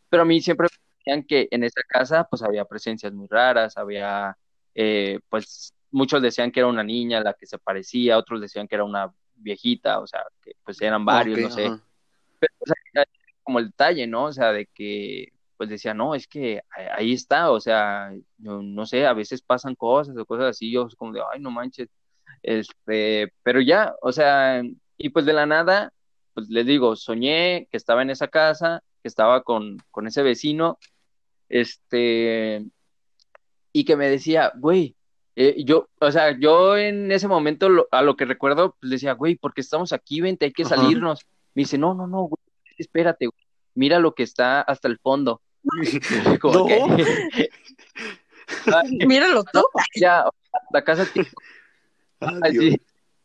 Pero 0.09 0.23
a 0.23 0.25
mí 0.25 0.41
siempre 0.41 0.67
me 0.71 0.95
decían 0.97 1.23
que 1.23 1.47
en 1.51 1.63
esa 1.63 1.81
casa, 1.87 2.27
pues, 2.29 2.43
había 2.43 2.65
presencias 2.65 3.11
muy 3.13 3.27
raras, 3.27 3.77
había, 3.77 4.37
eh, 4.75 5.19
pues, 5.27 5.73
muchos 5.89 6.21
decían 6.21 6.51
que 6.51 6.59
era 6.59 6.69
una 6.69 6.83
niña 6.83 7.21
la 7.21 7.33
que 7.33 7.47
se 7.47 7.57
parecía, 7.57 8.17
otros 8.17 8.39
decían 8.39 8.67
que 8.67 8.75
era 8.75 8.83
una 8.83 9.11
viejita, 9.35 9.99
o 9.99 10.05
sea, 10.05 10.23
que 10.43 10.51
pues 10.63 10.79
eran 10.81 11.03
varios, 11.03 11.39
no 11.39 11.49
sé 11.49 11.71
pero 12.41 12.53
o 12.59 12.65
sea, 12.65 13.05
como 13.43 13.59
el 13.59 13.67
detalle, 13.67 14.07
¿no? 14.07 14.25
O 14.25 14.33
sea, 14.33 14.51
de 14.51 14.65
que 14.65 15.31
pues 15.61 15.69
decía, 15.69 15.93
no, 15.93 16.15
es 16.15 16.25
que 16.25 16.63
ahí 16.97 17.13
está, 17.13 17.51
o 17.51 17.59
sea, 17.59 18.11
no, 18.39 18.63
no 18.63 18.87
sé, 18.87 19.05
a 19.05 19.13
veces 19.13 19.43
pasan 19.43 19.75
cosas 19.75 20.17
o 20.17 20.25
cosas 20.25 20.47
así, 20.47 20.71
yo 20.71 20.87
como 20.97 21.13
de, 21.13 21.21
ay, 21.31 21.39
no 21.39 21.51
manches, 21.51 21.87
este, 22.41 23.31
pero 23.43 23.61
ya, 23.61 23.93
o 24.01 24.11
sea, 24.11 24.63
y 24.97 25.09
pues 25.09 25.23
de 25.27 25.33
la 25.33 25.45
nada, 25.45 25.93
pues 26.33 26.49
les 26.49 26.65
digo, 26.65 26.95
soñé 26.95 27.67
que 27.69 27.77
estaba 27.77 28.01
en 28.01 28.09
esa 28.09 28.27
casa, 28.27 28.81
que 29.03 29.07
estaba 29.07 29.43
con, 29.43 29.77
con 29.91 30.07
ese 30.07 30.23
vecino, 30.23 30.79
este, 31.47 32.65
y 33.71 33.85
que 33.85 33.95
me 33.95 34.09
decía, 34.09 34.53
güey, 34.55 34.95
eh, 35.35 35.63
yo, 35.63 35.89
o 35.99 36.11
sea, 36.11 36.39
yo 36.39 36.75
en 36.75 37.11
ese 37.11 37.27
momento 37.27 37.87
a 37.91 38.01
lo 38.01 38.15
que 38.15 38.25
recuerdo, 38.25 38.75
pues 38.81 38.89
decía, 38.89 39.13
güey, 39.13 39.35
porque 39.35 39.61
estamos 39.61 39.93
aquí, 39.93 40.21
vente, 40.21 40.45
hay 40.45 40.53
que 40.53 40.65
salirnos. 40.65 41.19
Me 41.53 41.61
dice, 41.61 41.77
no, 41.77 41.93
no, 41.93 42.07
no, 42.07 42.23
güey, 42.23 42.39
espérate, 42.79 43.27
güey. 43.27 43.45
mira 43.75 43.99
lo 43.99 44.15
que 44.15 44.23
está 44.23 44.61
hasta 44.61 44.87
el 44.87 44.97
fondo. 44.97 45.39
no. 46.43 46.67
Míralo 49.07 49.43
tú. 49.45 49.63
Ya, 49.95 50.25
la 50.71 50.83
casa 50.83 51.05
tiene... 51.05 51.29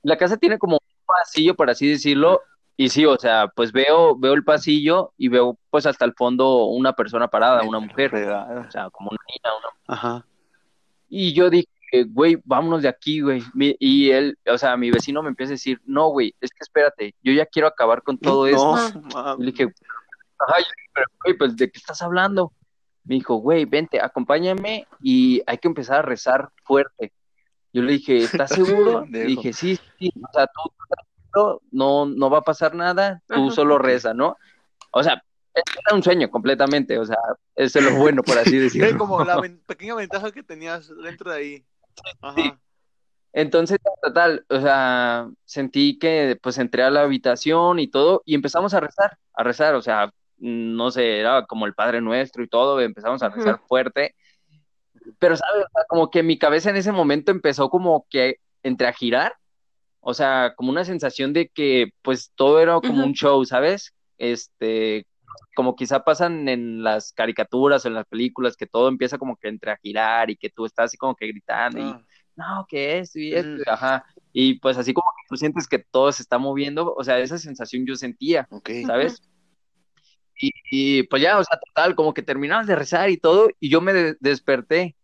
la 0.03 0.17
casa 0.17 0.37
tiene 0.37 0.59
como 0.59 0.77
un 0.77 1.07
pasillo, 1.07 1.55
por 1.55 1.71
así 1.71 1.89
decirlo, 1.89 2.43
y 2.77 2.91
sí, 2.91 3.07
o 3.07 3.17
sea, 3.19 3.49
pues 3.55 3.73
veo, 3.73 4.17
veo 4.17 4.35
el 4.35 4.45
pasillo 4.45 5.13
y 5.17 5.29
veo 5.29 5.59
pues 5.71 5.87
hasta 5.87 6.05
el 6.05 6.13
fondo 6.13 6.67
una 6.67 6.93
persona 6.93 7.29
parada, 7.29 7.63
una 7.63 7.81
mujer, 7.81 8.15
o 8.15 8.71
sea, 8.71 8.91
como 8.91 9.11
una 9.11 9.21
niña, 9.29 9.57
una... 9.59 9.69
Ajá. 9.95 10.27
Y 11.09 11.33
yo 11.33 11.49
dije, 11.49 11.69
güey, 12.09 12.39
vámonos 12.45 12.83
de 12.83 12.89
aquí, 12.89 13.21
güey. 13.21 13.43
y 13.55 14.11
él, 14.11 14.39
o 14.47 14.59
sea, 14.59 14.77
mi 14.77 14.91
vecino 14.91 15.23
me 15.23 15.31
empieza 15.31 15.53
a 15.53 15.55
decir, 15.55 15.81
no, 15.87 16.09
güey, 16.09 16.35
es 16.41 16.51
que 16.51 16.59
espérate, 16.61 17.15
yo 17.23 17.33
ya 17.33 17.47
quiero 17.47 17.69
acabar 17.69 18.03
con 18.03 18.19
todo 18.19 18.47
esto. 18.47 18.77
Y 19.39 19.45
le 19.45 19.53
dije, 19.53 19.73
ay, 20.55 20.65
pero, 20.95 21.07
güey, 21.25 21.37
pues, 21.37 21.57
¿de 21.57 21.71
qué 21.71 21.79
estás 21.79 22.03
hablando? 22.03 22.53
Me 23.05 23.17
dijo, 23.17 23.37
güey, 23.37 23.65
vente, 23.65 24.01
acompáñame 24.01 24.87
y 25.01 25.43
hay 25.47 25.59
que 25.59 25.69
empezar 25.69 26.01
a 26.01 26.03
rezar 26.03 26.51
fuerte. 26.65 27.13
Yo 27.73 27.83
le 27.83 27.93
dije, 27.93 28.17
¿estás 28.19 28.51
seguro? 28.51 29.07
le 29.11 29.25
dije, 29.25 29.53
sí, 29.53 29.79
sí, 29.99 30.13
o 30.17 30.33
sea, 30.33 30.47
tú 30.47 30.73
no, 31.71 32.07
no 32.07 32.31
va 32.31 32.39
a 32.39 32.43
pasar 32.43 32.75
nada, 32.75 33.23
tú 33.27 33.51
solo 33.51 33.79
reza, 33.79 34.15
¿no? 34.15 34.37
O 34.91 35.03
sea, 35.03 35.23
era 35.55 35.95
un 35.95 36.03
sueño 36.03 36.31
completamente, 36.31 36.99
o 36.99 37.05
sea, 37.05 37.19
eso 37.55 37.79
es 37.79 37.85
lo 37.85 37.97
bueno, 37.97 38.23
por 38.23 38.39
así 38.39 38.57
decirlo. 38.59 38.89
Es 38.89 38.97
como 38.97 39.25
la 39.25 39.41
pequeña 39.67 39.95
ventaja 39.95 40.33
que 40.33 40.43
tenías 40.43 40.91
dentro 41.03 41.31
de 41.31 41.37
ahí. 41.37 41.65
Entonces, 43.33 43.79
total, 44.03 44.47
o 44.49 44.61
sea, 44.61 45.29
sentí 45.45 45.99
que 45.99 46.39
pues 46.43 46.57
entré 46.59 46.83
a 46.83 46.91
la 46.91 47.03
habitación 47.03 47.79
y 47.79 47.89
todo 47.89 48.23
y 48.25 48.35
empezamos 48.35 48.73
a 48.73 48.81
rezar, 48.81 49.19
a 49.35 49.43
rezar, 49.43 49.75
o 49.75 49.83
sea, 49.83 50.11
no 50.39 50.91
sé, 50.91 51.21
era 51.21 51.47
como 51.47 51.67
el 51.67 51.75
Padre 51.75 52.01
Nuestro 52.01 52.43
y 52.43 52.49
todo, 52.49 52.81
empezamos 52.81 53.23
a 53.23 53.29
rezar 53.29 53.61
fuerte. 53.67 54.15
pero, 55.19 55.37
¿sabes? 55.37 55.65
como 55.89 56.11
que 56.11 56.23
mi 56.23 56.39
cabeza 56.39 56.71
en 56.71 56.77
ese 56.77 56.93
momento 56.93 57.31
empezó 57.31 57.69
como 57.69 58.07
que 58.11 58.37
entre 58.63 58.89
a 58.89 58.93
girar, 58.93 59.35
o 60.01 60.15
sea, 60.15 60.55
como 60.57 60.71
una 60.71 60.85
sensación 60.85 61.33
de 61.33 61.49
que 61.49 61.93
pues 62.03 62.33
todo 62.35 62.61
era 62.61 62.81
como 62.81 63.05
un 63.05 63.13
show, 63.13 63.45
¿sabes? 63.45 63.95
Este, 64.19 65.07
como 65.55 65.75
quizá 65.75 66.05
pasan 66.05 66.49
en 66.49 66.83
las 66.83 67.13
caricaturas 67.13 67.85
o 67.85 67.89
en 67.89 67.95
las 67.95 68.07
películas, 68.07 68.57
que 68.57 68.67
todo 68.67 68.89
empieza 68.89 69.19
como 69.19 69.37
que 69.37 69.49
entre 69.49 69.73
a 69.73 69.77
girar 69.79 70.31
y 70.31 70.37
que 70.37 70.51
tú 70.51 70.67
estás 70.67 70.87
así 70.87 70.97
como 70.97 71.15
que 71.15 71.27
gritando 71.27 71.79
y, 71.79 71.83
ah. 71.83 72.05
no, 72.37 72.67
¿qué 72.69 72.99
es? 72.99 73.17
Y 73.17 73.35
ajá. 73.67 74.05
Y 74.33 74.59
pues 74.61 74.77
así 74.77 74.93
como 74.93 75.07
que 75.17 75.27
tú 75.29 75.37
sientes 75.37 75.67
que 75.67 75.79
todo 75.79 76.13
se 76.13 76.23
está 76.23 76.39
moviendo, 76.39 76.95
o 76.95 77.03
sea, 77.03 77.19
esa 77.19 77.39
sensación 77.39 77.87
yo 77.87 77.97
sentía, 77.97 78.47
¿sabes? 78.87 79.23
Y, 80.39 81.05
pues 81.05 81.23
ya, 81.23 81.39
o 81.39 81.45
sea, 81.45 81.59
total, 81.59 81.95
como 81.95 82.13
que 82.13 82.23
terminamos 82.23 82.67
de 82.67 82.77
rezar 82.77 83.11
y 83.11 83.17
todo, 83.17 83.49
y 83.59 83.71
yo 83.71 83.81
me 83.81 84.17
desperté. 84.21 84.97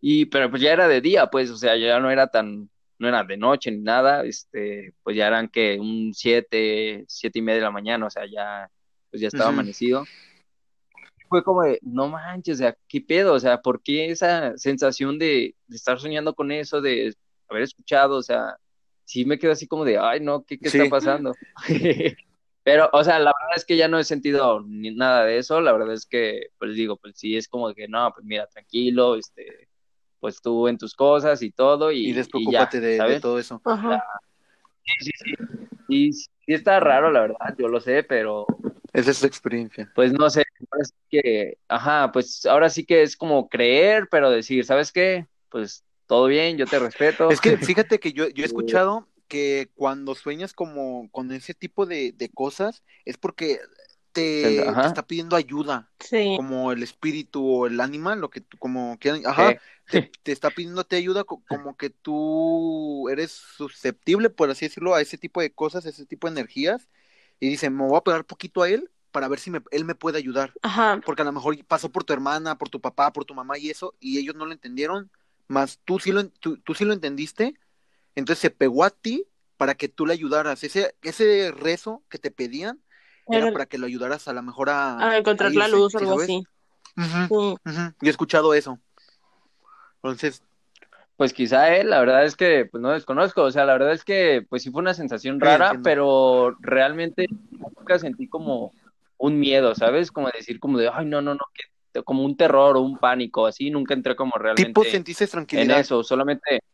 Y, 0.00 0.26
pero 0.26 0.50
pues 0.50 0.60
ya 0.60 0.72
era 0.72 0.88
de 0.88 1.00
día, 1.00 1.28
pues, 1.28 1.50
o 1.50 1.56
sea, 1.56 1.76
ya 1.76 1.98
no 2.00 2.10
era 2.10 2.26
tan, 2.26 2.68
no 2.98 3.08
era 3.08 3.24
de 3.24 3.36
noche 3.36 3.70
ni 3.70 3.78
nada, 3.78 4.24
este, 4.24 4.94
pues 5.02 5.16
ya 5.16 5.28
eran 5.28 5.48
que 5.48 5.78
un 5.80 6.12
siete, 6.12 7.04
siete 7.08 7.38
y 7.38 7.42
media 7.42 7.60
de 7.60 7.64
la 7.64 7.70
mañana, 7.70 8.06
o 8.06 8.10
sea, 8.10 8.26
ya, 8.26 8.68
pues 9.10 9.22
ya 9.22 9.28
estaba 9.28 9.50
amanecido. 9.50 10.04
Fue 11.28 11.42
como 11.42 11.62
de, 11.62 11.78
no 11.82 12.08
manches, 12.08 12.56
o 12.56 12.58
sea, 12.58 12.76
¿qué 12.86 13.00
pedo? 13.00 13.32
O 13.32 13.40
sea, 13.40 13.62
¿por 13.62 13.82
qué 13.82 14.10
esa 14.10 14.56
sensación 14.58 15.18
de, 15.18 15.54
de 15.66 15.76
estar 15.76 15.98
soñando 15.98 16.34
con 16.34 16.52
eso, 16.52 16.80
de 16.80 17.14
haber 17.48 17.62
escuchado, 17.62 18.16
o 18.16 18.22
sea, 18.22 18.56
sí 19.04 19.24
me 19.24 19.38
quedo 19.38 19.52
así 19.52 19.66
como 19.66 19.84
de, 19.84 19.98
ay, 19.98 20.20
no, 20.20 20.44
¿qué, 20.44 20.58
qué 20.58 20.68
está 20.68 20.88
pasando? 20.88 21.32
Pero, 22.64 22.88
o 22.94 23.04
sea, 23.04 23.18
la 23.18 23.32
verdad 23.38 23.56
es 23.56 23.64
que 23.66 23.76
ya 23.76 23.88
no 23.88 23.98
he 23.98 24.04
sentido 24.04 24.62
ni 24.62 24.90
nada 24.90 25.26
de 25.26 25.36
eso, 25.36 25.60
la 25.60 25.72
verdad 25.72 25.92
es 25.92 26.06
que, 26.06 26.48
pues 26.58 26.74
digo, 26.74 26.96
pues 26.96 27.14
sí, 27.16 27.36
es 27.36 27.46
como 27.46 27.72
que, 27.74 27.86
no, 27.86 28.10
pues 28.14 28.24
mira, 28.24 28.46
tranquilo, 28.46 29.16
este, 29.16 29.68
pues 30.18 30.40
tú 30.40 30.66
en 30.66 30.78
tus 30.78 30.94
cosas 30.94 31.42
y 31.42 31.50
todo, 31.50 31.92
y, 31.92 32.08
y 32.08 32.12
despreocúpate 32.14 32.80
de, 32.80 33.20
todo 33.20 33.38
eso. 33.38 33.60
Ajá. 33.66 34.02
Sí, 34.82 35.10
sí, 35.10 35.10
sí. 35.18 35.34
Y 35.88 36.12
sí 36.14 36.28
está 36.46 36.80
raro, 36.80 37.10
la 37.10 37.20
verdad, 37.20 37.54
yo 37.58 37.68
lo 37.68 37.80
sé, 37.80 38.02
pero... 38.02 38.46
Esa 38.94 39.10
es 39.10 39.20
tu 39.20 39.26
experiencia. 39.26 39.92
Pues 39.94 40.14
no 40.14 40.30
sé, 40.30 40.44
es 40.80 40.94
que, 41.10 41.58
ajá, 41.68 42.12
pues 42.12 42.46
ahora 42.46 42.70
sí 42.70 42.86
que 42.86 43.02
es 43.02 43.14
como 43.14 43.50
creer, 43.50 44.08
pero 44.10 44.30
decir, 44.30 44.64
¿sabes 44.64 44.90
qué? 44.90 45.26
Pues 45.50 45.84
todo 46.06 46.28
bien, 46.28 46.56
yo 46.56 46.64
te 46.64 46.78
respeto. 46.78 47.28
Es 47.28 47.42
que 47.42 47.56
fíjate 47.58 48.00
que 48.00 48.14
yo, 48.14 48.28
yo 48.28 48.42
he 48.42 48.46
escuchado 48.46 49.06
que 49.34 49.68
cuando 49.74 50.14
sueñas 50.14 50.52
como 50.52 51.10
con 51.10 51.32
ese 51.32 51.54
tipo 51.54 51.86
de, 51.86 52.12
de 52.12 52.28
cosas 52.28 52.84
es 53.04 53.18
porque 53.18 53.58
te, 54.12 54.60
está 54.60 55.04
pidiendo 55.08 55.34
ayuda, 55.34 55.90
sí. 55.98 56.34
como 56.36 56.70
el 56.70 56.84
espíritu 56.84 57.44
o 57.44 57.66
el 57.66 57.80
animal, 57.80 58.20
lo 58.20 58.30
que 58.30 58.42
tú, 58.42 58.56
como 58.58 58.96
que, 59.00 59.10
ajá, 59.26 59.60
te, 59.90 60.12
te, 60.22 60.30
está 60.30 60.50
pidiéndote 60.50 60.94
ayuda 60.94 61.24
como 61.24 61.76
que 61.76 61.90
tú 61.90 63.08
eres 63.08 63.32
susceptible, 63.32 64.30
por 64.30 64.50
así 64.50 64.66
decirlo, 64.66 64.94
a 64.94 65.00
ese 65.00 65.18
tipo 65.18 65.40
de 65.40 65.50
cosas, 65.50 65.84
a 65.84 65.88
ese 65.88 66.06
tipo 66.06 66.28
de 66.28 66.34
energías, 66.38 66.88
y 67.40 67.48
dice, 67.48 67.70
me 67.70 67.88
voy 67.88 67.96
a 67.96 68.02
pegar 68.02 68.24
poquito 68.24 68.62
a 68.62 68.68
él 68.68 68.88
para 69.10 69.26
ver 69.26 69.40
si 69.40 69.50
me, 69.50 69.62
él 69.72 69.84
me 69.84 69.96
puede 69.96 70.16
ayudar, 70.16 70.52
ajá. 70.62 71.00
porque 71.04 71.22
a 71.22 71.24
lo 71.24 71.32
mejor 71.32 71.58
pasó 71.64 71.88
por 71.88 72.04
tu 72.04 72.12
hermana, 72.12 72.56
por 72.56 72.68
tu 72.68 72.80
papá, 72.80 73.12
por 73.12 73.24
tu 73.24 73.34
mamá 73.34 73.58
y 73.58 73.68
eso, 73.68 73.96
y 73.98 74.18
ellos 74.18 74.36
no 74.36 74.46
lo 74.46 74.52
entendieron, 74.52 75.10
más 75.48 75.80
tú 75.84 75.98
sí 75.98 76.12
lo, 76.12 76.28
tú, 76.28 76.56
tú 76.58 76.74
sí 76.74 76.84
lo 76.84 76.92
entendiste, 76.92 77.56
entonces 78.14 78.40
se 78.40 78.50
pegó 78.50 78.84
a 78.84 78.90
ti 78.90 79.26
para 79.56 79.74
que 79.74 79.88
tú 79.88 80.06
le 80.06 80.12
ayudaras. 80.12 80.64
Ese, 80.64 80.94
ese 81.02 81.52
rezo 81.52 82.02
que 82.08 82.18
te 82.18 82.30
pedían 82.30 82.80
era, 83.28 83.52
para 83.52 83.66
que 83.66 83.78
lo 83.78 83.86
ayudaras 83.86 84.28
a 84.28 84.32
lo 84.32 84.42
mejor 84.42 84.70
a, 84.70 84.98
a 84.98 85.18
encontrar 85.18 85.52
la 85.54 85.68
luz 85.68 85.94
o 85.94 85.98
algo 85.98 86.20
así. 86.20 86.44
Yo 87.30 87.56
he 88.02 88.08
escuchado 88.08 88.54
eso. 88.54 88.78
Entonces. 89.96 90.42
Pues 91.16 91.32
quizá 91.32 91.76
él, 91.76 91.90
la 91.90 92.00
verdad 92.00 92.24
es 92.24 92.34
que 92.34 92.66
pues 92.66 92.82
no 92.82 92.90
desconozco, 92.90 93.42
o 93.42 93.52
sea, 93.52 93.64
la 93.64 93.74
verdad 93.74 93.92
es 93.92 94.02
que 94.02 94.44
pues 94.48 94.64
sí 94.64 94.72
fue 94.72 94.82
una 94.82 94.94
sensación 94.94 95.38
rara, 95.38 95.78
pero 95.80 96.56
realmente 96.58 97.28
nunca 97.52 98.00
sentí 98.00 98.26
como 98.26 98.72
un 99.16 99.38
miedo, 99.38 99.76
¿sabes? 99.76 100.10
Como 100.10 100.28
decir 100.30 100.58
como 100.58 100.76
de, 100.76 100.90
ay, 100.92 101.06
no, 101.06 101.22
no, 101.22 101.34
no, 101.34 101.44
que, 101.54 102.02
como 102.02 102.24
un 102.24 102.36
terror 102.36 102.76
o 102.76 102.80
un 102.80 102.98
pánico, 102.98 103.46
así, 103.46 103.70
nunca 103.70 103.94
entré 103.94 104.16
como 104.16 104.32
realmente 104.36 104.70
tipo 104.70 104.82
sentiste 104.82 105.28
tranquilidad. 105.28 105.76
en 105.76 105.80
eso, 105.82 106.02
solamente 106.02 106.64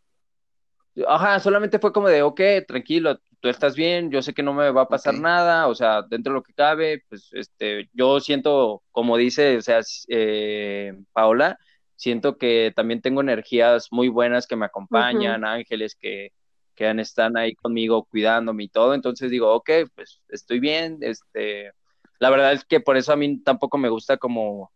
Ajá, 1.09 1.40
solamente 1.40 1.78
fue 1.78 1.92
como 1.92 2.09
de, 2.09 2.22
ok, 2.22 2.40
tranquilo, 2.66 3.18
tú 3.40 3.48
estás 3.48 3.74
bien, 3.74 4.11
yo 4.11 4.22
sé 4.22 4.34
que 4.34 4.42
no 4.42 4.53
me 4.53 4.70
va 4.70 4.82
a 4.82 4.88
pasar 4.88 5.14
nada, 5.14 5.66
o 5.66 5.74
sea, 5.74 6.03
dentro 6.03 6.32
de 6.32 6.38
lo 6.38 6.42
que 6.42 6.53
cabe, 6.53 7.05
pues, 7.09 7.28
este, 7.32 7.88
yo 7.92 8.20
siento, 8.20 8.82
como 8.92 9.16
dice, 9.16 9.57
o 9.57 9.62
sea, 9.62 9.80
eh, 10.09 10.94
Paola, 11.12 11.59
siento 11.96 12.36
que 12.36 12.72
también 12.74 13.01
tengo 13.01 13.20
energías 13.20 13.88
muy 13.90 14.09
buenas 14.09 14.46
que 14.46 14.57
me 14.57 14.66
acompañan, 14.66 15.44
ángeles 15.44 15.94
que, 15.94 16.32
que 16.74 16.90
están 17.01 17.36
ahí 17.36 17.55
conmigo 17.55 18.05
cuidándome 18.05 18.64
y 18.64 18.68
todo, 18.68 18.94
entonces 18.94 19.30
digo, 19.30 19.53
ok, 19.55 19.70
pues 19.94 20.20
estoy 20.28 20.61
bien, 20.61 20.98
este, 21.01 21.72
la 22.18 22.30
verdad 22.30 22.53
es 22.53 22.64
que 22.64 22.80
por 22.80 22.96
eso 22.96 23.12
a 23.12 23.16
mí 23.16 23.38
tampoco 23.42 23.78
me 23.78 23.88
gusta 23.88 24.16
como, 24.18 24.70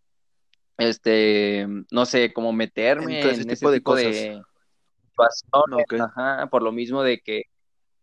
este, 0.78 1.66
no 1.90 2.06
sé, 2.06 2.32
como 2.32 2.52
meterme 2.52 3.20
en, 3.20 3.28
ese 3.28 3.44
tipo 3.44 3.70
de 3.70 3.82
cosas 3.82 4.14
por 6.50 6.62
lo 6.62 6.72
mismo 6.72 7.02
de 7.02 7.20
que, 7.20 7.44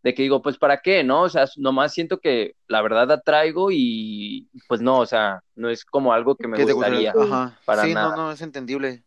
de 0.03 0.13
que 0.13 0.23
digo, 0.23 0.41
pues 0.41 0.57
para 0.57 0.81
qué, 0.81 1.03
¿no? 1.03 1.23
O 1.23 1.29
sea, 1.29 1.45
nomás 1.57 1.93
siento 1.93 2.19
que 2.19 2.55
la 2.67 2.81
verdad 2.81 3.11
atraigo 3.11 3.69
y 3.71 4.49
pues 4.67 4.81
no, 4.81 4.99
o 4.99 5.05
sea, 5.05 5.43
no 5.55 5.69
es 5.69 5.85
como 5.85 6.13
algo 6.13 6.35
que 6.35 6.47
me 6.47 6.63
gustaría. 6.63 7.13
Ajá. 7.17 7.57
Para 7.65 7.83
sí, 7.83 7.93
no, 7.93 8.15
no, 8.15 8.31
es 8.31 8.41
entendible. 8.41 9.03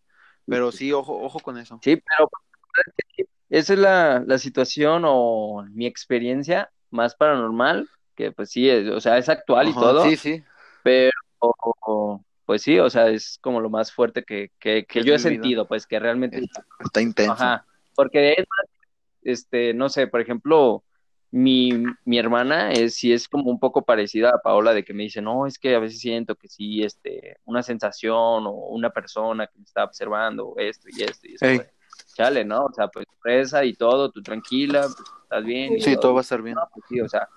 Pero 0.47 0.73
sí, 0.73 0.93
ojo, 0.93 1.21
ojo 1.23 1.41
con 1.41 1.59
eso. 1.59 1.81
Sí, 1.83 1.97
pero 1.97 2.31
esa 3.49 3.73
es 3.73 3.79
la, 3.79 4.23
la 4.27 4.39
situación 4.39 5.03
o 5.07 5.65
mi 5.71 5.87
experiencia 5.87 6.71
más 6.91 7.15
paranormal, 7.15 7.89
que 8.15 8.31
pues 8.31 8.51
sí, 8.51 8.71
o 8.71 9.01
sea, 9.01 9.19
es 9.19 9.29
actual 9.29 9.69
y 9.69 9.75
todo. 9.75 10.05
Sí, 10.05 10.17
sí. 10.17 10.45
Pero 10.83 11.11
pues 12.45 12.63
sí, 12.63 12.79
o 12.79 12.91
sea, 12.91 13.09
es 13.09 13.39
como 13.41 13.61
lo 13.61 13.71
más 13.71 13.93
fuerte 13.93 14.23
que, 14.23 14.51
que, 14.59 14.85
que 14.85 15.03
yo 15.03 15.15
he 15.15 15.19
sentido, 15.19 15.67
pues 15.67 15.87
que 15.87 15.99
realmente 15.99 16.39
está, 16.39 16.65
está 16.85 17.01
intenso. 17.01 17.33
Ajá. 17.33 17.67
Porque 17.95 18.33
es 18.33 18.45
más, 18.49 18.71
este, 19.23 19.75
no 19.75 19.89
sé, 19.89 20.07
por 20.07 20.21
ejemplo, 20.21 20.85
mi, 21.31 21.71
mi 22.05 22.19
hermana 22.19 22.71
es, 22.71 22.95
sí 22.95 23.13
es 23.13 23.29
como 23.29 23.51
un 23.51 23.59
poco 23.59 23.83
parecida 23.83 24.31
a 24.31 24.39
Paola 24.39 24.73
de 24.73 24.85
que 24.85 24.95
me 24.95 25.03
dice, 25.03 25.21
no, 25.21 25.47
es 25.47 25.59
que 25.59 25.75
a 25.75 25.81
veces 25.81 25.99
siento 25.99 26.37
que 26.37 26.49
sí, 26.49 26.83
este, 26.83 27.39
una 27.45 27.63
sensación 27.63 28.47
o 28.47 28.51
una 28.51 28.91
persona 28.91 29.47
que 29.49 29.59
me 29.59 29.65
está 29.65 29.83
observando 29.83 30.55
esto 30.59 30.89
y 30.91 31.03
esto 31.03 31.27
y 31.29 31.35
eso. 31.35 31.65
Chale, 32.15 32.45
¿no? 32.45 32.67
O 32.67 32.73
sea, 32.73 32.87
pues 32.89 33.07
presa 33.21 33.65
y 33.65 33.75
todo, 33.75 34.11
tú 34.11 34.23
tranquila, 34.23 34.83
pues, 34.83 35.09
estás 35.25 35.45
bien. 35.45 35.81
sí, 35.81 35.97
todo. 35.97 36.15
va 36.15 36.21
a 36.21 36.23
estar 36.23 36.41
bien. 36.41 36.57
Pues, 36.73 36.85
sí, 36.89 37.01
o 37.01 37.09
sea, 37.09 37.29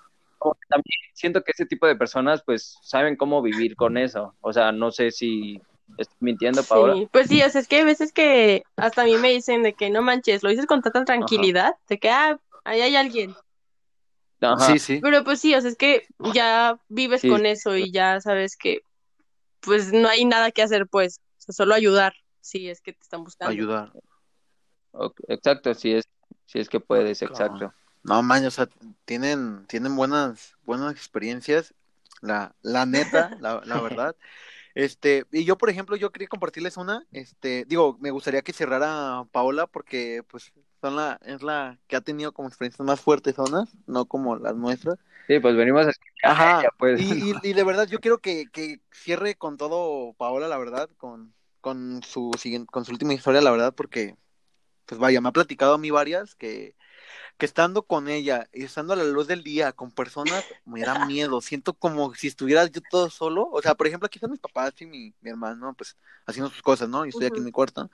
también 0.68 0.98
siento 1.14 1.42
que 1.42 1.52
ese 1.52 1.66
tipo 1.66 1.86
de 1.86 1.96
personas 1.96 2.42
pues 2.44 2.78
saben 2.82 3.16
cómo 3.16 3.42
vivir 3.42 3.74
con 3.74 3.96
eso. 3.96 4.36
O 4.40 4.52
sea, 4.52 4.70
no 4.70 4.90
sé 4.90 5.10
si 5.10 5.60
Estoy 5.96 6.16
mintiendo, 6.20 6.62
Paola. 6.62 6.94
Sí, 6.94 7.08
pues 7.10 7.28
sí, 7.28 7.42
o 7.42 7.50
sea, 7.50 7.60
es 7.60 7.68
que 7.68 7.76
hay 7.76 7.84
veces 7.84 8.12
que 8.12 8.62
hasta 8.76 9.02
a 9.02 9.04
mí 9.04 9.16
me 9.16 9.30
dicen 9.30 9.62
de 9.62 9.72
que 9.72 9.90
no 9.90 10.02
manches, 10.02 10.42
lo 10.42 10.50
dices 10.50 10.66
con 10.66 10.82
tanta 10.82 11.04
tranquilidad, 11.04 11.74
de 11.88 11.98
que, 11.98 12.10
ah, 12.10 12.38
ahí 12.64 12.80
hay 12.80 12.96
alguien. 12.96 13.34
Sí, 14.60 14.78
sí. 14.78 15.00
Pero 15.02 15.24
pues 15.24 15.40
sí, 15.40 15.54
o 15.54 15.60
sea, 15.60 15.70
es 15.70 15.76
que 15.76 16.06
ya 16.32 16.78
vives 16.88 17.22
con 17.22 17.46
eso 17.46 17.76
y 17.76 17.90
ya 17.90 18.20
sabes 18.20 18.56
que, 18.56 18.82
pues 19.60 19.92
no 19.92 20.08
hay 20.08 20.24
nada 20.24 20.52
que 20.52 20.62
hacer, 20.62 20.86
pues, 20.86 21.20
o 21.38 21.40
sea, 21.40 21.52
solo 21.52 21.74
ayudar, 21.74 22.14
si 22.40 22.68
es 22.68 22.80
que 22.80 22.92
te 22.92 23.02
están 23.02 23.24
buscando. 23.24 23.50
Ayudar. 23.50 23.92
exacto, 25.26 25.74
si 25.74 25.94
es, 25.94 26.08
si 26.46 26.60
es 26.60 26.68
que 26.68 26.78
puedes, 26.78 27.22
exacto. 27.22 27.72
No, 28.04 28.22
man, 28.22 28.46
o 28.46 28.50
sea, 28.50 28.68
tienen, 29.04 29.66
tienen 29.66 29.96
buenas, 29.96 30.56
buenas 30.64 30.92
experiencias, 30.92 31.74
la, 32.20 32.54
la 32.62 32.86
neta, 32.86 33.36
la, 33.40 33.60
la 33.64 33.80
verdad. 33.82 34.16
Este, 34.78 35.24
y 35.32 35.44
yo, 35.44 35.58
por 35.58 35.70
ejemplo, 35.70 35.96
yo 35.96 36.12
quería 36.12 36.28
compartirles 36.28 36.76
una, 36.76 37.04
este, 37.10 37.64
digo, 37.64 37.98
me 38.00 38.12
gustaría 38.12 38.42
que 38.42 38.52
cerrara 38.52 39.24
Paola 39.32 39.66
porque, 39.66 40.22
pues, 40.30 40.52
son 40.80 40.94
la, 40.94 41.18
es 41.26 41.42
la 41.42 41.80
que 41.88 41.96
ha 41.96 42.00
tenido 42.00 42.30
como 42.30 42.46
experiencias 42.46 42.86
más 42.86 43.00
fuertes 43.00 43.34
zonas, 43.34 43.76
no 43.88 44.04
como 44.04 44.36
las 44.36 44.54
nuestras. 44.54 44.96
Sí, 45.26 45.40
pues 45.40 45.56
venimos 45.56 45.84
a 45.88 45.90
Ajá, 46.22 46.68
pues. 46.78 47.00
y, 47.00 47.02
y, 47.42 47.52
de 47.54 47.64
verdad, 47.64 47.88
yo 47.88 47.98
quiero 47.98 48.18
que, 48.18 48.46
que 48.52 48.80
cierre 48.92 49.34
con 49.34 49.56
todo 49.56 50.12
Paola, 50.12 50.46
la 50.46 50.58
verdad, 50.58 50.88
con, 50.96 51.34
con 51.60 52.00
su 52.04 52.30
con 52.70 52.84
su 52.84 52.92
última 52.92 53.14
historia, 53.14 53.40
la 53.40 53.50
verdad, 53.50 53.74
porque, 53.74 54.14
pues 54.86 55.00
vaya, 55.00 55.20
me 55.20 55.30
ha 55.30 55.32
platicado 55.32 55.74
a 55.74 55.78
mí 55.78 55.90
varias 55.90 56.36
que 56.36 56.76
que 57.38 57.46
estando 57.46 57.82
con 57.84 58.08
ella 58.08 58.48
y 58.52 58.64
estando 58.64 58.92
a 58.94 58.96
la 58.96 59.04
luz 59.04 59.28
del 59.28 59.44
día 59.44 59.72
con 59.72 59.92
personas, 59.92 60.44
me 60.66 60.82
da 60.84 61.06
miedo. 61.06 61.40
Siento 61.40 61.74
como 61.74 62.14
si 62.14 62.28
estuviera 62.28 62.66
yo 62.66 62.82
todo 62.90 63.10
solo. 63.10 63.48
O 63.52 63.62
sea, 63.62 63.74
por 63.76 63.86
ejemplo, 63.86 64.06
aquí 64.06 64.18
están 64.18 64.30
mis 64.32 64.40
papás 64.40 64.74
y 64.80 64.86
mi, 64.86 65.14
mi 65.20 65.30
hermano, 65.30 65.74
pues 65.74 65.96
haciendo 66.26 66.50
sus 66.50 66.62
cosas, 66.62 66.88
¿no? 66.88 67.06
Y 67.06 67.10
estoy 67.10 67.26
aquí 67.26 67.38
en 67.40 67.44
mi 67.46 67.52
cuarto. 67.52 67.90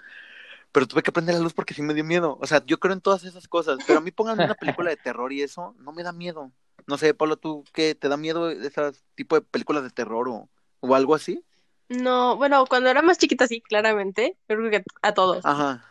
Pero 0.73 0.87
tuve 0.89 1.03
que 1.03 1.13
prender 1.13 1.37
la 1.37 1.41
luz 1.43 1.55
porque 1.55 1.75
sí 1.75 1.83
me 1.83 1.95
dio 1.95 2.05
miedo. 2.05 2.39
O 2.41 2.47
sea, 2.47 2.65
yo 2.67 2.81
creo 2.81 2.95
en 2.95 3.01
todas 3.01 3.25
esas 3.25 3.49
cosas. 3.49 3.79
Pero 3.87 4.01
a 4.01 4.03
mí 4.03 4.11
pongan 4.11 4.41
una 4.41 4.55
película 4.55 4.91
de 4.91 4.97
terror 4.97 5.33
y 5.33 5.43
eso 5.43 5.75
no 5.79 5.93
me 5.93 6.03
da 6.03 6.13
miedo. 6.13 6.53
No 6.87 6.99
sé, 6.99 7.15
Pablo, 7.15 7.37
¿tú 7.37 7.65
qué 7.73 7.95
te 7.95 8.09
da 8.09 8.17
miedo 8.17 8.51
ese 8.51 8.93
tipo 9.15 9.37
de 9.37 9.43
películas 9.43 9.85
de 9.85 9.91
terror 9.91 10.29
o, 10.29 10.49
o 10.81 10.95
algo 10.95 11.15
así? 11.15 11.45
No, 11.89 12.37
bueno, 12.37 12.65
cuando 12.67 12.89
era 12.91 13.03
más 13.03 13.19
chiquita 13.19 13.47
sí, 13.47 13.61
claramente, 13.61 14.39
yo 14.49 14.57
creo 14.57 14.71
que 14.71 14.85
a 15.03 15.15
todos. 15.15 15.45
Ajá. 15.45 15.85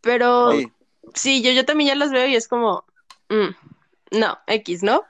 Pero 0.00 0.50
Sí. 0.52 0.72
sí, 1.14 1.42
yo, 1.42 1.52
yo 1.52 1.64
también 1.64 1.88
ya 1.88 1.94
las 1.94 2.10
veo 2.10 2.26
y 2.26 2.34
es 2.36 2.48
como, 2.48 2.85
mm, 3.28 4.18
no, 4.18 4.38
X, 4.46 4.82
¿no? 4.82 5.04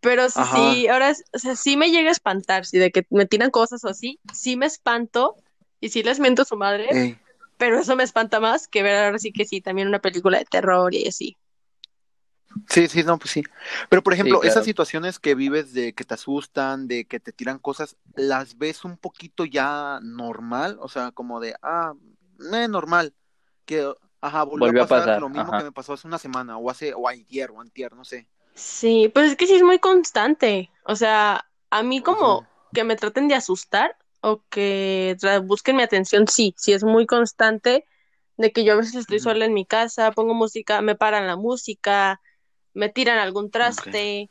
Pero 0.00 0.30
sí, 0.30 0.40
sí, 0.54 0.88
ahora, 0.88 1.12
o 1.32 1.38
sea, 1.38 1.56
sí 1.56 1.76
me 1.76 1.90
llega 1.90 2.08
a 2.08 2.12
espantar, 2.12 2.64
si 2.66 2.78
de 2.78 2.92
que 2.92 3.04
me 3.10 3.26
tiran 3.26 3.50
cosas 3.50 3.84
o 3.84 3.88
así, 3.88 4.20
sí 4.32 4.56
me 4.56 4.66
espanto 4.66 5.36
y 5.80 5.88
sí 5.88 6.02
les 6.02 6.20
miento 6.20 6.42
a 6.42 6.44
su 6.44 6.56
madre, 6.56 6.86
Ey. 6.90 7.18
pero 7.56 7.80
eso 7.80 7.96
me 7.96 8.04
espanta 8.04 8.38
más 8.38 8.68
que 8.68 8.82
ver 8.82 9.04
ahora 9.04 9.18
sí 9.18 9.32
que 9.32 9.44
sí, 9.44 9.60
también 9.60 9.88
una 9.88 9.98
película 9.98 10.38
de 10.38 10.44
terror 10.44 10.94
y 10.94 11.08
así. 11.08 11.36
Sí, 12.68 12.88
sí, 12.88 13.02
no, 13.02 13.18
pues 13.18 13.30
sí. 13.30 13.42
Pero 13.88 14.02
por 14.02 14.12
ejemplo, 14.12 14.40
claro. 14.40 14.50
esas 14.50 14.64
situaciones 14.64 15.18
que 15.18 15.34
vives 15.34 15.72
de 15.72 15.92
que 15.92 16.04
te 16.04 16.14
asustan, 16.14 16.88
de 16.88 17.04
que 17.04 17.20
te 17.20 17.32
tiran 17.32 17.58
cosas, 17.58 17.96
¿las 18.16 18.58
ves 18.58 18.84
un 18.84 18.96
poquito 18.96 19.44
ya 19.44 20.00
normal? 20.02 20.78
O 20.80 20.88
sea, 20.88 21.12
como 21.12 21.40
de, 21.40 21.54
ah, 21.62 21.94
eh, 22.52 22.68
normal. 22.68 23.14
Que, 23.64 23.92
ajá, 24.20 24.44
volvió, 24.44 24.66
Volvió 24.66 24.82
a 24.82 24.84
a 24.84 24.88
pasar, 24.88 25.06
pasar, 25.06 25.20
lo 25.20 25.28
mismo 25.28 25.48
ajá. 25.48 25.58
que 25.58 25.64
me 25.64 25.72
pasó 25.72 25.92
hace 25.92 26.06
una 26.06 26.18
semana, 26.18 26.58
o 26.58 26.70
hace, 26.70 26.94
o 26.94 27.08
ayer, 27.08 27.50
o 27.50 27.60
antier, 27.60 27.92
no 27.94 28.04
sé. 28.04 28.26
Sí, 28.54 29.10
pues 29.14 29.30
es 29.32 29.36
que 29.36 29.46
sí 29.46 29.54
es 29.54 29.62
muy 29.62 29.78
constante. 29.78 30.70
O 30.84 30.96
sea, 30.96 31.46
a 31.70 31.82
mí 31.82 32.02
como 32.02 32.40
Ajá. 32.40 32.48
que 32.72 32.84
me 32.84 32.96
traten 32.96 33.28
de 33.28 33.34
asustar 33.34 33.96
o 34.20 34.42
que 34.50 35.16
busquen 35.44 35.76
mi 35.76 35.82
atención, 35.82 36.26
sí, 36.26 36.54
sí 36.56 36.72
es 36.72 36.82
muy 36.82 37.06
constante 37.06 37.84
de 38.36 38.52
que 38.52 38.64
yo 38.64 38.72
a 38.72 38.76
veces 38.76 38.94
estoy 38.96 39.20
sola 39.20 39.44
en 39.44 39.54
mi 39.54 39.64
casa, 39.64 40.12
pongo 40.12 40.34
música, 40.34 40.80
me 40.80 40.94
paran 40.96 41.26
la 41.26 41.36
música, 41.36 42.20
me 42.74 42.88
tiran 42.88 43.18
algún 43.18 43.50
traste 43.50 44.30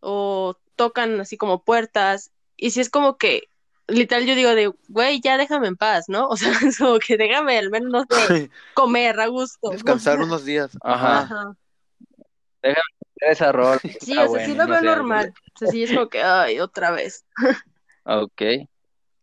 o 0.00 0.56
tocan 0.76 1.20
así 1.20 1.36
como 1.36 1.62
puertas. 1.62 2.32
Y 2.56 2.70
si 2.70 2.80
es 2.80 2.90
como 2.90 3.16
que, 3.16 3.47
literal, 3.88 4.24
yo 4.26 4.34
digo 4.34 4.54
de, 4.54 4.72
güey, 4.88 5.20
ya 5.20 5.36
déjame 5.36 5.68
en 5.68 5.76
paz, 5.76 6.04
¿no? 6.08 6.28
O 6.28 6.36
sea, 6.36 6.52
es 6.64 6.78
como 6.78 6.98
que 6.98 7.16
déjame 7.16 7.58
al 7.58 7.70
menos, 7.70 7.90
no 7.90 8.04
sé, 8.26 8.50
comer 8.74 9.18
a 9.18 9.26
gusto. 9.26 9.70
Descansar 9.70 10.20
unos 10.20 10.44
días. 10.44 10.76
Ajá. 10.82 11.20
Ajá. 11.20 11.54
Ajá. 12.62 12.82
Esa 13.20 13.50
rol. 13.50 13.80
Sí, 13.82 14.12
está 14.12 14.24
o 14.26 14.34
sea, 14.34 14.44
sí 14.46 14.54
lo 14.54 14.66
no 14.66 14.68
veo 14.70 14.82
normal. 14.82 15.34
O 15.54 15.58
sea, 15.58 15.68
sí 15.68 15.82
es 15.82 15.92
como 15.92 16.08
que, 16.08 16.22
ay, 16.22 16.60
otra 16.60 16.92
vez. 16.92 17.24
Ok. 18.04 18.42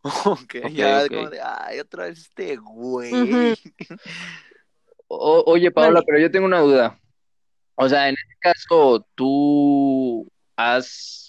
Ok, 0.02 0.56
Ok, 0.64 0.72
ya, 0.74 1.04
ok. 1.04 1.08
como 1.16 1.30
de, 1.30 1.42
ay, 1.42 1.80
otra 1.80 2.06
vez 2.06 2.20
este 2.20 2.58
güey. 2.58 3.56
O- 5.08 5.44
oye, 5.48 5.72
Paola, 5.72 6.02
pero 6.06 6.20
yo 6.20 6.30
tengo 6.30 6.46
una 6.46 6.60
duda. 6.60 7.00
O 7.76 7.88
sea, 7.90 8.10
en 8.10 8.16
este 8.16 8.36
caso, 8.40 9.08
¿tú 9.16 10.28
has 10.56 11.25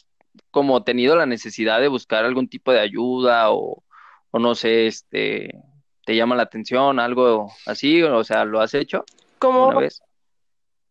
como 0.57 0.83
tenido 0.85 1.17
la 1.17 1.27
necesidad 1.27 1.83
de 1.83 1.89
buscar 1.89 2.25
algún 2.25 2.49
tipo 2.49 2.73
de 2.73 2.81
ayuda 2.81 3.51
o, 3.51 3.85
o 4.31 4.39
no 4.39 4.55
sé, 4.55 4.87
este, 4.87 5.51
te 6.07 6.17
llama 6.17 6.35
la 6.35 6.45
atención, 6.45 6.99
algo 6.99 7.53
así? 7.67 8.03
O 8.03 8.25
sea, 8.25 8.47
¿lo 8.47 8.63
has 8.63 8.73
hecho 8.73 9.05
Como, 9.39 9.65
alguna 9.65 9.81
vez? 9.81 10.01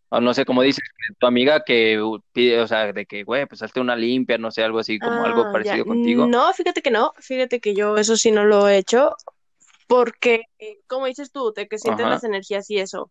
O 0.10 0.22
no 0.22 0.36
sé, 0.36 0.46
como 0.46 0.62
dices, 0.62 0.84
tu 1.18 1.26
amiga 1.26 1.64
que 1.64 2.00
uh, 2.00 2.22
pide, 2.32 2.62
o 2.62 2.68
sea, 2.68 2.94
de 2.94 3.08
que, 3.08 3.24
güey, 3.24 3.48
pues 3.48 3.64
hazte 3.64 3.80
una 3.80 3.96
limpia, 3.96 4.38
no 4.38 4.52
sé, 4.52 4.64
algo 4.64 4.78
así, 4.78 5.00
como 5.00 5.26
algo 5.26 5.42
ah, 5.42 5.46
ya. 5.46 5.52
parecido 5.52 5.86
contigo. 5.86 6.28
No, 6.28 6.54
fíjate 6.54 6.84
que 6.84 6.92
no. 6.92 7.14
Fíjate 7.18 7.60
que 7.60 7.74
yo 7.74 7.98
eso 7.98 8.16
sí 8.18 8.30
no 8.30 8.46
lo 8.46 8.68
he 8.70 8.78
hecho. 8.78 9.16
Porque, 9.88 10.44
como 10.86 11.08
dices 11.08 11.32
tú, 11.32 11.54
de 11.56 11.68
que 11.68 11.80
sientes 11.80 12.06
Ajá. 12.06 12.14
las 12.14 12.24
energías 12.24 12.70
y 12.70 12.78
eso. 12.78 13.10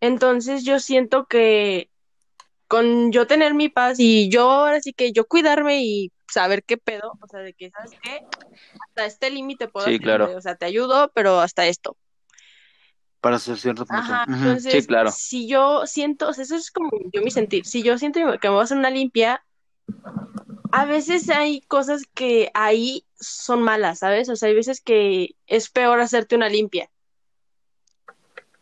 Entonces 0.00 0.64
yo 0.64 0.80
siento 0.80 1.26
que 1.26 1.90
con 2.74 3.12
yo 3.12 3.28
tener 3.28 3.54
mi 3.54 3.68
paz 3.68 4.00
y 4.00 4.28
yo 4.28 4.50
ahora 4.50 4.80
sí 4.80 4.92
que 4.92 5.12
yo 5.12 5.26
cuidarme 5.26 5.84
y 5.84 6.10
saber 6.28 6.64
qué 6.64 6.76
pedo, 6.76 7.12
o 7.20 7.28
sea, 7.28 7.38
de 7.38 7.52
que, 7.54 7.70
¿sabes 7.70 7.92
qué? 8.02 8.18
Hasta 8.80 9.06
este 9.06 9.30
límite 9.30 9.68
puedo 9.68 9.86
Sí, 9.86 10.00
claro. 10.00 10.24
hacerte, 10.24 10.38
o 10.38 10.40
sea, 10.40 10.56
te 10.56 10.66
ayudo, 10.66 11.12
pero 11.14 11.38
hasta 11.38 11.68
esto. 11.68 11.96
Para 13.20 13.36
hacer 13.36 13.58
cierto 13.58 13.86
punto. 13.86 14.02
Ajá, 14.02 14.24
entonces, 14.26 14.72
Sí, 14.72 14.86
claro. 14.88 15.12
si 15.12 15.46
yo 15.46 15.86
siento, 15.86 16.28
o 16.28 16.32
sea, 16.32 16.42
eso 16.42 16.56
es 16.56 16.72
como 16.72 16.90
yo 17.12 17.22
mi 17.22 17.30
sentir, 17.30 17.64
si 17.64 17.84
yo 17.84 17.96
siento 17.96 18.18
que 18.40 18.48
me 18.48 18.54
voy 18.54 18.62
a 18.62 18.64
hacer 18.64 18.76
una 18.76 18.90
limpia, 18.90 19.44
a 20.72 20.84
veces 20.84 21.30
hay 21.30 21.60
cosas 21.60 22.02
que 22.12 22.50
ahí 22.54 23.04
son 23.14 23.62
malas, 23.62 24.00
¿sabes? 24.00 24.28
O 24.28 24.34
sea, 24.34 24.48
hay 24.48 24.56
veces 24.56 24.80
que 24.80 25.36
es 25.46 25.70
peor 25.70 26.00
hacerte 26.00 26.34
una 26.34 26.48
limpia. 26.48 26.90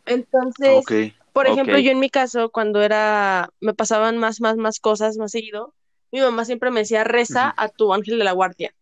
Entonces, 0.05 0.77
Ok. 0.77 0.91
Por 1.33 1.47
ejemplo, 1.47 1.77
yo 1.79 1.91
en 1.91 1.99
mi 1.99 2.09
caso, 2.09 2.49
cuando 2.51 2.81
era, 2.81 3.49
me 3.59 3.73
pasaban 3.73 4.17
más, 4.17 4.39
más, 4.39 4.55
más 4.55 4.79
cosas 4.79 5.17
más 5.17 5.31
seguido, 5.31 5.73
mi 6.11 6.21
mamá 6.21 6.45
siempre 6.45 6.71
me 6.71 6.81
decía, 6.81 7.03
reza 7.03 7.53
a 7.57 7.69
tu 7.69 7.93
ángel 7.93 8.17
de 8.19 8.23
la 8.23 8.31
guardia. 8.31 8.73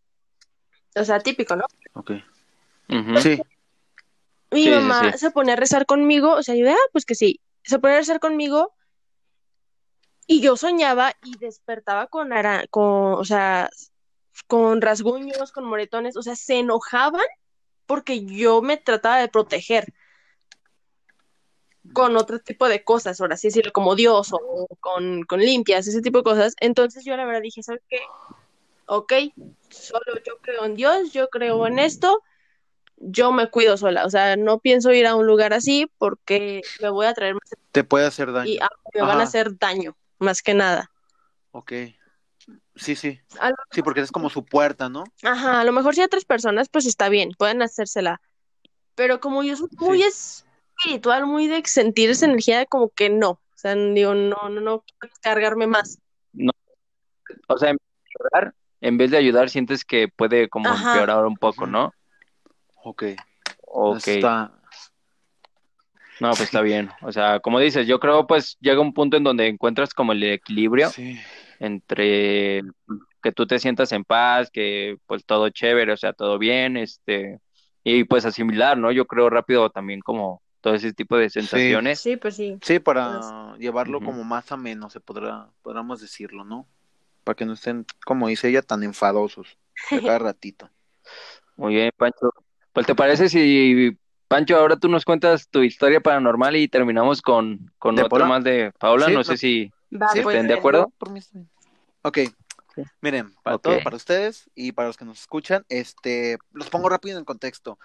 O 0.95 1.03
sea, 1.05 1.19
típico, 1.21 1.55
¿no? 1.55 1.63
Ok. 1.93 2.11
Sí. 3.21 3.41
Mi 4.51 4.63
Sí, 4.65 4.69
sí, 4.69 4.69
mamá 4.71 5.13
sí. 5.13 5.17
se 5.17 5.31
ponía 5.31 5.53
a 5.53 5.57
rezar 5.57 5.85
conmigo, 5.85 6.33
o 6.33 6.43
sea, 6.43 6.55
yo 6.55 6.65
de, 6.65 6.71
ah, 6.73 6.87
pues 6.91 7.05
que 7.05 7.15
sí, 7.15 7.39
se 7.63 7.79
ponía 7.79 7.95
a 7.95 7.99
rezar 7.99 8.19
conmigo 8.19 8.73
y 10.27 10.41
yo 10.41 10.57
soñaba 10.57 11.13
y 11.23 11.37
despertaba 11.37 12.07
con, 12.07 12.33
ara- 12.33 12.67
con, 12.69 13.13
o 13.13 13.23
sea, 13.23 13.69
con 14.47 14.81
rasguños, 14.81 15.51
con 15.53 15.65
moretones, 15.65 16.17
o 16.17 16.21
sea, 16.21 16.35
se 16.35 16.59
enojaban 16.59 17.25
porque 17.85 18.25
yo 18.25 18.61
me 18.61 18.75
trataba 18.77 19.17
de 19.19 19.27
proteger 19.29 19.93
con 21.93 22.15
otro 22.15 22.39
tipo 22.39 22.67
de 22.69 22.83
cosas, 22.83 23.19
ahora 23.21 23.37
sí 23.37 23.47
decirlo, 23.47 23.71
como 23.71 23.95
Dios 23.95 24.29
o 24.33 24.67
con, 24.79 25.23
con 25.23 25.39
limpias, 25.39 25.87
ese 25.87 26.01
tipo 26.01 26.19
de 26.19 26.23
cosas. 26.23 26.53
Entonces 26.59 27.03
yo 27.05 27.15
la 27.17 27.25
verdad 27.25 27.41
dije, 27.41 27.63
¿sabes 27.63 27.81
qué? 27.89 27.99
Ok, 28.85 29.13
solo 29.69 30.01
yo 30.25 30.37
creo 30.41 30.65
en 30.65 30.75
Dios, 30.75 31.11
yo 31.13 31.29
creo 31.29 31.65
en 31.67 31.79
esto, 31.79 32.21
yo 32.97 33.31
me 33.31 33.49
cuido 33.49 33.77
sola, 33.77 34.05
o 34.05 34.09
sea, 34.09 34.35
no 34.35 34.59
pienso 34.59 34.91
ir 34.91 35.07
a 35.07 35.15
un 35.15 35.25
lugar 35.25 35.53
así 35.53 35.89
porque 35.97 36.61
me 36.81 36.89
voy 36.89 37.05
a 37.05 37.13
traer 37.13 37.33
más 37.35 37.43
Te 37.71 37.83
puede 37.83 38.05
hacer 38.05 38.31
daño. 38.31 38.49
y 38.51 38.59
ah, 38.59 38.69
me 38.93 39.01
van 39.01 39.19
a 39.19 39.23
hacer 39.23 39.57
daño, 39.57 39.95
más 40.19 40.41
que 40.41 40.53
nada. 40.53 40.91
Ok. 41.51 41.71
Sí, 42.75 42.95
sí. 42.95 43.19
Lo- 43.35 43.55
Sí, 43.71 43.81
porque 43.81 44.01
es 44.01 44.11
como 44.11 44.29
su 44.29 44.43
puerta, 44.45 44.89
¿no? 44.89 45.03
ajá, 45.23 45.61
a 45.61 45.63
lo 45.63 45.71
mejor 45.71 45.95
si 45.95 46.01
a 46.01 46.05
otras 46.05 46.25
personas, 46.25 46.67
pues 46.69 46.85
está 46.85 47.09
bien, 47.09 47.31
pueden 47.37 47.61
hacérsela. 47.61 48.21
Pero 48.95 49.19
como 49.19 49.43
yo 49.43 49.55
soy 49.55 49.69
muy 49.77 49.97
Sí. 49.97 50.43
Espiritual, 50.81 51.25
muy 51.25 51.47
de 51.47 51.61
sentir 51.65 52.09
esa 52.09 52.25
energía, 52.25 52.65
como 52.65 52.89
que 52.89 53.09
no. 53.09 53.31
O 53.31 53.57
sea, 53.61 53.75
digo, 53.75 54.13
no, 54.15 54.49
no, 54.49 54.61
no 54.61 54.83
quiero 54.99 55.13
cargarme 55.21 55.67
más. 55.67 55.99
O 57.47 57.57
sea, 57.57 57.69
en 57.69 57.77
vez 57.77 57.81
de 57.91 58.07
ayudar, 58.17 58.55
en 58.81 58.97
vez 58.97 59.11
de 59.11 59.17
ayudar, 59.17 59.49
sientes 59.49 59.85
que 59.85 60.07
puede 60.07 60.49
como 60.49 60.69
Ajá. 60.69 60.93
empeorar 60.93 61.25
un 61.25 61.37
poco. 61.37 61.67
¿no? 61.67 61.93
Ok. 62.83 63.03
Ok. 63.67 64.07
Está. 64.07 64.51
No, 66.19 66.29
pues 66.31 66.41
está 66.41 66.61
bien. 66.61 66.89
O 67.01 67.11
sea, 67.11 67.39
como 67.39 67.59
dices, 67.59 67.87
yo 67.87 67.99
creo 67.99 68.27
pues 68.27 68.57
llega 68.59 68.79
un 68.79 68.93
punto 68.93 69.17
en 69.17 69.23
donde 69.23 69.47
encuentras 69.47 69.93
como 69.93 70.11
el 70.11 70.23
equilibrio 70.23 70.89
Sí. 70.89 71.19
entre 71.59 72.61
que 73.23 73.31
tú 73.31 73.47
te 73.47 73.59
sientas 73.59 73.91
en 73.91 74.03
paz, 74.03 74.49
que 74.51 74.97
pues 75.07 75.25
todo 75.25 75.49
chévere, 75.49 75.93
o 75.93 75.97
sea, 75.97 76.13
todo 76.13 76.37
bien, 76.37 76.77
este, 76.77 77.39
y 77.83 78.03
pues 78.03 78.25
asimilar, 78.25 78.77
¿no? 78.77 78.91
Yo 78.91 79.05
creo 79.05 79.29
rápido 79.29 79.69
también 79.69 80.01
como 80.01 80.41
todo 80.61 80.75
ese 80.75 80.93
tipo 80.93 81.17
de 81.17 81.29
sensaciones. 81.29 81.99
Sí, 81.99 82.17
pues 82.17 82.35
sí. 82.35 82.57
Sí, 82.61 82.79
para 82.79 83.55
llevarlo 83.57 83.97
Ujú. 83.97 84.05
como 84.05 84.23
más 84.23 84.51
ameno, 84.51 84.89
se 84.89 84.99
podrá, 84.99 85.49
podríamos 85.61 85.99
decirlo, 86.01 86.43
¿no? 86.43 86.67
Para 87.23 87.35
que 87.35 87.45
no 87.45 87.53
estén, 87.53 87.85
como 88.05 88.27
dice 88.27 88.49
ella, 88.49 88.61
tan 88.61 88.83
enfadosos 88.83 89.57
de 89.89 90.01
cada 90.01 90.19
ratito. 90.19 90.69
Muy 91.55 91.75
bien, 91.75 91.91
Pancho. 91.97 92.33
Pues 92.73 92.85
te 92.85 92.95
parece 92.95 93.27
si, 93.27 93.97
Pancho, 94.27 94.55
ahora 94.55 94.77
tú 94.77 94.87
nos 94.87 95.03
cuentas 95.03 95.49
tu 95.49 95.61
historia 95.61 95.99
paranormal 95.99 96.55
y 96.55 96.67
terminamos 96.67 97.21
con, 97.21 97.71
con 97.77 97.95
¿De 97.95 98.03
otro 98.03 98.09
Paula? 98.19 98.25
más 98.27 98.43
de 98.43 98.71
Paula, 98.79 99.07
Sí, 99.07 99.13
no 99.13 99.23
sé 99.23 99.37
si 99.37 99.71
Va, 99.93 100.07
Sí, 100.09 100.21
pues, 100.21 100.35
estén 100.35 100.47
de 100.47 100.53
eh, 100.53 100.57
acuerdo. 100.57 100.91
Por 100.97 101.11
mí 101.11 101.19
está 101.19 101.37
bien. 101.37 101.49
Ok. 102.03 102.17
Sí. 102.75 102.83
Miren, 103.01 103.33
para 103.43 103.57
Ok. 103.57 103.63
todo, 103.63 103.83
para 103.83 103.97
ustedes 103.97 104.49
y 104.55 104.71
para 104.71 104.87
los 104.87 104.95
que 104.95 105.03
nos 105.03 105.19
escuchan, 105.19 105.65
este, 105.67 106.37
los 106.53 106.69
pongo 106.69 106.87
rápido 106.87 107.19
en 107.19 107.25
contexto. 107.25 107.77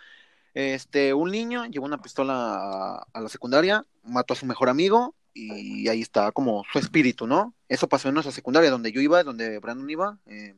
Este, 0.58 1.12
un 1.12 1.30
niño 1.30 1.66
llevó 1.66 1.84
una 1.84 2.00
pistola 2.00 2.32
a, 2.34 3.06
a 3.12 3.20
la 3.20 3.28
secundaria, 3.28 3.84
mató 4.02 4.32
a 4.32 4.36
su 4.36 4.46
mejor 4.46 4.70
amigo 4.70 5.14
y 5.34 5.86
ahí 5.88 6.00
está 6.00 6.32
como 6.32 6.64
su 6.72 6.78
espíritu, 6.78 7.26
¿no? 7.26 7.52
Eso 7.68 7.88
pasó 7.90 8.08
en 8.08 8.14
nuestra 8.14 8.32
secundaria, 8.32 8.70
donde 8.70 8.90
yo 8.90 9.02
iba, 9.02 9.22
donde 9.22 9.58
Brandon 9.58 9.90
iba. 9.90 10.18
eh, 10.24 10.56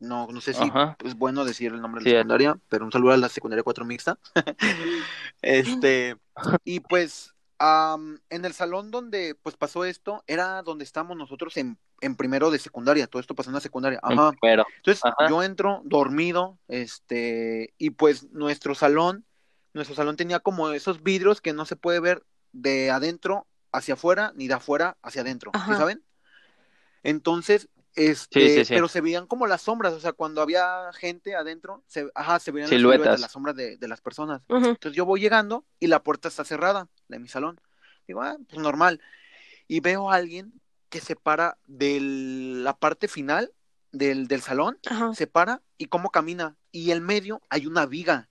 no, 0.00 0.26
no 0.32 0.40
sé 0.40 0.52
si 0.52 0.62
Ajá. 0.64 0.96
es 1.04 1.14
bueno 1.16 1.44
decir 1.44 1.72
el 1.72 1.80
nombre 1.80 2.02
de 2.02 2.10
Sí. 2.10 2.14
la 2.14 2.20
secundaria, 2.22 2.58
pero 2.68 2.84
un 2.84 2.90
saludo 2.92 3.12
a 3.12 3.16
la 3.16 3.28
secundaria 3.28 3.62
4 3.62 3.84
mixta. 3.84 4.18
este, 5.42 6.16
y 6.64 6.80
pues 6.80 7.34
en 7.60 8.44
el 8.44 8.52
salón 8.52 8.90
donde 8.90 9.34
pues 9.42 9.56
pasó 9.56 9.84
esto, 9.84 10.22
era 10.26 10.62
donde 10.62 10.84
estábamos 10.84 11.16
nosotros 11.16 11.56
en, 11.56 11.78
en 12.00 12.16
primero 12.16 12.50
de 12.50 12.58
secundaria, 12.58 13.06
todo 13.06 13.20
esto 13.20 13.34
pasó 13.34 13.50
en 13.50 13.54
la 13.54 13.60
secundaria. 13.60 13.98
Ajá. 14.02 14.32
Pero, 14.40 14.64
Entonces 14.76 15.04
Ajá. 15.04 15.28
yo 15.28 15.42
entro 15.42 15.82
dormido, 15.84 16.58
este, 16.68 17.74
y 17.78 17.90
pues 17.90 18.30
nuestro 18.30 18.74
salón, 18.74 19.24
nuestro 19.72 19.96
salón 19.96 20.16
tenía 20.16 20.40
como 20.40 20.70
esos 20.70 21.02
vidrios 21.02 21.40
que 21.40 21.52
no 21.52 21.64
se 21.64 21.76
puede 21.76 22.00
ver 22.00 22.24
de 22.52 22.90
adentro 22.90 23.46
hacia 23.72 23.94
afuera, 23.94 24.32
ni 24.34 24.48
de 24.48 24.54
afuera 24.54 24.96
hacia 25.02 25.22
adentro, 25.22 25.50
¿sí 25.66 25.74
saben? 25.74 26.02
Entonces, 27.02 27.68
Este, 27.98 28.40
Sí, 28.40 28.54
sí, 28.54 28.64
sí. 28.66 28.74
pero 28.74 28.86
se 28.88 29.00
veían 29.00 29.26
como 29.26 29.46
las 29.48 29.62
sombras, 29.62 29.92
o 29.92 29.98
sea, 30.00 30.12
cuando 30.12 30.40
había 30.40 30.90
gente 30.92 31.34
adentro, 31.34 31.82
se, 31.88 32.08
ajá, 32.14 32.38
se 32.38 32.52
veían 32.52 32.68
Siluetas. 32.68 32.98
las 32.98 33.04
siluetas, 33.06 33.20
las 33.20 33.32
sombras 33.32 33.56
de, 33.56 33.76
de 33.76 33.88
las 33.88 34.00
personas. 34.00 34.42
Entonces 34.48 34.92
yo 34.92 35.04
voy 35.04 35.20
llegando 35.20 35.64
y 35.80 35.88
la 35.88 36.02
puerta 36.02 36.28
está 36.28 36.44
cerrada 36.44 36.88
de 37.08 37.18
mi 37.18 37.26
salón. 37.28 37.60
Digo, 38.06 38.22
ah, 38.22 38.36
pues 38.48 38.62
normal. 38.62 39.00
Y 39.66 39.80
veo 39.80 40.10
a 40.10 40.14
alguien 40.14 40.52
que 40.90 41.00
se 41.00 41.16
para 41.16 41.58
de 41.66 41.98
la 42.00 42.76
parte 42.78 43.08
final 43.08 43.52
del, 43.92 44.28
del 44.28 44.42
salón, 44.42 44.78
se 45.14 45.26
para 45.26 45.60
y 45.76 45.86
cómo 45.86 46.10
camina. 46.10 46.56
Y 46.70 46.92
en 46.92 47.02
medio 47.02 47.42
hay 47.50 47.66
una 47.66 47.84
viga. 47.84 48.28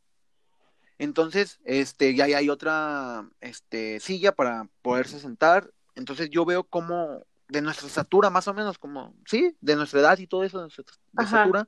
Entonces, 0.97 1.59
este, 1.65 2.11
y 2.11 2.21
ahí 2.21 2.33
hay 2.33 2.49
otra 2.49 3.29
este, 3.41 3.99
silla 3.99 4.31
para 4.31 4.67
poderse 4.81 5.19
sentar. 5.19 5.71
Entonces 5.95 6.29
yo 6.29 6.45
veo 6.45 6.63
como 6.63 7.25
de 7.49 7.61
nuestra 7.61 7.87
estatura, 7.87 8.29
más 8.29 8.47
o 8.47 8.53
menos, 8.53 8.77
como, 8.77 9.15
sí, 9.25 9.55
de 9.61 9.75
nuestra 9.75 10.01
edad 10.01 10.17
y 10.17 10.27
todo 10.27 10.43
eso, 10.43 10.57
de 10.59 10.63
nuestra 10.65 10.83
de 11.13 11.23
estatura, 11.23 11.67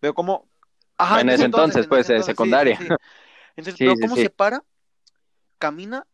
veo 0.00 0.14
como... 0.14 0.48
Ajá, 0.96 1.20
En 1.20 1.28
ese 1.28 1.44
entonces, 1.44 1.84
en 1.84 1.90
pues, 1.90 2.06
secundaria. 2.26 2.76
sí, 2.76 2.86
sí. 2.86 2.90
Entonces 3.56 3.78
Sí, 3.78 3.84
veo 3.84 3.94
sí, 3.94 4.02
cómo 4.02 4.16
sí. 4.16 4.22
se 4.22 4.30
para, 4.30 4.64
camina 5.58 6.06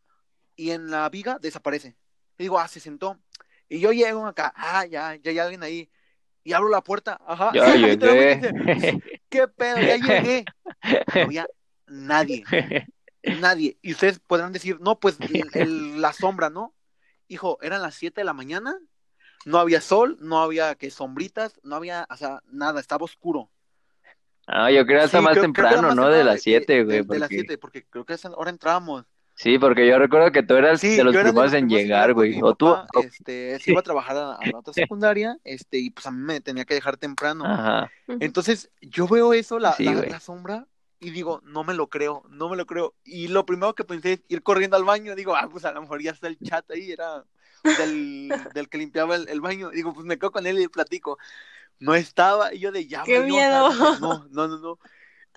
y 0.56 0.70
en 0.70 0.90
la 0.90 1.08
viga 1.10 1.38
desaparece. 1.40 1.96
Y 2.38 2.44
digo, 2.44 2.58
ah, 2.58 2.68
se 2.68 2.80
sentó. 2.80 3.18
Y 3.68 3.80
yo 3.80 3.92
llego 3.92 4.26
acá, 4.26 4.52
ah, 4.56 4.86
ya, 4.86 5.16
ya 5.16 5.30
hay 5.30 5.38
alguien 5.38 5.62
ahí. 5.62 5.90
Y 6.44 6.52
abro 6.54 6.68
la 6.70 6.82
puerta, 6.82 7.20
ajá. 7.26 7.52
Ya 7.54 7.74
llegué. 7.76 8.40
¿Qué 9.28 9.48
pedo? 9.48 9.82
Ya 9.82 9.96
llegué. 9.98 10.50
No 11.12 11.22
había 11.24 11.46
nadie, 11.86 12.46
nadie. 13.26 13.78
Y 13.82 13.92
ustedes 13.92 14.20
podrán 14.20 14.52
decir, 14.52 14.80
no, 14.80 15.00
pues 15.00 15.20
el- 15.28 15.50
el- 15.54 16.00
la 16.02 16.12
sombra, 16.12 16.50
¿no? 16.50 16.74
Hijo, 17.28 17.58
eran 17.62 17.82
las 17.82 17.94
7 17.94 18.20
de 18.22 18.24
la 18.26 18.34
mañana, 18.34 18.78
no 19.44 19.58
había 19.58 19.80
sol, 19.80 20.16
no 20.20 20.40
había 20.42 20.74
que 20.74 20.90
sombritas, 20.90 21.60
no 21.62 21.76
había, 21.76 22.06
o 22.10 22.16
sea, 22.16 22.40
nada, 22.50 22.80
estaba 22.80 23.04
oscuro. 23.04 23.50
Ah, 24.46 24.70
yo 24.70 24.84
creo 24.84 25.02
hasta 25.02 25.18
Sí, 25.18 25.24
más 25.24 25.32
creo- 25.32 25.42
creo 25.44 25.52
que 25.54 25.60
era 25.60 25.68
temprano, 25.70 25.88
más 25.88 25.96
¿no? 25.96 26.08
De 26.10 26.22
las 26.24 26.42
7, 26.42 26.72
de- 26.74 26.84
güey. 26.84 26.96
De, 26.98 27.02
de 27.04 27.18
las 27.18 27.28
porque- 27.28 27.34
7, 27.36 27.58
porque 27.58 27.84
creo 27.86 28.04
que 28.04 28.12
a 28.12 28.16
esa 28.16 28.30
hora 28.30 28.50
entrábamos. 28.50 29.04
Sí, 29.36 29.58
porque 29.58 29.88
yo 29.88 29.98
recuerdo 29.98 30.30
que 30.30 30.44
tú 30.44 30.54
eras 30.54 30.80
Sí, 30.80 30.94
de 30.96 31.02
los 31.02 31.12
primeros 31.16 31.52
en 31.54 31.68
llegar, 31.68 32.12
güey. 32.14 32.38
O 32.40 32.54
tú. 32.54 32.66
papá, 32.66 32.86
este, 33.02 33.58
se 33.58 33.72
iba 33.72 33.80
a 33.80 33.82
trabajar 33.82 34.16
a, 34.16 34.34
a 34.34 34.46
la 34.46 34.58
otra 34.58 34.72
secundaria, 34.72 35.38
este, 35.42 35.78
y 35.78 35.90
pues 35.90 36.06
a 36.06 36.12
mí 36.12 36.18
me 36.22 36.40
tenía 36.40 36.64
que 36.64 36.74
dejar 36.74 36.98
temprano. 36.98 37.44
Ajá. 37.44 37.90
Entonces, 38.20 38.70
yo 38.80 39.08
veo 39.08 39.32
eso, 39.32 39.58
la, 39.58 39.72
Sí, 39.72 39.84
la- 39.86 40.02
la 40.02 40.20
sombra, 40.20 40.68
y 41.00 41.10
digo, 41.10 41.40
no 41.44 41.64
me 41.64 41.74
lo 41.74 41.88
creo, 41.88 42.22
no 42.28 42.48
me 42.48 42.56
lo 42.56 42.64
creo. 42.66 42.94
Y 43.02 43.26
lo 43.28 43.44
primero 43.44 43.74
que 43.74 43.82
pensé 43.84 44.12
es 44.12 44.22
ir 44.28 44.42
corriendo 44.44 44.76
al 44.76 44.84
baño. 44.84 45.16
Digo, 45.16 45.34
ah, 45.34 45.48
pues 45.50 45.64
a 45.64 45.72
lo 45.72 45.80
mejor 45.82 46.00
ya 46.00 46.12
está 46.12 46.28
el 46.28 46.38
chat 46.38 46.70
ahí, 46.70 46.92
era 46.92 47.24
del, 47.64 48.32
del 48.54 48.68
que 48.68 48.78
limpiaba 48.78 49.16
el, 49.16 49.28
el 49.28 49.40
baño. 49.40 49.70
Digo, 49.70 49.92
pues 49.94 50.06
me 50.06 50.18
quedo 50.18 50.30
con 50.30 50.46
él 50.46 50.58
y 50.60 50.68
platico. 50.68 51.18
No 51.78 51.94
estaba, 51.94 52.54
y 52.54 52.60
yo 52.60 52.72
de 52.72 52.86
ya. 52.86 53.02
¡Qué 53.04 53.18
valió, 53.18 53.34
miedo! 53.34 53.68
No, 54.00 54.26
no, 54.30 54.48
no, 54.48 54.58
no. 54.58 54.78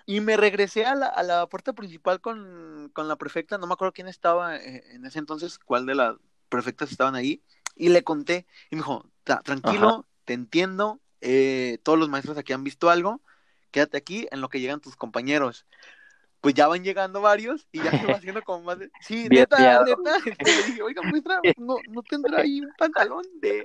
Y 0.06 0.20
me 0.20 0.36
regresé 0.38 0.86
a 0.86 0.94
la, 0.94 1.06
a 1.06 1.22
la 1.22 1.46
puerta 1.48 1.74
principal 1.74 2.20
con, 2.20 2.90
con 2.94 3.08
la 3.08 3.16
prefecta, 3.16 3.58
no 3.58 3.66
me 3.66 3.74
acuerdo 3.74 3.92
quién 3.92 4.08
estaba 4.08 4.56
eh, 4.56 4.82
en 4.92 5.04
ese 5.04 5.18
entonces, 5.18 5.58
cuál 5.58 5.84
de 5.84 5.94
las 5.94 6.16
prefectas 6.48 6.90
estaban 6.90 7.14
ahí, 7.14 7.42
y 7.76 7.90
le 7.90 8.02
conté, 8.02 8.46
y 8.70 8.76
me 8.76 8.80
dijo, 8.80 9.04
"Ta- 9.24 9.42
tranquilo, 9.42 10.06
te 10.24 10.32
entiendo, 10.32 10.98
eh, 11.20 11.78
todos 11.82 11.98
los 11.98 12.08
maestros 12.08 12.38
aquí 12.38 12.54
han 12.54 12.64
visto 12.64 12.88
algo, 12.88 13.20
quédate 13.70 13.98
aquí 13.98 14.26
en 14.30 14.40
lo 14.40 14.48
que 14.48 14.60
llegan 14.60 14.80
tus 14.80 14.96
compañeros. 14.96 15.66
Pues 16.40 16.54
ya 16.54 16.68
van 16.68 16.84
llegando 16.84 17.20
varios 17.20 17.66
y 17.72 17.82
ya 17.82 17.90
se 17.92 18.06
va 18.06 18.16
haciendo 18.18 18.42
como 18.44 18.64
más 18.64 18.78
de... 18.78 18.90
Sí, 19.00 19.28
Bien 19.28 19.40
neta, 19.40 19.84
neta. 19.84 20.18
Le 20.44 20.62
dije, 20.64 20.82
oiga, 20.82 21.02
maestra, 21.02 21.40
¿no, 21.56 21.82
¿no 21.88 22.02
tendrá 22.02 22.40
ahí 22.40 22.60
un 22.60 22.72
pantalón 22.74 23.24
de 23.40 23.64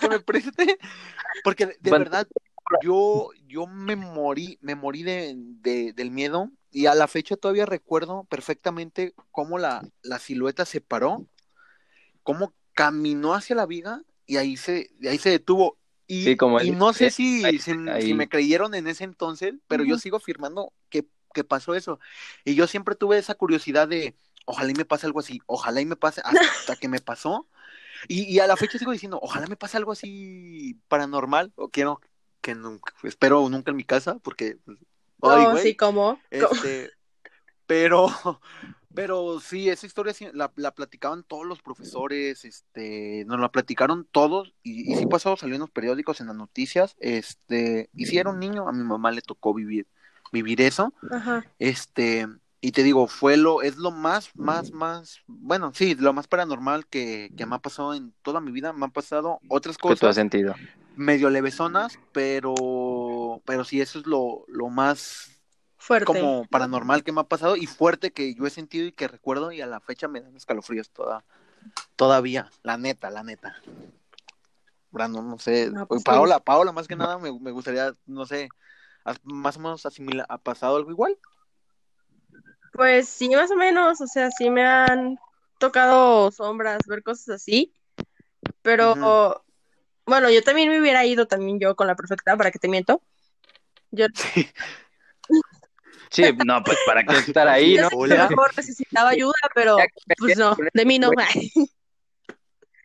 que 0.00 0.08
me 0.08 0.20
preste? 0.20 0.78
Porque 1.42 1.66
de, 1.66 1.76
de 1.80 1.90
verdad, 1.90 2.26
yo, 2.82 3.28
yo 3.46 3.66
me 3.66 3.96
morí, 3.96 4.58
me 4.62 4.74
morí 4.74 5.02
de, 5.02 5.34
de- 5.36 5.92
del 5.92 6.10
miedo 6.10 6.50
y 6.70 6.86
a 6.86 6.94
la 6.94 7.06
fecha 7.06 7.36
todavía 7.36 7.66
recuerdo 7.66 8.24
perfectamente 8.24 9.14
cómo 9.30 9.58
la, 9.58 9.82
la 10.02 10.18
silueta 10.18 10.64
se 10.64 10.80
paró, 10.80 11.26
cómo 12.22 12.54
caminó 12.74 13.34
hacia 13.34 13.56
la 13.56 13.66
viga 13.66 14.02
y 14.26 14.36
ahí 14.36 14.56
se, 14.56 14.90
y 15.00 15.06
ahí 15.08 15.18
se 15.18 15.30
detuvo. 15.30 15.78
Y, 16.08 16.24
Sí, 16.24 16.36
como 16.36 16.60
y 16.60 16.70
el- 16.70 16.78
no 16.78 16.92
sé 16.92 17.06
eh, 17.06 17.10
si, 17.10 17.44
ahí- 17.44 17.58
si, 17.58 17.72
ahí. 17.88 18.02
si 18.02 18.14
me 18.14 18.28
creyeron 18.28 18.74
en 18.74 18.86
ese 18.86 19.04
entonces, 19.04 19.54
pero 19.68 19.84
yo 19.84 19.94
Ujú. 19.94 20.00
sigo 20.00 20.16
afirmando 20.18 20.72
que, 20.88 21.06
que 21.36 21.44
pasó 21.44 21.74
eso. 21.74 22.00
Y 22.44 22.54
yo 22.54 22.66
siempre 22.66 22.94
tuve 22.94 23.18
esa 23.18 23.34
curiosidad 23.34 23.86
de, 23.86 24.16
ojalá 24.46 24.70
y 24.70 24.74
me 24.74 24.86
pase 24.86 25.06
algo 25.06 25.20
así, 25.20 25.42
ojalá 25.44 25.82
y 25.82 25.84
me 25.84 25.96
pase 25.96 26.22
hasta 26.24 26.76
que 26.76 26.88
me 26.88 27.00
pasó. 27.00 27.46
Y, 28.08 28.22
y 28.22 28.40
a 28.40 28.46
la 28.46 28.56
fecha 28.56 28.78
sigo 28.78 28.92
diciendo, 28.92 29.18
ojalá 29.22 29.46
me 29.46 29.56
pase 29.56 29.76
algo 29.76 29.92
así 29.92 30.78
paranormal, 30.88 31.52
o 31.56 31.68
quiero 31.68 32.00
que 32.40 32.54
nunca, 32.54 32.94
espero 33.02 33.46
nunca 33.50 33.70
en 33.70 33.76
mi 33.76 33.84
casa, 33.84 34.18
porque, 34.20 34.56
ay, 35.22 35.44
güey, 35.44 35.62
sí, 35.62 35.76
¿cómo? 35.76 36.18
este, 36.30 36.90
pero, 37.66 38.06
pero 38.94 39.40
sí, 39.40 39.68
esa 39.68 39.86
historia 39.86 40.14
la, 40.32 40.50
la 40.56 40.74
platicaban 40.74 41.22
todos 41.22 41.44
los 41.44 41.60
profesores, 41.60 42.46
este, 42.46 43.24
nos 43.26 43.40
la 43.40 43.50
platicaron 43.50 44.06
todos, 44.10 44.54
y, 44.62 44.90
y 44.90 44.96
sí 44.96 45.06
pasó, 45.06 45.36
salió 45.36 45.56
en 45.56 45.62
los 45.62 45.70
periódicos, 45.70 46.20
en 46.20 46.28
las 46.28 46.36
noticias, 46.36 46.96
este, 46.98 47.90
y 47.94 48.06
sí 48.06 48.16
era 48.16 48.30
un 48.30 48.38
niño, 48.38 48.68
a 48.68 48.72
mi 48.72 48.84
mamá 48.84 49.10
le 49.10 49.22
tocó 49.22 49.52
vivir, 49.52 49.86
vivir 50.32 50.60
eso, 50.60 50.92
Ajá. 51.10 51.44
este, 51.58 52.26
y 52.60 52.72
te 52.72 52.82
digo, 52.82 53.06
fue 53.06 53.36
lo, 53.36 53.62
es 53.62 53.76
lo 53.76 53.90
más, 53.90 54.30
más, 54.36 54.72
más, 54.72 55.20
bueno, 55.26 55.72
sí, 55.74 55.94
lo 55.94 56.12
más 56.12 56.26
paranormal 56.26 56.86
que, 56.86 57.32
que 57.36 57.46
me 57.46 57.56
ha 57.56 57.58
pasado 57.58 57.94
en 57.94 58.12
toda 58.22 58.40
mi 58.40 58.50
vida, 58.50 58.72
me 58.72 58.84
han 58.84 58.90
pasado 58.92 59.40
otras 59.48 59.76
Que 59.76 59.82
tú 59.82 59.92
has 59.92 60.00
cosas 60.00 60.14
sentido. 60.16 60.54
medio 60.96 61.30
levesonas, 61.30 61.98
pero, 62.12 62.54
pero 63.44 63.64
sí, 63.64 63.80
eso 63.80 63.98
es 63.98 64.06
lo, 64.06 64.44
lo 64.48 64.68
más 64.68 65.30
Fuerte. 65.78 66.06
como 66.06 66.44
paranormal 66.46 67.04
que 67.04 67.12
me 67.12 67.20
ha 67.20 67.24
pasado 67.24 67.54
y 67.54 67.66
fuerte 67.66 68.10
que 68.10 68.34
yo 68.34 68.46
he 68.46 68.50
sentido 68.50 68.86
y 68.86 68.92
que 68.92 69.06
recuerdo 69.06 69.52
y 69.52 69.60
a 69.60 69.66
la 69.66 69.78
fecha 69.80 70.08
me 70.08 70.20
dan 70.20 70.36
escalofríos 70.36 70.90
toda, 70.90 71.24
todavía, 71.94 72.50
la 72.62 72.76
neta, 72.76 73.10
la 73.10 73.22
neta. 73.22 73.56
Brandon, 74.90 75.28
no 75.28 75.38
sé, 75.38 75.70
No, 75.70 75.86
pues, 75.86 76.02
Paola, 76.02 76.40
Paola, 76.40 76.72
más 76.72 76.88
que 76.88 76.96
nada 76.96 77.18
me, 77.18 77.30
me 77.38 77.50
gustaría, 77.50 77.92
no 78.06 78.24
sé, 78.26 78.48
más 79.24 79.56
o 79.56 79.60
menos 79.60 79.86
asimila, 79.86 80.26
¿ha 80.28 80.38
pasado 80.38 80.76
algo 80.76 80.90
igual? 80.90 81.18
Pues 82.72 83.08
sí, 83.08 83.28
más 83.30 83.50
o 83.50 83.56
menos, 83.56 84.00
o 84.00 84.06
sea, 84.06 84.30
sí 84.30 84.50
me 84.50 84.66
han 84.66 85.18
tocado 85.58 86.30
sombras, 86.30 86.86
ver 86.86 87.02
cosas 87.02 87.36
así, 87.36 87.74
pero 88.62 89.42
bueno, 90.04 90.30
yo 90.30 90.42
también 90.42 90.68
me 90.68 90.80
hubiera 90.80 91.04
ido 91.06 91.26
también 91.26 91.58
yo 91.58 91.74
con 91.74 91.86
la 91.86 91.96
perfecta, 91.96 92.36
para 92.36 92.50
que 92.50 92.58
te 92.58 92.68
miento. 92.68 93.02
Yo 93.90 94.06
Sí. 94.14 94.46
Sí, 96.10 96.22
no, 96.46 96.62
pues 96.62 96.78
para 96.86 97.04
qué 97.04 97.16
estar 97.16 97.48
ahí, 97.48 97.76
¿no? 97.76 97.88
a 97.88 98.06
lo 98.06 98.28
mejor 98.28 98.50
necesitaba 98.56 99.10
ayuda, 99.10 99.34
pero 99.54 99.76
pues 100.18 100.38
no, 100.38 100.56
de 100.72 100.84
mí 100.84 100.98
no. 100.98 101.10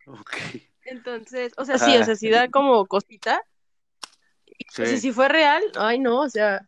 Ok. 0.07 0.35
Entonces, 0.83 1.53
o 1.57 1.65
sea, 1.65 1.77
sí, 1.77 1.91
o 1.91 1.95
Ajá. 1.97 2.05
sea, 2.05 2.15
sí 2.15 2.29
da 2.29 2.49
como 2.49 2.85
cosita. 2.87 3.41
Sí. 4.69 4.81
O 4.83 4.85
sea, 4.85 4.97
si 4.97 5.11
fue 5.11 5.27
real, 5.29 5.63
ay 5.75 5.99
no, 5.99 6.21
o 6.21 6.29
sea, 6.29 6.67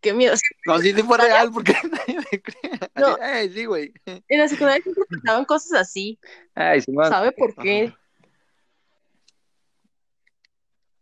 qué 0.00 0.12
miedo. 0.14 0.34
No, 0.66 0.78
sí, 0.78 0.92
sí 0.92 1.02
fue 1.02 1.18
real 1.18 1.50
porque 1.52 1.72
nadie 1.90 2.18
me 2.30 2.42
cree. 2.42 2.70
No. 2.96 3.16
"Eh, 3.18 3.50
sí, 3.52 3.64
güey. 3.64 3.92
En 4.06 4.38
la 4.38 4.48
secundaria 4.48 4.82
siempre 4.82 5.04
pasaban 5.22 5.44
cosas 5.44 5.72
así, 5.80 6.18
Ay, 6.54 6.80
Simón. 6.82 7.08
¿sabe 7.08 7.32
por 7.32 7.54
qué? 7.56 7.86
Ajá. 7.88 7.96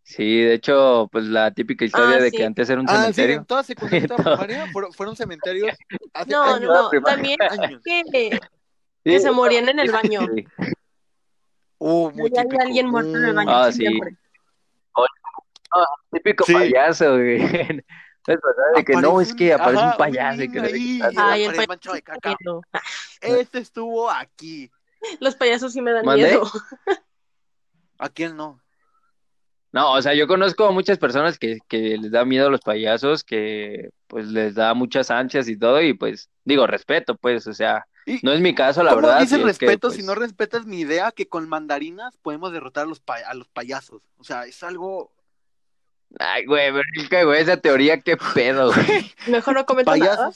Sí, 0.03 0.41
de 0.41 0.55
hecho, 0.55 1.07
pues 1.13 1.25
la 1.27 1.51
típica 1.53 1.85
historia 1.85 2.17
Ah, 2.17 2.21
de 2.23 2.31
sí. 2.31 2.39
que 2.39 2.45
antes 2.45 2.71
era 2.71 2.81
un 2.81 2.87
Ah, 2.89 2.93
sí, 3.09 3.13
cementerio. 3.15 3.37
en 3.37 3.45
toda 3.45 3.63
secundaria 4.09 4.09
primaria 4.17 4.67
fueron, 4.95 5.15
cementerios 5.17 5.77
hace 6.15 6.31
No, 6.31 6.43
años. 6.45 6.61
no, 6.63 6.83
no, 6.85 6.91
primaria. 6.91 7.15
también 7.17 7.39
años. 7.43 7.83
que, 7.85 8.03
Sí. 8.11 8.31
que 9.05 9.21
se 9.21 9.31
morían 9.31 9.69
en 9.69 9.79
el 9.81 9.91
baño. 9.91 10.21
Sí. 10.35 10.47
Uh, 11.79 12.11
muy 12.13 12.29
Había 12.31 12.43
típico. 12.43 12.63
alguien 12.63 12.87
muerto 12.89 13.17
en 13.19 13.25
el 13.27 13.35
baño 13.35 13.51
Ah, 13.55 13.71
sí. 13.71 13.85
Siempre. 15.73 16.21
Típico 16.23 16.45
Sí. 16.45 16.53
payaso, 16.55 17.13
güey. 17.15 17.39
Es 18.27 18.37
verdad 18.43 18.65
de 18.77 18.85
que 18.85 18.93
no, 18.97 19.23
es 19.23 19.33
que 19.35 19.55
un- 19.55 19.61
aparece 19.61 19.83
ajá, 19.83 19.91
un 19.93 19.97
payaso 19.97 20.43
y 20.43 20.51
que 20.53 20.59
no 20.61 20.65
ahí, 20.67 21.01
Ay, 21.17 21.45
el 21.45 21.55
payaso 21.55 21.93
de 21.95 22.03
caca. 22.03 22.37
miedo. 22.39 22.61
Este 23.23 23.59
estuvo 23.59 24.11
aquí. 24.11 24.71
Los 25.21 25.35
payasos 25.35 25.73
sí 25.73 25.81
me 25.81 25.93
dan 25.93 26.05
¿Mandé? 26.05 26.25
miedo. 26.27 26.43
¿A 27.99 28.09
quién 28.11 28.37
no? 28.37 28.61
No, 29.73 29.93
o 29.93 30.03
sea, 30.03 30.13
yo 30.15 30.27
conozco 30.27 30.67
a 30.67 30.73
muchas 30.73 30.99
personas 30.99 31.39
que, 31.39 31.59
que 31.69 31.97
les 31.99 32.11
da 32.11 32.25
miedo 32.27 32.47
a 32.49 32.51
los 32.51 32.61
payasos, 32.61 33.25
que 33.25 33.91
pues 34.07 34.27
les 34.29 34.55
da 34.55 34.75
muchas 34.75 35.11
ansias 35.11 35.49
y 35.49 35.59
todo, 35.59 35.81
y 35.83 35.95
pues 35.95 36.31
digo, 36.45 36.67
respeto, 36.67 37.17
pues, 37.17 37.47
o 37.47 37.53
sea, 37.55 37.87
no 38.23 38.33
es 38.33 38.41
mi 38.41 38.55
caso, 38.55 38.83
la 38.83 38.91
¿Cómo 38.95 39.07
verdad. 39.07 39.21
dices 39.21 39.39
que, 39.39 39.45
respeto 39.45 39.89
pues, 39.89 39.97
si 40.01 40.03
no 40.07 40.15
respetas 40.15 40.65
mi 40.67 40.81
idea 40.81 41.13
que 41.13 41.29
con 41.29 41.49
mandarinas 41.49 42.17
podemos 42.19 42.53
derrotar 42.53 42.85
a 42.85 42.89
los, 42.89 43.01
pa- 43.01 43.19
a 43.27 43.35
los 43.35 43.49
payasos? 43.49 44.03
O 44.19 44.25
sea, 44.25 44.45
es 44.45 44.63
algo... 44.63 45.13
Ay, 46.19 46.47
güey, 46.47 46.73
pero 46.73 47.27
güey, 47.27 47.43
esa 47.43 47.57
teoría, 47.59 48.01
qué 48.01 48.17
pedo, 48.17 48.73
güey. 48.73 49.13
Mejor 49.29 49.55
no 49.55 49.67
comento 49.67 49.95
nada. 49.97 50.31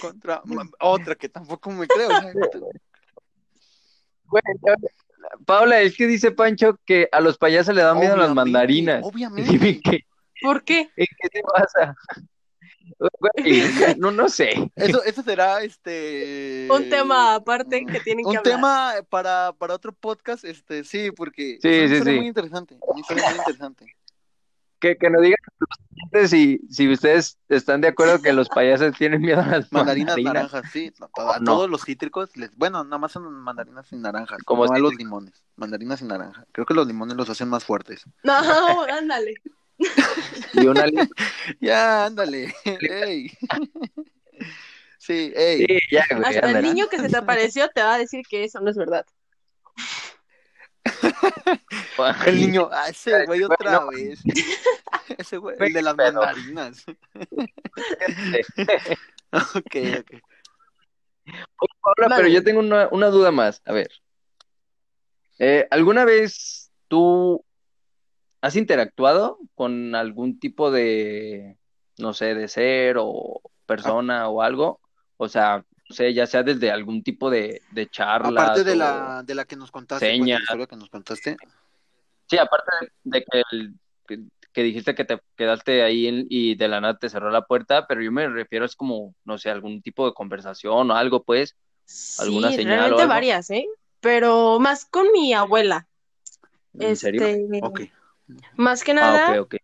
Contra... 0.00 0.42
Otra 0.80 1.14
que 1.14 1.28
tampoco 1.28 1.70
me 1.70 1.86
creo. 1.86 2.08
Güey, 4.26 4.42
yo- 4.66 4.74
Paola, 5.44 5.80
es 5.82 5.96
que 5.96 6.06
dice 6.06 6.30
Pancho 6.30 6.78
que 6.86 7.08
a 7.12 7.20
los 7.20 7.36
payasos 7.38 7.74
le 7.74 7.82
dan 7.82 7.98
miedo 7.98 8.16
las 8.16 8.30
Obviamente, 8.30 8.34
mandarinas. 8.34 9.00
Obviamente. 9.04 9.50
Dime 9.58 9.80
¿Por 10.40 10.64
qué? 10.64 10.90
¿en 10.96 11.06
qué 11.20 11.28
te 11.30 11.42
pasa? 11.42 11.94
Güey, 12.98 13.96
no, 13.98 14.10
no 14.10 14.28
sé. 14.28 14.70
Eso, 14.74 15.02
eso 15.04 15.22
será 15.22 15.62
este 15.62 16.66
Un 16.70 16.88
tema 16.88 17.34
aparte 17.36 17.84
que 17.84 18.00
tienen 18.00 18.24
que 18.24 18.30
un 18.30 18.38
hablar. 18.38 18.42
tema 18.54 18.94
para, 19.08 19.52
para 19.52 19.74
otro 19.74 19.92
podcast, 19.92 20.44
este, 20.44 20.82
sí, 20.82 21.10
porque 21.12 21.58
Sí, 21.60 21.68
muy 22.02 22.26
interesante, 22.26 22.76
muy 22.92 23.00
interesante. 23.00 23.94
Que, 24.82 24.96
que 24.98 25.08
nos 25.10 25.22
digan 25.22 25.38
si, 26.28 26.58
si 26.68 26.92
ustedes 26.92 27.38
están 27.48 27.80
de 27.80 27.88
acuerdo 27.88 28.20
que 28.20 28.32
los 28.32 28.48
payasos 28.48 28.92
tienen 28.98 29.22
miedo 29.22 29.40
a 29.40 29.46
las 29.46 29.72
Mandarinas, 29.72 30.16
mandarinas. 30.16 30.34
naranjas, 30.52 30.72
sí, 30.72 30.92
a, 31.16 31.38
No. 31.38 31.44
todos 31.54 31.70
los 31.70 31.84
cítricos, 31.84 32.36
les, 32.36 32.54
bueno, 32.56 32.82
nada 32.82 32.98
más 32.98 33.12
son 33.12 33.32
mandarinas 33.32 33.90
y 33.92 33.96
naranjas, 33.96 34.38
Como 34.44 34.64
a 34.64 34.78
los 34.78 34.94
limones, 34.96 35.42
mandarinas 35.56 36.02
y 36.02 36.04
naranja. 36.04 36.44
Creo 36.52 36.66
que 36.66 36.74
los 36.74 36.86
limones 36.88 37.16
los 37.16 37.30
hacen 37.30 37.48
más 37.48 37.64
fuertes. 37.64 38.04
No, 38.24 38.82
ándale. 38.82 39.34
Y 40.54 40.66
una 40.66 40.86
li- 40.86 41.08
Ya, 41.60 42.06
ándale, 42.06 42.52
ey. 42.64 43.30
Sí, 44.98 45.32
ey. 45.34 45.66
Sí, 45.66 45.78
ya, 45.90 46.06
güey, 46.10 46.24
Hasta 46.36 46.50
el 46.50 46.62
niño 46.62 46.86
que 46.88 46.98
se 46.98 47.08
te 47.08 47.16
apareció 47.16 47.68
te 47.70 47.82
va 47.82 47.94
a 47.94 47.98
decir 47.98 48.22
que 48.28 48.44
eso 48.44 48.60
no 48.60 48.70
es 48.70 48.76
verdad. 48.76 49.04
El 52.26 52.40
niño, 52.40 52.68
ah, 52.72 52.88
ese 52.88 53.24
güey 53.26 53.42
otra 53.44 53.84
vez. 53.86 54.20
Ese 55.18 55.36
güey, 55.36 55.56
el 55.58 55.72
de 55.72 55.82
las 55.82 55.94
Pero- 55.94 56.20
mandarinas. 56.20 56.84
Ok, 59.32 59.76
ok. 60.00 60.20
Pero 62.08 62.28
yo 62.28 62.42
tengo 62.44 62.60
una, 62.60 62.88
una 62.90 63.06
duda 63.06 63.30
más. 63.30 63.62
A 63.64 63.72
ver. 63.72 63.90
Eh, 65.38 65.66
¿alguna 65.70 66.04
vez 66.04 66.70
tú 66.88 67.42
has 68.42 68.56
interactuado 68.56 69.38
con 69.54 69.94
algún 69.94 70.38
tipo 70.38 70.70
de, 70.70 71.56
no 71.98 72.12
sé, 72.12 72.34
de 72.34 72.48
ser 72.48 72.96
o 72.98 73.40
persona 73.64 74.28
o 74.28 74.42
algo? 74.42 74.80
O 75.16 75.28
sea, 75.28 75.64
sé, 75.92 76.12
ya 76.14 76.26
sea 76.26 76.42
desde 76.42 76.70
algún 76.70 77.02
tipo 77.02 77.30
de, 77.30 77.62
de 77.70 77.88
charlas 77.88 78.38
Aparte 78.38 78.64
de 78.64 78.76
la, 78.76 79.22
de 79.22 79.34
la 79.34 79.44
que 79.44 79.56
nos 79.56 79.70
contaste, 79.70 80.06
pues, 80.06 80.18
señas. 80.18 80.38
la 80.40 80.42
historia 80.44 80.66
que 80.66 80.76
nos 80.76 80.88
contaste. 80.90 81.36
Sí, 82.28 82.38
aparte 82.38 82.70
de, 82.80 83.18
de 83.18 83.24
que, 83.24 83.42
el- 83.52 83.74
que, 84.06 84.18
que 84.52 84.62
dijiste 84.62 84.94
que 84.94 85.04
te 85.04 85.20
quedaste 85.36 85.82
ahí 85.82 86.06
en- 86.06 86.26
y 86.30 86.54
de 86.54 86.68
la 86.68 86.80
nada 86.80 86.96
te 86.98 87.08
cerró 87.08 87.30
la 87.30 87.42
puerta, 87.42 87.86
pero 87.86 88.00
yo 88.02 88.10
me 88.12 88.26
refiero 88.28 88.64
es 88.64 88.74
como, 88.76 89.14
no 89.24 89.38
sé, 89.38 89.50
algún 89.50 89.82
tipo 89.82 90.06
de 90.06 90.14
conversación 90.14 90.90
o 90.90 90.94
algo, 90.94 91.22
pues. 91.24 91.56
¿Alguna 92.18 92.48
sí, 92.48 92.56
señal 92.56 92.78
o 92.78 92.78
realmente 92.78 93.02
algo? 93.02 93.08
varias, 93.14 93.50
¿eh? 93.50 93.66
Pero 94.00 94.58
más 94.60 94.84
con 94.86 95.12
mi 95.12 95.32
abuela. 95.34 95.86
¿En 96.74 96.96
serio? 96.96 97.22
Este, 97.22 97.46
Ok. 97.60 97.80
Más 98.56 98.82
que 98.82 98.94
nada, 98.94 99.36
Ah, 99.36 99.40
ok, 99.40 99.54
ok. 99.54 99.56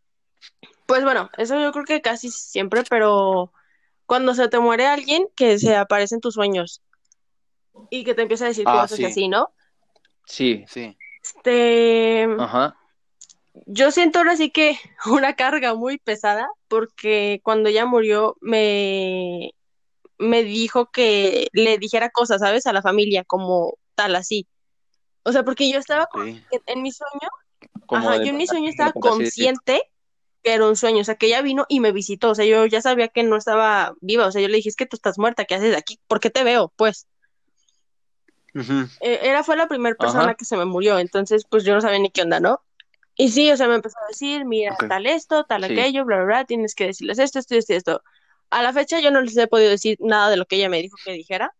pues 0.86 1.04
bueno, 1.04 1.30
eso 1.36 1.60
yo 1.60 1.72
creo 1.72 1.84
que 1.84 2.00
casi 2.00 2.30
siempre, 2.30 2.82
pero 2.88 3.52
cuando 4.08 4.34
se 4.34 4.48
te 4.48 4.58
muere 4.58 4.86
alguien 4.86 5.26
que 5.36 5.58
se 5.58 5.76
aparece 5.76 6.14
en 6.16 6.22
tus 6.22 6.34
sueños 6.34 6.80
y 7.90 8.04
que 8.04 8.14
te 8.14 8.22
empieza 8.22 8.46
a 8.46 8.48
decir 8.48 8.64
Ah, 8.66 8.80
cosas 8.80 8.98
sí. 8.98 9.04
así, 9.04 9.28
¿no? 9.28 9.50
Sí, 10.26 10.64
Sí. 10.66 10.96
Este, 11.22 12.26
ajá. 12.38 12.74
yo 13.66 13.90
siento 13.90 14.18
ahora 14.18 14.34
sí 14.36 14.50
que 14.50 14.78
una 15.06 15.34
carga 15.36 15.74
muy 15.74 15.98
pesada 15.98 16.48
porque 16.68 17.40
cuando 17.44 17.68
ella 17.68 17.84
murió 17.86 18.36
me, 18.40 19.50
me 20.18 20.42
dijo 20.42 20.90
que 20.90 21.48
le 21.52 21.78
dijera 21.78 22.10
cosas, 22.10 22.40
¿sabes? 22.40 22.66
A 22.66 22.72
la 22.72 22.82
familia, 22.82 23.24
como 23.24 23.74
tal, 23.94 24.16
así. 24.16 24.46
O 25.24 25.32
sea, 25.32 25.44
porque 25.44 25.70
yo 25.70 25.78
estaba 25.78 26.04
ok. 26.04 26.16
en, 26.16 26.62
en 26.66 26.82
mi 26.82 26.92
sueño, 26.92 27.28
Como 27.86 28.08
ajá, 28.08 28.18
de 28.18 28.24
yo 28.24 28.30
en 28.30 28.38
mi 28.38 28.46
sueño 28.46 28.70
estaba 28.70 28.92
consciente 28.94 29.82
que 30.42 30.52
era 30.54 30.66
un 30.66 30.76
sueño, 30.76 31.00
o 31.00 31.04
sea, 31.04 31.16
que 31.16 31.26
ella 31.26 31.42
vino 31.42 31.66
y 31.68 31.80
me 31.80 31.92
visitó, 31.92 32.30
o 32.30 32.34
sea, 32.34 32.44
yo 32.44 32.64
ya 32.66 32.80
sabía 32.80 33.08
que 33.08 33.22
no 33.22 33.36
estaba 33.36 33.94
viva, 34.00 34.26
o 34.26 34.32
sea, 34.32 34.40
yo 34.42 34.48
le 34.48 34.56
dije, 34.56 34.68
es 34.68 34.76
que 34.76 34.86
tú 34.86 34.96
estás 34.96 35.18
muerta, 35.18 35.44
¿qué 35.44 35.54
haces 35.56 35.76
aquí? 35.76 35.98
¿Por 36.06 36.20
qué 36.20 36.30
te 36.30 36.44
veo? 36.44 36.72
Pues, 36.76 37.06
Ujú. 38.54 38.86
eh, 39.00 39.20
era, 39.22 39.44
fue 39.44 39.56
la 39.56 39.68
primera 39.68 39.96
persona 39.96 40.24
Ajá. 40.24 40.34
que 40.34 40.44
se 40.44 40.56
me 40.56 40.64
murió, 40.64 40.98
entonces, 40.98 41.44
pues 41.48 41.64
yo 41.64 41.74
no 41.74 41.80
sabía 41.80 41.98
ni 41.98 42.10
qué 42.10 42.22
onda, 42.22 42.40
¿no? 42.40 42.60
Y 43.16 43.30
sí, 43.30 43.50
o 43.50 43.56
sea, 43.56 43.66
me 43.66 43.74
empezó 43.74 43.98
a 43.98 44.08
decir, 44.08 44.44
mira, 44.44 44.74
Ok. 44.74 44.88
tal 44.88 45.06
esto, 45.06 45.44
tal 45.44 45.64
Sí. 45.64 45.72
aquello, 45.72 46.04
bla, 46.04 46.16
bla, 46.18 46.24
bla, 46.24 46.44
tienes 46.44 46.74
que 46.74 46.86
decirles 46.86 47.18
esto, 47.18 47.40
esto, 47.40 47.56
esto, 47.56 47.72
y 47.72 47.76
esto. 47.76 48.02
A 48.50 48.62
la 48.62 48.72
fecha 48.72 49.00
yo 49.00 49.10
no 49.10 49.20
les 49.20 49.36
he 49.36 49.48
podido 49.48 49.70
decir 49.70 49.98
nada 50.00 50.30
de 50.30 50.36
lo 50.36 50.46
que 50.46 50.56
ella 50.56 50.68
me 50.68 50.80
dijo 50.80 50.96
que 51.04 51.12
dijera, 51.12 51.52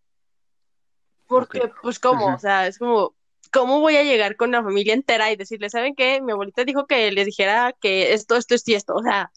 porque, 1.27 1.63
Ok. 1.65 1.75
pues, 1.83 1.99
¿cómo? 1.99 2.27
Ujú. 2.27 2.37
O 2.37 2.39
sea, 2.39 2.67
es 2.67 2.79
como, 2.79 3.15
¿cómo 3.53 3.81
voy 3.81 3.97
a 3.97 4.03
llegar 4.05 4.37
con 4.37 4.51
la 4.51 4.63
familia 4.63 4.95
entera 4.95 5.31
y 5.31 5.37
decirle, 5.37 5.71
¿saben 5.71 5.95
qué? 5.95 6.21
Mi 6.21 6.33
abuelita 6.33 6.65
dijo 6.65 6.87
que 6.87 7.11
les 7.13 7.27
dijera 7.27 7.75
que 7.81 8.13
esto, 8.13 8.37
esto, 8.37 8.55
esto 8.55 8.71
y 8.71 8.75
esto, 8.75 8.95
o 8.95 9.03
sea, 9.03 9.33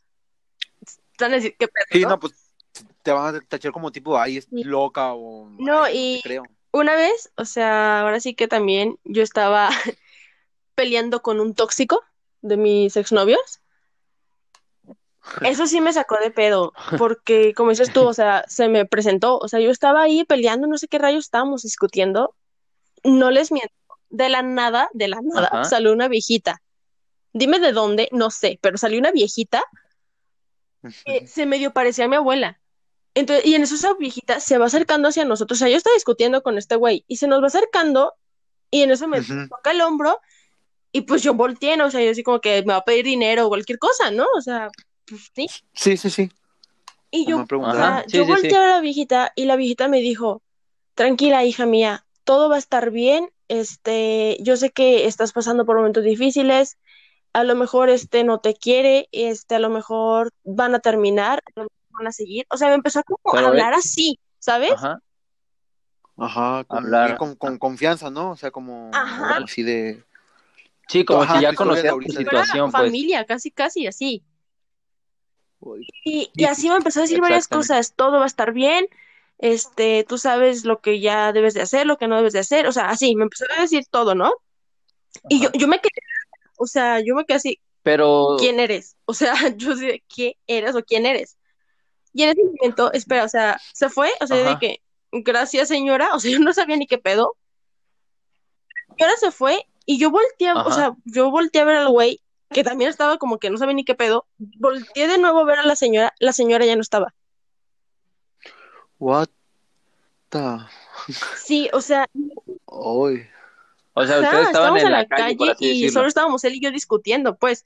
a 1.20 1.30
decir, 1.30 1.55
¿qué 1.57 1.68
pedo, 1.68 1.86
Sí, 1.91 2.01
no? 2.01 2.20
pues 2.20 2.34
te 3.03 3.12
van 3.12 3.36
a 3.36 3.41
tachar 3.41 3.72
como 3.72 3.91
tipo, 3.91 4.18
ay, 4.18 4.38
es 4.38 4.45
Sí. 4.45 4.64
loca 4.64 5.14
o... 5.14 5.47
No, 5.59 5.84
ay, 5.84 6.16
y- 6.16 6.22
creo. 6.22 6.43
Una 6.74 6.95
vez, 6.95 7.32
o 7.36 7.43
sea, 7.43 7.99
ahora 8.01 8.22
sí 8.22 8.34
que 8.34 8.47
también 8.47 8.97
yo 9.03 9.24
estaba 9.24 9.70
peleando 10.76 11.22
con 11.22 11.39
un 11.41 11.53
tóxico 11.53 12.01
de 12.41 12.55
mis 12.57 12.95
exnovios. 12.95 13.59
Eso 15.41 15.68
sí 15.68 15.82
me 15.82 15.93
sacó 15.93 16.18
de 16.18 16.32
pedo, 16.32 16.74
porque 16.97 17.53
como 17.53 17.70
dices 17.72 17.91
tú, 17.91 18.03
o 18.03 18.14
sea, 18.14 18.43
se 18.47 18.70
me 18.70 18.86
presentó, 18.86 19.38
o 19.38 19.47
sea, 19.47 19.59
yo 19.59 19.70
estaba 19.70 20.01
ahí 20.01 20.24
peleando, 20.24 20.68
no 20.68 20.78
sé 20.78 20.88
qué 20.88 20.97
rayos 20.97 21.26
estábamos 21.26 21.64
discutiendo. 21.64 22.36
No 23.03 23.32
les 23.32 23.51
miento, 23.51 23.74
de 24.12 24.30
la 24.30 24.43
nada, 24.43 24.89
de 24.93 25.07
la 25.07 25.20
nada, 25.22 25.49
Ajá. 25.51 25.64
salió 25.66 25.91
una 25.91 26.07
viejita. 26.07 26.62
Dime 27.34 27.59
de 27.59 27.72
dónde, 27.72 28.09
no 28.12 28.30
sé, 28.30 28.59
pero 28.62 28.78
salió 28.78 28.99
una 28.99 29.12
viejita 29.12 29.64
que 31.05 31.28
se 31.28 31.45
medio 31.45 31.72
parecía 31.74 32.05
a 32.05 32.07
mi 32.07 32.18
abuela. 32.18 32.59
Entonces, 33.14 33.45
y 33.45 33.55
en 33.55 33.64
eso 33.64 33.76
esa 33.76 33.93
viejita 33.95 34.39
se 34.39 34.57
va 34.57 34.66
acercando 34.66 35.09
hacia 35.09 35.26
nosotros. 35.26 35.57
O 35.57 35.59
sea, 35.59 35.70
yo 35.70 35.78
estaba 35.78 35.93
discutiendo 35.93 36.43
con 36.43 36.57
este 36.57 36.76
güey 36.76 37.03
y 37.07 37.18
se 37.18 37.28
nos 37.28 37.41
va 37.41 37.47
acercando 37.47 38.14
y 38.70 38.84
en 38.84 38.91
eso 38.91 39.07
me 39.07 39.22
toca 39.22 39.72
el 39.72 39.82
hombro 39.82 40.20
y 40.91 41.01
pues 41.01 41.24
yo 41.24 41.34
volteé, 41.34 41.78
¿no? 41.78 41.86
O 41.86 41.91
sea, 41.91 42.01
yo 42.01 42.12
así 42.12 42.24
como 42.24 42.39
que 42.39 42.62
me 42.64 42.74
va 42.74 42.78
a 42.78 42.86
pedir 42.86 43.05
dinero 43.05 43.45
o 43.45 43.49
cualquier 43.49 43.80
cosa, 43.80 44.12
¿no? 44.12 44.26
O 44.36 44.41
sea, 44.41 44.70
pues 45.05 45.32
sí. 45.36 45.47
Sí, 45.74 45.97
sí, 45.97 46.09
sí. 46.09 46.32
Y 47.12 47.26
yo, 47.26 47.45
Ajá, 47.66 48.03
sí, 48.07 48.18
yo 48.18 48.24
sí, 48.24 48.30
volteé 48.30 48.49
sí. 48.51 48.55
a 48.55 48.59
ver 48.59 48.70
a 48.70 48.76
la 48.76 48.82
viejita 48.82 49.34
y 49.36 49.45
la 49.45 49.57
viejita 49.57 49.89
me 49.89 49.99
dijo, 49.99 50.41
tranquila, 50.95 51.43
hija 51.43 51.66
mía, 51.66 52.05
todo 52.24 52.49
va 52.49 52.55
a 52.55 52.59
estar 52.59 52.91
bien. 52.91 53.30
Este, 53.51 54.37
yo 54.39 54.55
sé 54.55 54.69
que 54.69 55.07
estás 55.07 55.33
pasando 55.33 55.65
por 55.65 55.75
momentos 55.75 56.05
difíciles. 56.05 56.77
A 57.33 57.43
lo 57.43 57.53
mejor 57.55 57.89
este 57.89 58.23
no 58.23 58.39
te 58.39 58.53
quiere, 58.53 59.09
este, 59.11 59.55
a 59.55 59.59
lo 59.59 59.69
mejor 59.69 60.29
van 60.45 60.73
a 60.73 60.79
terminar, 60.79 61.39
a 61.39 61.59
lo 61.59 61.63
mejor 61.63 61.77
van 61.89 62.07
a 62.07 62.11
seguir. 62.13 62.45
O 62.49 62.55
sea, 62.55 62.69
me 62.69 62.75
empezó 62.75 63.03
como 63.03 63.19
a 63.25 63.31
Pero, 63.33 63.47
hablar 63.47 63.73
así, 63.73 64.17
¿sabes? 64.39 64.71
Ajá. 64.71 65.01
Ajá, 66.15 66.63
como 66.63 66.79
Hablar. 66.79 67.17
con, 67.17 67.35
con 67.35 67.57
confianza, 67.57 68.09
¿no? 68.09 68.31
O 68.31 68.35
sea, 68.37 68.51
como 68.51 68.89
Ajá. 68.93 69.39
así 69.43 69.63
de... 69.63 70.01
Sí, 70.87 71.03
como 71.03 71.23
Ajá, 71.23 71.35
si 71.35 71.41
ya 71.41 71.53
conocieras 71.53 71.89
tu 71.89 71.95
ahorita. 71.95 72.21
Era 72.21 72.21
situación, 72.21 72.71
pues. 72.71 72.83
familia, 72.83 73.25
casi, 73.25 73.51
casi 73.51 73.85
así. 73.85 74.23
Y, 76.05 76.31
y 76.33 76.45
así 76.45 76.69
me 76.69 76.75
empezó 76.77 76.99
a 76.99 77.03
decir 77.03 77.19
varias 77.19 77.49
cosas, 77.49 77.93
todo 77.97 78.19
va 78.19 78.23
a 78.23 78.27
estar 78.27 78.53
bien, 78.53 78.87
este, 79.41 80.05
tú 80.07 80.17
sabes 80.17 80.63
lo 80.65 80.79
que 80.79 80.99
ya 81.01 81.33
debes 81.33 81.53
de 81.55 81.61
hacer, 81.61 81.85
lo 81.87 81.97
que 81.97 82.07
no 82.07 82.15
debes 82.15 82.31
de 82.33 82.39
hacer, 82.39 82.67
o 82.67 82.71
sea, 82.71 82.89
así, 82.89 83.15
me 83.15 83.23
empezó 83.23 83.45
a 83.57 83.61
decir 83.61 83.83
todo, 83.89 84.15
¿no? 84.15 84.31
Y 85.27 85.41
yo, 85.41 85.49
yo 85.53 85.67
me 85.67 85.79
quedé, 85.79 85.89
o 86.57 86.67
sea, 86.67 86.99
yo 87.01 87.15
me 87.15 87.25
quedé 87.25 87.37
así, 87.37 87.59
Pero, 87.83 88.37
¿quién 88.39 88.59
eres? 88.59 88.95
O 89.05 89.13
sea, 89.13 89.33
yo 89.57 89.75
sé, 89.75 90.03
¿qué 90.07 90.37
eres 90.47 90.75
o 90.75 90.83
quién 90.83 91.05
eres? 91.05 91.37
Y 92.13 92.23
en 92.23 92.29
ese 92.29 92.41
momento, 92.43 92.93
espera, 92.93 93.23
o 93.25 93.29
sea, 93.29 93.59
se 93.73 93.89
fue, 93.89 94.09
o 94.21 94.27
sea, 94.27 94.37
de 94.37 94.49
Ajá. 94.51 94.59
que, 94.59 94.81
gracias 95.11 95.67
señora, 95.67 96.09
o 96.15 96.19
sea, 96.19 96.31
yo 96.31 96.39
no 96.39 96.53
sabía 96.53 96.77
ni 96.77 96.85
qué 96.87 96.97
pedo. 96.97 97.35
Y 98.97 99.03
ahora 99.03 99.15
se 99.17 99.31
fue, 99.31 99.65
y 99.85 99.97
yo 99.99 100.11
volteé, 100.11 100.49
a- 100.49 100.55
o 100.55 100.59
Ajá. 100.59 100.71
sea, 100.71 100.91
yo 101.05 101.31
volteé 101.31 101.61
a 101.61 101.65
ver 101.65 101.77
al 101.77 101.89
güey, 101.89 102.21
que 102.53 102.63
también 102.63 102.89
estaba 102.89 103.17
como 103.17 103.39
que 103.39 103.49
no 103.49 103.57
sabía 103.57 103.73
ni 103.73 103.85
qué 103.85 103.95
pedo, 103.95 104.27
volteé 104.37 105.07
de 105.07 105.17
nuevo 105.17 105.39
a 105.39 105.45
ver 105.45 105.59
a 105.59 105.63
la 105.65 105.75
señora, 105.75 106.13
la 106.19 106.33
señora 106.33 106.65
ya 106.65 106.75
no 106.75 106.81
estaba. 106.81 107.13
What 109.01 109.29
the... 110.29 110.57
Sí, 111.35 111.69
o 111.73 111.81
sea, 111.81 112.07
Uy. 112.67 113.25
o 113.93 114.05
sea, 114.05 114.19
ustedes 114.19 114.45
estaban 114.45 114.45
estábamos 114.45 114.79
en 114.81 114.85
en 114.85 114.91
la 114.91 114.99
la 114.99 115.07
calle, 115.07 115.55
y 115.59 115.67
decirlo. 115.69 115.91
solo 115.91 116.07
estábamos 116.07 116.43
él 116.43 116.53
y 116.53 116.61
yo 116.61 116.71
discutiendo, 116.71 117.35
pues. 117.35 117.65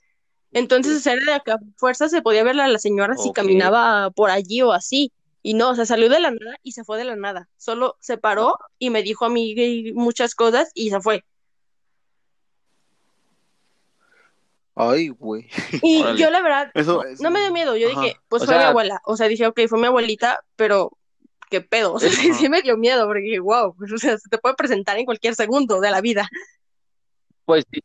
Entonces, 0.54 0.96
o 0.96 1.00
sea, 1.02 1.12
era 1.12 1.34
de 1.34 1.42
que 1.44 1.52
a 1.52 1.60
fuerza 1.76 2.08
se 2.08 2.22
podía 2.22 2.46
ver 2.46 2.58
a 2.62 2.70
la 2.70 2.80
señora 2.80 3.18
si 3.18 3.34
caminaba 3.34 4.12
por 4.12 4.30
allí 4.32 4.62
o 4.62 4.72
así. 4.72 5.12
Y 5.44 5.56
no, 5.56 5.72
o 5.72 5.76
sea, 5.76 5.86
salió 5.86 6.08
de 6.08 6.22
la 6.22 6.32
nada 6.32 6.56
y 6.64 6.72
se 6.72 6.86
fue 6.86 6.98
de 6.98 7.04
la 7.04 7.18
nada. 7.18 7.50
Solo 7.58 7.98
se 8.00 8.18
paró 8.18 8.58
y 8.80 8.90
me 8.90 9.04
dijo 9.04 9.26
a 9.26 9.30
mí 9.30 9.92
muchas 9.94 10.34
cosas 10.36 10.72
y 10.74 10.90
se 10.90 11.02
fue. 11.02 11.26
Ay, 14.74 15.10
güey. 15.10 15.50
Y 15.84 16.02
Órale. 16.02 16.18
yo 16.18 16.30
la 16.30 16.42
verdad, 16.42 16.72
Eso 16.74 17.04
es... 17.04 17.20
no 17.20 17.30
me 17.30 17.42
dio 17.42 17.52
miedo. 17.52 17.76
Yo 17.76 17.92
Ajá. 17.92 18.00
dije, 18.02 18.18
pues 18.30 18.44
O 18.44 18.46
fue 18.46 18.58
mi 18.58 18.64
abuela. 18.64 19.02
O 19.06 19.18
sea, 19.18 19.28
dije, 19.28 19.46
ok, 19.48 19.60
fue 19.68 19.80
mi 19.80 19.88
abuelita, 19.88 20.46
pero 20.56 20.98
qué 21.50 21.62
pedo. 21.62 21.94
O 21.96 22.00
sea, 22.00 22.10
sí, 22.10 22.50
me 22.50 22.62
dio 22.62 22.78
miedo 22.78 23.06
porque 23.08 23.22
dije, 23.22 23.40
wow, 23.40 23.76
pues, 23.76 23.92
o 23.92 23.98
sea, 23.98 24.18
se 24.18 24.30
te 24.30 24.38
puede 24.38 24.56
presentar 24.56 24.98
en 24.98 25.06
cualquier 25.06 25.36
segundo 25.36 25.80
de 25.80 25.92
la 25.92 26.02
vida. 26.02 26.28
pues 27.46 27.66
sí, 27.72 27.80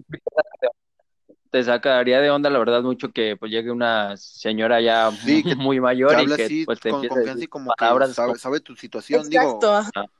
te 1.50 1.64
sacaría 1.64 2.20
de 2.20 2.30
onda, 2.30 2.48
la 2.48 2.58
verdad, 2.58 2.82
mucho 2.82 3.10
que 3.10 3.36
pues 3.36 3.50
llegue 3.50 3.70
una 3.70 4.16
señora 4.16 4.80
ya 4.80 5.10
Sí, 5.10 5.42
que 5.42 5.56
muy 5.56 5.80
mayor 5.80 6.12
y 6.12 6.22
habla 6.22 6.36
que 6.36 6.44
así 6.44 6.64
pues 6.64 6.78
te 6.80 6.90
con 6.90 7.06
confianza 7.06 7.44
y 7.44 7.48
como 7.48 7.72
que 7.76 8.14
sabe, 8.14 8.38
sabe 8.38 8.60
tu 8.60 8.76
situación, 8.76 9.26
Exacto. 9.26 9.74
digo, 9.74 10.10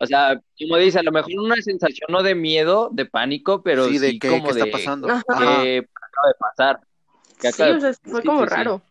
o 0.00 0.06
sea, 0.06 0.40
como 0.58 0.76
dice, 0.76 1.00
a 1.00 1.02
lo 1.02 1.10
mejor 1.10 1.32
una 1.38 1.60
sensación 1.60 2.06
no 2.08 2.22
de 2.22 2.34
miedo, 2.34 2.88
de 2.92 3.04
pánico, 3.04 3.62
pero 3.62 3.86
sí, 3.86 3.94
sí, 3.94 3.98
de 3.98 4.18
qué, 4.18 4.28
como 4.28 4.44
qué 4.44 4.50
está 4.50 4.64
de 4.64 4.70
pasando. 4.70 5.08
Qué 5.08 5.14
acaba 5.14 5.62
de 5.62 5.88
pasar. 6.38 6.80
¿Qué 7.40 7.52
Sí, 7.52 7.62
acaba 7.62 7.76
o 7.76 7.80
sea, 7.80 7.92
fue 8.04 8.22
como 8.22 8.42
sí, 8.44 8.48
sí. 8.48 8.54
raro. 8.54 8.82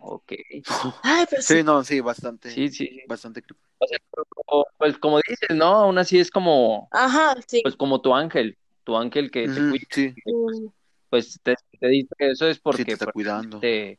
Ok. 0.00 0.32
Ay, 1.02 1.26
pero 1.28 1.42
sí. 1.42 1.54
Sí, 1.58 1.62
no, 1.62 1.84
sí, 1.84 2.00
bastante, 2.00 2.50
Sí, 2.50 2.68
sí. 2.70 3.00
bastante. 3.08 3.42
creepy. 3.42 3.62
O 3.78 3.86
sea, 3.86 3.98
como- 4.46 4.66
pues 4.78 4.98
como 4.98 5.20
dices, 5.26 5.56
¿no? 5.56 5.66
Aún 5.66 5.98
así 5.98 6.18
es 6.18 6.30
como, 6.30 6.88
Ajá, 6.90 7.34
sí. 7.46 7.60
pues 7.62 7.76
como 7.76 8.00
tu 8.00 8.14
ángel, 8.14 8.58
tu 8.84 8.96
ángel 8.96 9.30
que 9.30 9.46
te 9.48 9.60
cuida, 9.68 9.84
sí, 9.90 10.14
pues, 10.24 10.60
Mm, 10.60 10.66
pues 11.08 11.40
te, 11.42 11.54
te 11.78 11.88
dice 11.88 12.08
que 12.18 12.30
eso 12.30 12.46
es 12.46 12.56
sí, 12.56 12.62
porque 12.62 12.84
te 12.84 12.92
está 12.92 13.06
pues, 13.06 13.12
cuidando. 13.14 13.58
te, 13.60 13.98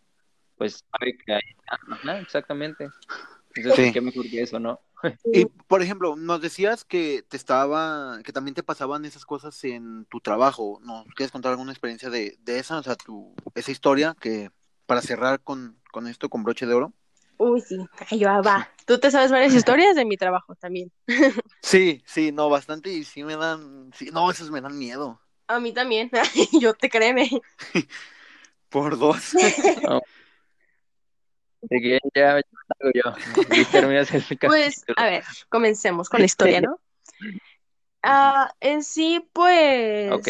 pues 0.58 0.84
sabe 0.91 1.18
que 1.18 1.34
hay, 1.34 1.41
ajá, 1.68 2.20
exactamente. 2.20 2.89
Entonces, 3.56 3.76
Sí. 3.76 3.82
pues, 3.82 3.93
qué 3.93 4.02
mejor 4.02 4.30
que 4.30 4.41
eso, 4.41 4.60
¿no? 4.60 4.80
Y 5.34 5.45
por 5.45 5.82
ejemplo, 5.82 6.16
nos 6.16 6.41
decías 6.41 6.86
que 6.86 7.24
te 7.28 7.38
estaba, 7.38 8.20
que 8.24 8.32
también 8.34 8.54
te 8.56 8.64
pasaban 8.64 9.06
esas 9.06 9.26
cosas 9.26 9.64
en 9.64 10.06
tu 10.06 10.20
trabajo. 10.20 10.80
¿No 10.84 11.06
quieres 11.16 11.32
contar 11.32 11.52
alguna 11.52 11.72
experiencia 11.72 12.10
de, 12.10 12.38
de 12.41 12.60
esa, 12.60 12.78
o 12.80 12.84
sea, 12.84 12.95
tu, 12.95 13.34
esa 13.56 13.72
historia 13.72 14.16
que 14.20 14.52
para 14.91 15.01
cerrar 15.01 15.39
con, 15.39 15.81
con 15.89 16.05
esto, 16.05 16.27
con 16.29 16.43
broche 16.43 16.65
de 16.65 16.73
oro? 16.73 16.91
Uy, 17.37 17.61
sí. 17.61 17.77
Yo, 18.11 18.27
va. 18.43 18.69
Tú 18.85 18.99
te 18.99 19.09
sabes 19.09 19.31
varias 19.31 19.53
historias 19.55 19.95
de 19.95 20.03
mi 20.03 20.17
trabajo 20.17 20.53
también. 20.55 20.91
Sí, 21.61 22.03
sí, 22.05 22.33
no, 22.33 22.49
bastante 22.49 22.91
y 22.91 23.05
sí 23.05 23.23
me 23.23 23.37
dan, 23.37 23.89
sí, 23.95 24.09
no, 24.11 24.29
esas 24.29 24.49
me 24.49 24.59
dan 24.59 24.77
miedo. 24.77 25.21
A 25.47 25.61
mí 25.61 25.71
también. 25.71 26.11
Yo 26.61 26.73
te 26.73 26.89
créeme. 26.89 27.29
Por 28.67 28.99
dos. 28.99 29.31
Que 31.69 31.99
ya, 32.13 32.31
ya 32.35 32.41
yo. 32.93 33.13
Pues, 34.41 34.83
a 34.97 35.05
ver, 35.05 35.23
comencemos 35.47 36.09
con 36.09 36.19
la 36.19 36.25
historia, 36.25 36.59
¿no? 36.59 36.81
Ah, 38.03 38.53
en 38.59 38.83
sí, 38.83 39.25
pues, 39.31 40.11
Ok. 40.11 40.27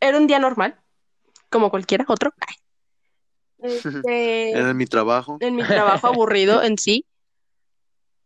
era 0.00 0.16
un 0.16 0.26
día 0.26 0.38
normal, 0.38 0.80
como 1.50 1.68
cualquiera 1.68 2.06
otro. 2.08 2.32
Ay. 2.40 2.59
Este, 3.62 4.52
Era 4.52 4.74
mi 4.74 4.86
trabajo. 4.86 5.38
en 5.40 5.54
mi 5.54 5.64
trabajo 5.64 6.06
aburrido 6.06 6.62
en 6.62 6.78
sí. 6.78 7.04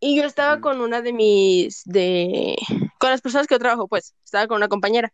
Y 0.01 0.17
yo 0.17 0.25
estaba 0.25 0.61
con 0.61 0.81
una 0.81 1.01
de 1.01 1.13
mis, 1.13 1.83
de, 1.85 2.57
con 2.99 3.11
las 3.11 3.23
personas 3.23 3.47
que 3.47 3.55
yo 3.55 3.59
trabajo, 3.59 3.89
pues, 3.89 4.15
estaba 4.23 4.47
con 4.47 4.59
una 4.59 4.69
compañera. 4.69 5.13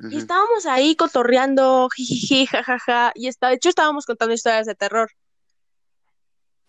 Y 0.00 0.06
Ujú. 0.06 0.18
estábamos 0.18 0.66
ahí 0.66 0.96
cotorreando, 0.96 1.88
jijiji, 1.94 2.46
jajaja, 2.46 3.12
y 3.14 3.28
está, 3.28 3.48
de 3.48 3.54
hecho 3.54 3.68
estábamos 3.68 4.06
contando 4.06 4.34
historias 4.34 4.66
de 4.66 4.74
terror. 4.74 5.08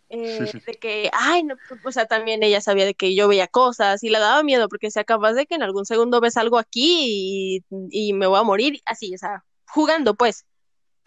Eh, 0.10 0.52
de 0.68 0.74
que, 0.76 1.10
ay, 1.12 1.44
no, 1.44 1.56
o 1.84 1.92
sea, 1.92 2.06
también 2.06 2.44
ella 2.44 2.62
sabía 2.62 2.86
de 2.86 2.94
que 2.94 3.16
yo 3.16 3.28
veía 3.28 3.48
cosas 3.48 4.04
y 4.04 4.10
le 4.10 4.20
daba 4.20 4.44
miedo 4.44 4.70
porque 4.70 4.92
se 4.92 5.04
capaz 5.06 5.34
de 5.34 5.48
que 5.48 5.56
en 5.56 5.64
algún 5.64 5.86
segundo 5.86 6.22
ves 6.22 6.38
algo 6.38 6.60
aquí 6.60 7.64
y, 7.70 7.90
y 7.90 8.14
me 8.14 8.28
voy 8.28 8.40
a 8.40 8.44
morir, 8.44 8.80
así, 8.86 9.14
o 9.16 9.18
sea, 9.18 9.44
jugando 9.68 10.14
pues. 10.14 10.46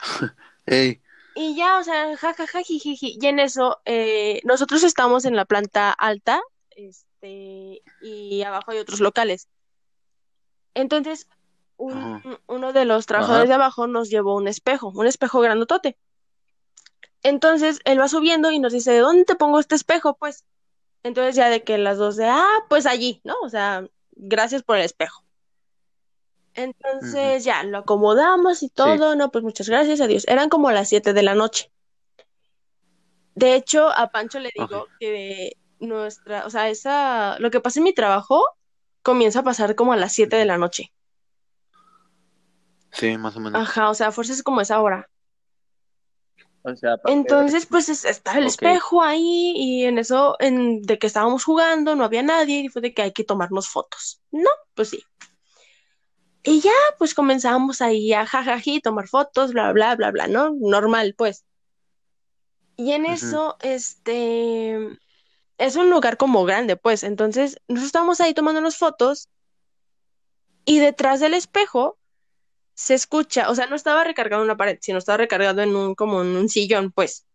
Ey, 0.70 1.00
Y 1.34 1.54
ya, 1.54 1.78
o 1.78 1.84
sea, 1.84 2.16
jajaja, 2.16 2.62
jijiji, 2.62 3.16
y 3.20 3.26
en 3.26 3.38
eso, 3.38 3.80
eh, 3.84 4.40
nosotros 4.44 4.82
estamos 4.82 5.24
en 5.24 5.36
la 5.36 5.44
planta 5.44 5.92
alta, 5.92 6.40
este, 6.70 7.82
y 8.02 8.42
abajo 8.42 8.72
hay 8.72 8.78
otros 8.78 9.00
locales. 9.00 9.46
Entonces, 10.74 11.28
un- 11.76 12.38
uno 12.48 12.72
de 12.72 12.84
los 12.84 13.06
trabajadores 13.06 13.44
Ajá. 13.44 13.48
de 13.48 13.54
abajo 13.54 13.86
nos 13.86 14.10
llevó 14.10 14.34
un 14.36 14.48
espejo, 14.48 14.88
un 14.94 15.06
espejo 15.06 15.40
grandotote. 15.40 15.96
Entonces, 17.22 17.80
él 17.84 18.00
va 18.00 18.08
subiendo 18.08 18.50
y 18.50 18.58
nos 18.58 18.72
dice, 18.72 18.92
¿de 18.92 18.98
dónde 18.98 19.24
te 19.24 19.34
pongo 19.34 19.60
este 19.60 19.74
espejo? 19.74 20.16
Pues, 20.16 20.44
entonces 21.02 21.36
ya 21.36 21.48
de 21.48 21.62
que 21.62 21.78
las 21.78 21.98
dos 21.98 22.16
de, 22.16 22.26
ah, 22.26 22.64
pues 22.68 22.86
allí, 22.86 23.20
¿no? 23.24 23.34
O 23.42 23.48
sea, 23.48 23.86
gracias 24.12 24.62
por 24.62 24.76
el 24.78 24.84
espejo. 24.84 25.22
Entonces 26.58 27.44
ya 27.44 27.62
lo 27.62 27.78
acomodamos 27.78 28.62
y 28.62 28.68
todo, 28.68 29.14
no, 29.14 29.30
pues 29.30 29.44
muchas 29.44 29.68
gracias, 29.68 30.00
adiós. 30.00 30.24
Eran 30.26 30.48
como 30.48 30.70
las 30.72 30.88
7 30.88 31.12
de 31.12 31.22
la 31.22 31.34
noche. 31.34 31.70
De 33.34 33.54
hecho, 33.54 33.88
a 33.88 34.08
Pancho 34.08 34.40
le 34.40 34.50
digo 34.54 34.88
que 34.98 35.52
nuestra, 35.78 36.44
o 36.46 36.50
sea, 36.50 36.68
esa, 36.68 37.38
lo 37.38 37.50
que 37.50 37.60
pasa 37.60 37.78
en 37.78 37.84
mi 37.84 37.94
trabajo 37.94 38.44
comienza 39.02 39.40
a 39.40 39.44
pasar 39.44 39.76
como 39.76 39.92
a 39.92 39.96
las 39.96 40.12
7 40.12 40.36
de 40.36 40.44
la 40.44 40.58
noche. 40.58 40.92
sí, 42.92 43.16
más 43.16 43.36
o 43.36 43.40
menos. 43.40 43.62
Ajá, 43.62 43.90
o 43.90 43.94
sea, 43.94 44.08
a 44.08 44.12
fuerza 44.12 44.32
es 44.32 44.42
como 44.42 44.60
esa 44.60 44.80
hora. 44.80 45.08
O 46.64 46.74
sea, 46.74 46.96
Entonces, 47.06 47.66
pues 47.66 47.88
es- 47.88 48.04
estaba 48.04 48.38
el 48.38 48.46
espejo 48.46 49.02
ahí 49.02 49.52
y 49.56 49.84
en 49.84 49.98
eso, 49.98 50.36
en, 50.40 50.82
de 50.82 50.98
que 50.98 51.06
estábamos 51.06 51.44
jugando, 51.44 51.94
no 51.94 52.04
había 52.04 52.22
nadie 52.22 52.60
y 52.60 52.68
fue 52.68 52.82
de 52.82 52.92
que 52.92 53.02
hay 53.02 53.12
que 53.12 53.24
tomarnos 53.24 53.68
fotos. 53.68 54.20
No, 54.30 54.50
pues 54.74 54.90
sí. 54.90 55.02
Y 56.42 56.60
ya, 56.60 56.70
pues 56.98 57.14
comenzamos 57.14 57.82
ahí 57.82 58.12
a 58.12 58.26
jajaji, 58.26 58.80
tomar 58.80 59.08
fotos, 59.08 59.52
bla, 59.52 59.72
bla, 59.72 59.94
bla, 59.96 60.10
bla, 60.10 60.26
¿no? 60.28 60.54
Normal, 60.60 61.14
pues. 61.16 61.44
Y 62.76 62.92
en 62.92 63.06
eso, 63.06 63.56
este, 63.60 64.78
es 65.58 65.76
un 65.76 65.90
lugar 65.90 66.16
como 66.16 66.44
grande, 66.44 66.76
pues. 66.76 67.02
Entonces, 67.02 67.60
nosotros 67.66 67.86
estábamos 67.86 68.20
ahí 68.20 68.34
tomándonos 68.34 68.76
fotos 68.76 69.28
y 70.64 70.78
detrás 70.78 71.20
del 71.20 71.34
espejo 71.34 71.98
se 72.74 72.94
escucha, 72.94 73.50
o 73.50 73.54
sea, 73.56 73.66
no 73.66 73.74
estaba 73.74 74.04
recargado 74.04 74.42
en 74.42 74.46
una 74.46 74.56
pared, 74.56 74.78
sino 74.80 74.98
estaba 74.98 75.16
recargado 75.16 75.62
en 75.62 75.74
un, 75.74 75.96
como 75.96 76.22
en 76.22 76.36
un 76.36 76.48
sillón, 76.48 76.92
pues. 76.92 77.26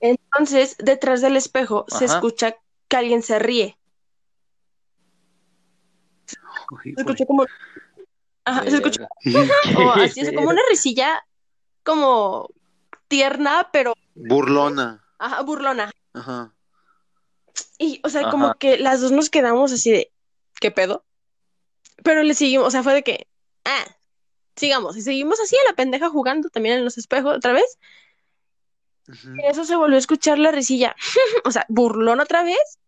Entonces, 0.00 0.76
detrás 0.78 1.20
del 1.20 1.36
espejo 1.36 1.84
se 1.88 2.06
escucha 2.06 2.56
que 2.88 2.96
alguien 2.96 3.22
se 3.22 3.38
ríe. 3.38 3.78
Se 6.82 6.90
escucha 6.96 7.26
como, 7.26 7.46
ajá, 8.44 8.62
se 8.64 8.76
escucha 8.76 9.08
Verga. 9.24 9.54
como 9.74 9.92
así, 9.92 10.20
o 10.20 10.24
sea, 10.24 10.34
como 10.34 10.48
una 10.50 10.62
risilla 10.68 11.24
como 11.82 12.48
tierna, 13.08 13.68
pero 13.72 13.94
Burlona. 14.14 15.04
ajá, 15.18 15.42
burlona. 15.42 15.90
Ajá. 16.14 16.54
Y, 17.78 18.00
o 18.04 18.08
sea, 18.08 18.22
Ajá. 18.22 18.30
como 18.30 18.54
que 18.54 18.78
las 18.78 19.00
dos 19.00 19.10
nos 19.12 19.30
quedamos 19.30 19.72
así 19.72 19.90
de, 19.90 20.12
¿qué 20.60 20.70
pedo? 20.70 21.04
Pero 22.04 22.22
le 22.22 22.34
seguimos, 22.34 22.66
o 22.68 22.70
sea, 22.70 22.82
fue 22.82 22.94
de 22.94 23.02
que, 23.02 23.26
ah, 23.64 23.84
sigamos. 24.56 24.96
Y 24.96 25.02
seguimos 25.02 25.40
así 25.40 25.56
a 25.56 25.70
la 25.70 25.76
pendeja 25.76 26.08
jugando 26.08 26.50
también 26.50 26.76
en 26.78 26.84
los 26.84 26.98
espejos 26.98 27.36
otra 27.36 27.52
vez. 27.52 27.78
Y 29.08 29.44
eso 29.46 29.64
se 29.64 29.74
volvió 29.74 29.96
a 29.96 29.98
escuchar 29.98 30.38
la 30.38 30.52
risilla, 30.52 30.94
o 31.44 31.50
sea, 31.50 31.66
burlón 31.68 32.20
otra 32.20 32.44
vez. 32.44 32.78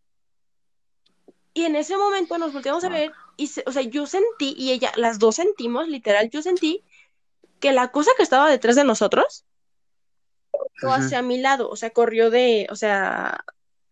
Y 1.54 1.64
en 1.64 1.76
ese 1.76 1.96
momento 1.96 2.38
nos 2.38 2.52
volteamos 2.52 2.84
a 2.84 2.88
ver 2.88 3.12
y, 3.36 3.48
se- 3.48 3.64
o 3.66 3.72
sea, 3.72 3.82
yo 3.82 4.06
sentí, 4.06 4.54
y 4.56 4.72
ella, 4.72 4.92
las 4.96 5.18
dos 5.18 5.36
sentimos, 5.36 5.88
literal, 5.88 6.30
yo 6.30 6.42
sentí 6.42 6.84
que 7.60 7.72
la 7.72 7.90
cosa 7.92 8.10
que 8.16 8.22
estaba 8.22 8.50
detrás 8.50 8.76
de 8.76 8.84
nosotros 8.84 9.44
corrió 10.50 10.92
hacia 10.94 11.22
mi 11.22 11.38
lado, 11.38 11.68
o 11.70 11.76
sea, 11.76 11.90
corrió 11.90 12.30
de, 12.30 12.66
o 12.70 12.76
sea, 12.76 13.44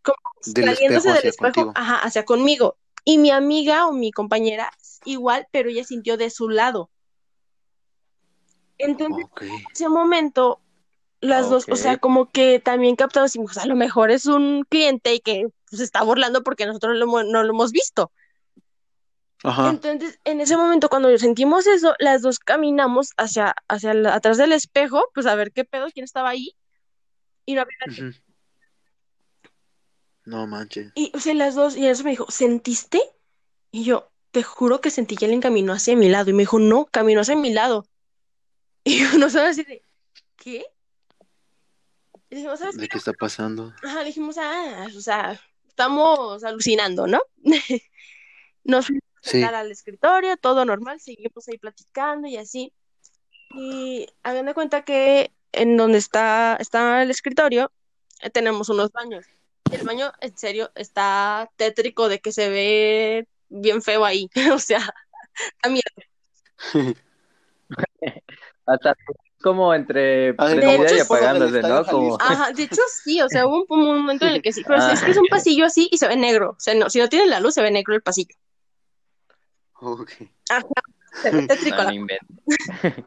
como 0.02 0.16
Del 0.46 0.66
saliéndose 0.74 1.08
espejo 1.08 1.14
del 1.14 1.26
espejo, 1.28 1.52
contigo. 1.52 1.72
ajá, 1.74 1.96
hacia 1.98 2.24
conmigo. 2.24 2.76
Y 3.04 3.18
mi 3.18 3.30
amiga 3.30 3.86
o 3.86 3.92
mi 3.92 4.10
compañera 4.12 4.70
igual, 5.04 5.46
pero 5.52 5.70
ella 5.70 5.84
sintió 5.84 6.16
de 6.16 6.30
su 6.30 6.48
lado. 6.48 6.90
Entonces, 8.78 9.26
en 9.40 9.50
ese 9.72 9.88
momento, 9.88 10.60
las 11.20 11.50
dos, 11.50 11.66
o 11.70 11.76
sea, 11.76 11.98
como 11.98 12.30
que 12.30 12.60
también 12.60 12.96
captamos, 12.96 13.34
y, 13.36 13.38
pues, 13.40 13.58
a 13.58 13.66
lo 13.66 13.76
mejor 13.76 14.10
es 14.10 14.26
un 14.26 14.64
cliente 14.68 15.14
y 15.14 15.20
que 15.20 15.46
pues, 15.68 15.78
se 15.78 15.84
está 15.84 16.02
burlando 16.02 16.42
porque 16.42 16.66
nosotros 16.66 16.96
lo 16.96 17.06
no 17.06 17.42
lo 17.42 17.50
hemos 17.50 17.72
visto. 17.72 18.10
Ajá. 19.42 19.70
Entonces, 19.70 20.18
en 20.24 20.40
ese 20.40 20.56
momento, 20.56 20.88
cuando 20.88 21.16
sentimos 21.18 21.66
eso, 21.66 21.94
las 21.98 22.22
dos 22.22 22.38
caminamos 22.38 23.10
hacia, 23.16 23.54
hacia 23.68 23.94
la- 23.94 24.14
atrás 24.14 24.36
del 24.36 24.52
espejo, 24.52 25.02
pues 25.14 25.26
a 25.26 25.34
ver 25.34 25.52
qué 25.52 25.64
pedo, 25.64 25.86
quién 25.92 26.04
estaba 26.04 26.28
ahí. 26.30 26.56
Y 27.46 27.54
no 27.54 27.62
había 27.62 27.76
nadie. 27.86 28.12
No 30.24 30.46
manches. 30.46 30.92
Y, 30.94 31.10
o 31.14 31.20
sea, 31.20 31.34
las 31.34 31.54
dos, 31.54 31.76
y 31.76 31.86
eso 31.86 32.04
me 32.04 32.10
dijo, 32.10 32.30
¿sentiste? 32.30 33.00
Y 33.72 33.84
yo, 33.84 34.10
te 34.30 34.42
juro 34.42 34.80
que 34.80 34.90
sentí 34.90 35.16
que 35.16 35.24
alguien 35.24 35.40
caminó 35.40 35.72
hacia 35.72 35.96
mi 35.96 36.08
lado. 36.08 36.30
Y 36.30 36.34
me 36.34 36.42
dijo, 36.42 36.58
no, 36.58 36.86
caminó 36.86 37.22
hacia 37.22 37.36
mi 37.36 37.52
lado. 37.52 37.86
Y 38.82 39.00
yo, 39.00 39.18
no 39.18 39.28
sabes 39.28 39.50
así 39.58 39.64
de, 39.64 39.84
¿qué? 40.36 40.64
Y 42.30 42.36
dijimos, 42.36 42.58
¿sabes 42.58 42.76
¿De 42.76 42.82
qué? 42.82 42.88
qué 42.88 42.98
está 42.98 43.12
pasando? 43.12 43.74
Ajá, 43.82 44.02
dijimos, 44.04 44.38
ah, 44.38 44.88
o 44.96 45.00
sea, 45.00 45.38
estamos 45.68 46.42
alucinando, 46.44 47.06
¿no? 47.06 47.20
Nos 48.64 48.86
a 49.22 49.28
Sí. 49.28 49.30
sentar 49.32 49.54
al 49.54 49.70
escritorio, 49.70 50.36
todo 50.36 50.64
normal, 50.64 51.00
seguimos 51.00 51.46
ahí 51.48 51.58
platicando 51.58 52.26
y 52.28 52.36
así. 52.36 52.72
Y 53.54 54.06
hagan 54.22 54.46
de 54.46 54.54
cuenta 54.54 54.82
que 54.84 55.32
en 55.52 55.76
donde 55.76 55.98
está, 55.98 56.56
está 56.60 57.02
el 57.02 57.10
escritorio, 57.10 57.70
eh, 58.22 58.30
tenemos 58.30 58.68
unos 58.68 58.90
baños. 58.92 59.26
Y 59.70 59.74
el 59.76 59.82
baño, 59.86 60.12
en 60.20 60.36
serio, 60.36 60.70
está 60.74 61.50
tétrico 61.56 62.08
de 62.08 62.20
que 62.20 62.32
se 62.32 62.48
ve 62.48 63.26
bien 63.48 63.82
feo 63.82 64.04
ahí. 64.04 64.28
O 64.54 64.58
sea, 64.58 64.80
A 65.62 65.68
miedo. 65.68 65.82
Hasta 68.66 68.94
como 69.42 69.72
entre 69.74 70.34
Ah, 70.38 70.48
de 70.48 70.56
prendida 70.56 70.84
hecho, 70.86 70.96
y 70.96 71.00
apagándose, 71.00 71.62
¿no? 71.62 71.84
Como. 71.86 72.16
Ajá, 72.20 72.52
de 72.52 72.64
hecho 72.64 72.82
sí, 73.02 73.20
o 73.22 73.28
sea, 73.28 73.46
hubo 73.46 73.64
un, 73.70 73.80
un 73.82 73.96
momento 74.00 74.26
en 74.26 74.34
el 74.34 74.42
que 74.42 74.52
sí, 74.52 74.62
pero 74.66 74.80
Ah. 74.82 74.92
es 74.92 75.02
que 75.02 75.10
es 75.12 75.16
un 75.16 75.26
pasillo 75.30 75.64
así 75.64 75.88
y 75.90 75.98
se 75.98 76.08
ve 76.08 76.16
negro. 76.16 76.50
O 76.50 76.60
sea, 76.60 76.74
no, 76.74 76.90
si 76.90 76.98
no 76.98 77.08
tiene 77.08 77.26
la 77.26 77.40
luz, 77.40 77.54
se 77.54 77.62
ve 77.62 77.70
negro 77.70 77.94
el 77.94 78.02
pasillo. 78.02 78.34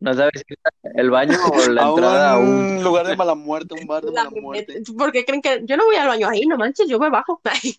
No, 0.00 0.14
sabes 0.14 0.42
si 0.46 0.54
es 0.54 0.94
el 0.94 1.10
baño 1.10 1.36
o 1.44 1.68
la 1.68 1.82
A 1.84 1.88
entrada 1.90 2.32
a 2.32 2.38
un... 2.38 2.48
un 2.48 2.84
lugar 2.84 3.06
de 3.06 3.16
mala 3.16 3.34
muerte, 3.34 3.74
un 3.78 3.86
bar 3.86 4.02
de 4.02 4.10
la- 4.10 4.24
mala 4.24 4.40
muerte. 4.40 4.82
Porque 4.96 5.26
creen 5.26 5.42
que 5.42 5.62
yo 5.66 5.76
no 5.76 5.84
voy 5.84 5.96
al 5.96 6.08
baño 6.08 6.26
ahí, 6.26 6.46
no 6.46 6.56
manches, 6.56 6.88
yo 6.88 6.98
me 6.98 7.10
bajo. 7.10 7.40
Ay. 7.44 7.76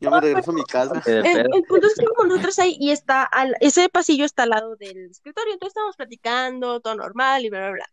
Yo 0.00 0.10
me 0.10 0.20
regreso 0.20 0.50
a 0.50 0.54
mi 0.54 0.64
casa. 0.64 1.02
El, 1.06 1.64
punto 1.66 1.86
es 1.86 1.94
que 1.94 2.04
como 2.04 2.28
nosotros 2.28 2.58
ahí 2.58 2.76
y 2.78 2.90
está 2.90 3.22
al, 3.22 3.56
ese 3.60 3.88
pasillo 3.88 4.24
está 4.24 4.42
al 4.42 4.50
lado 4.50 4.76
del 4.76 5.10
escritorio, 5.10 5.54
entonces 5.54 5.70
estábamos 5.70 5.96
platicando, 5.96 6.80
todo 6.80 6.96
normal 6.96 7.44
y 7.44 7.50
bla, 7.50 7.60
bla, 7.60 7.70
bla. 7.70 7.86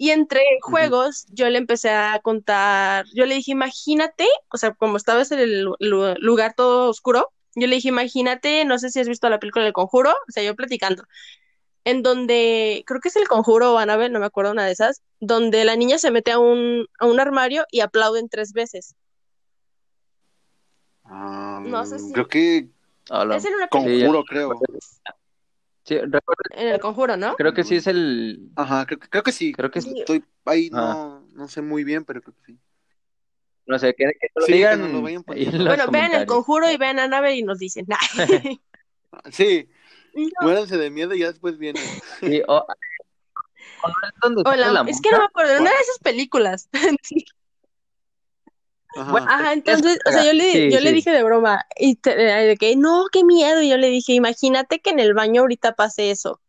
Y 0.00 0.10
entre 0.10 0.40
juegos, 0.62 1.26
yo 1.30 1.48
le 1.50 1.58
empecé 1.58 1.90
a 1.90 2.20
contar, 2.22 3.04
yo 3.14 3.26
le 3.26 3.34
dije, 3.34 3.50
imagínate, 3.50 4.26
o 4.50 4.56
sea, 4.56 4.72
como 4.72 4.96
estabas 4.96 5.32
en 5.32 5.40
el 5.40 5.62
lu- 5.62 5.76
lu- 5.80 6.14
lugar 6.20 6.54
todo 6.56 6.88
oscuro, 6.88 7.32
yo 7.56 7.66
le 7.66 7.74
dije, 7.74 7.88
imagínate, 7.88 8.64
no 8.64 8.78
sé 8.78 8.90
si 8.90 9.00
has 9.00 9.08
visto 9.08 9.28
la 9.28 9.40
película 9.40 9.64
del 9.64 9.72
Conjuro, 9.72 10.10
o 10.12 10.30
sea, 10.30 10.44
yo 10.44 10.54
platicando, 10.54 11.02
en 11.84 12.04
donde, 12.04 12.84
creo 12.86 13.00
que 13.00 13.08
es 13.08 13.16
el 13.16 13.26
Conjuro 13.26 13.74
o 13.74 13.78
Annabelle, 13.78 14.12
no 14.12 14.20
me 14.20 14.26
acuerdo 14.26 14.52
una 14.52 14.64
de 14.64 14.70
esas, 14.72 15.02
donde 15.18 15.64
la 15.64 15.74
niña 15.74 15.98
se 15.98 16.12
mete 16.12 16.30
a 16.30 16.38
un, 16.38 16.86
a 17.00 17.06
un 17.06 17.18
armario 17.18 17.64
y 17.72 17.80
aplauden 17.80 18.28
tres 18.28 18.52
veces. 18.52 18.94
Ah, 21.04 21.60
No 21.64 21.84
sé 21.86 21.98
si- 21.98 22.12
Creo 22.12 22.28
que 22.28 22.68
Hola. 23.10 23.36
Es 23.36 23.44
en 23.46 23.54
una 23.54 23.66
película, 23.68 24.06
conjuro, 24.06 24.24
creo. 24.24 24.60
Sí, 25.88 25.96
recuerdo- 25.98 26.42
en 26.50 26.68
el 26.68 26.80
Conjuro, 26.80 27.16
¿no? 27.16 27.34
creo 27.36 27.54
que 27.54 27.64
sí 27.64 27.76
es 27.76 27.86
el... 27.86 28.50
Ajá, 28.56 28.84
creo, 28.84 28.98
que- 28.98 29.08
creo 29.08 29.22
que 29.22 29.32
sí. 29.32 29.52
Creo 29.52 29.70
que 29.70 29.80
Sí. 29.80 29.94
Estoy 30.00 30.22
ahí, 30.44 30.68
Ah. 30.74 30.76
no, 30.76 31.26
no 31.32 31.48
sé 31.48 31.62
muy 31.62 31.82
bien, 31.82 32.04
pero 32.04 32.20
creo 32.20 32.34
que 32.34 32.44
sí. 32.52 32.58
No 33.66 33.78
sé, 33.78 33.94
que, 33.94 34.04
que 34.20 34.28
lo 34.34 34.44
Sí, 34.46 34.52
que 34.52 34.56
digan 34.58 34.92
lo 34.92 35.00
vayan 35.02 35.24
en 35.26 35.64
los 35.64 35.66
Bueno, 35.66 35.90
vean 35.90 36.12
el 36.14 36.26
conjuro 36.26 36.70
y 36.70 36.76
vean 36.76 36.98
a 36.98 37.04
Annabelle 37.04 37.36
y 37.38 37.42
nos 37.42 37.58
dicen. 37.58 37.86
Sí, 39.32 39.66
No, 40.14 40.24
muéranse 40.42 40.76
de 40.76 40.90
miedo 40.90 41.14
y 41.14 41.20
ya 41.20 41.28
después 41.28 41.56
vienen. 41.58 41.82
Sí, 42.20 42.42
o- 42.46 42.66
o 43.82 44.28
no 44.30 44.40
es 44.52 44.58
la 44.58 44.84
que 45.00 45.10
no 45.10 45.18
me 45.18 45.24
acuerdo, 45.24 45.60
una 45.60 45.70
de 45.70 45.76
esas 45.76 45.98
películas. 46.02 46.68
Ajá. 48.96 49.16
Ajá, 49.28 49.52
entonces, 49.52 49.98
o 50.06 50.10
sea, 50.10 50.24
yo 50.24 50.32
le, 50.32 50.52
Sí, 50.52 50.70
yo 50.72 50.80
le 50.80 50.92
dije 50.92 51.10
de 51.10 51.22
broma, 51.22 51.66
y 51.76 51.96
te- 51.96 52.16
de 52.16 52.56
que 52.56 52.74
no, 52.76 53.06
qué 53.12 53.24
miedo, 53.24 53.62
y 53.62 53.68
yo 53.68 53.76
le 53.76 53.88
dije, 53.88 54.12
imagínate 54.14 54.80
que 54.80 54.90
en 54.90 54.98
el 55.00 55.14
baño 55.14 55.42
ahorita 55.42 55.74
pase 55.74 56.10
eso. 56.10 56.40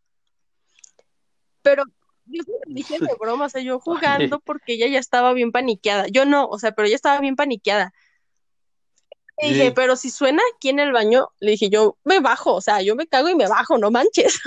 Pero 1.62 1.84
yo 2.26 2.44
lo 2.48 2.74
dije 2.74 3.00
de 3.00 3.16
broma, 3.20 3.46
o 3.46 3.50
sea, 3.50 3.62
yo 3.62 3.80
jugando 3.80 4.40
porque 4.46 4.74
ella 4.74 4.88
ya 4.88 5.00
estaba 5.00 5.34
bien 5.34 5.52
paniqueada. 5.52 6.08
Yo 6.08 6.26
no, 6.26 6.46
o 6.46 6.60
sea, 6.60 6.72
pero 6.72 6.88
ella 6.88 6.96
estaba 6.96 7.20
bien 7.20 7.36
paniqueada. 7.36 7.94
Le 9.42 9.50
dije, 9.50 9.72
pero 9.72 9.96
si 9.96 10.10
suena 10.10 10.42
aquí 10.56 10.68
en 10.70 10.80
el 10.80 10.92
baño, 10.92 11.30
le 11.40 11.52
dije, 11.52 11.70
yo 11.70 11.98
me 12.04 12.20
bajo, 12.20 12.56
o 12.56 12.62
sea, 12.62 12.82
yo 12.82 12.96
me 12.96 13.08
cago 13.08 13.30
y 13.30 13.36
me 13.36 13.48
bajo, 13.48 13.78
no 13.78 13.90
manches. 13.90 14.38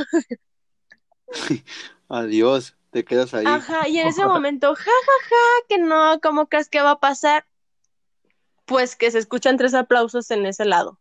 Adiós, 2.08 2.76
te 2.90 3.04
quedas 3.04 3.32
ahí. 3.32 3.46
Ajá, 3.46 3.88
y 3.88 3.98
en 3.98 4.08
ese 4.08 4.26
momento, 4.26 4.74
ja, 4.74 4.84
ja, 4.84 5.28
ja, 5.30 5.36
que 5.68 5.78
no, 5.78 6.20
¿cómo 6.20 6.46
crees 6.46 6.68
que 6.68 6.82
va 6.82 6.92
a 6.92 7.00
pasar? 7.00 7.46
Pues 8.64 8.96
que 8.96 9.10
se 9.10 9.18
escuchan 9.18 9.56
tres 9.56 9.74
aplausos 9.74 10.30
en 10.30 10.46
ese 10.46 10.64
lado. 10.64 10.98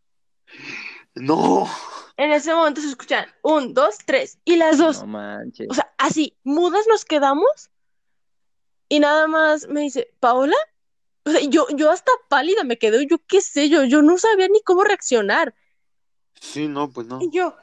No. 1.14 1.68
En 2.16 2.32
ese 2.32 2.54
momento 2.54 2.80
se 2.80 2.88
escuchan 2.88 3.26
un, 3.42 3.74
dos, 3.74 3.96
tres, 4.04 4.38
y 4.44 4.56
las 4.56 4.78
dos, 4.78 5.00
No 5.00 5.06
manches. 5.08 5.66
o 5.70 5.74
sea, 5.74 5.92
así, 5.98 6.36
mudas 6.44 6.84
nos 6.88 7.04
quedamos, 7.04 7.70
y 8.88 9.00
nada 9.00 9.26
más 9.26 9.66
me 9.68 9.80
dice, 9.80 10.12
¿Paola? 10.20 10.56
O 11.24 11.30
sea, 11.30 11.40
yo, 11.48 11.66
yo 11.74 11.90
hasta 11.90 12.12
pálida 12.28 12.64
me 12.64 12.78
quedé, 12.78 13.06
yo 13.08 13.16
qué 13.26 13.40
sé, 13.40 13.68
yo, 13.68 13.84
yo 13.84 14.02
no 14.02 14.18
sabía 14.18 14.48
ni 14.48 14.60
cómo 14.62 14.84
reaccionar. 14.84 15.54
Sí, 16.40 16.68
no, 16.68 16.90
pues 16.90 17.06
no. 17.06 17.20
Y 17.22 17.30
yo, 17.30 17.56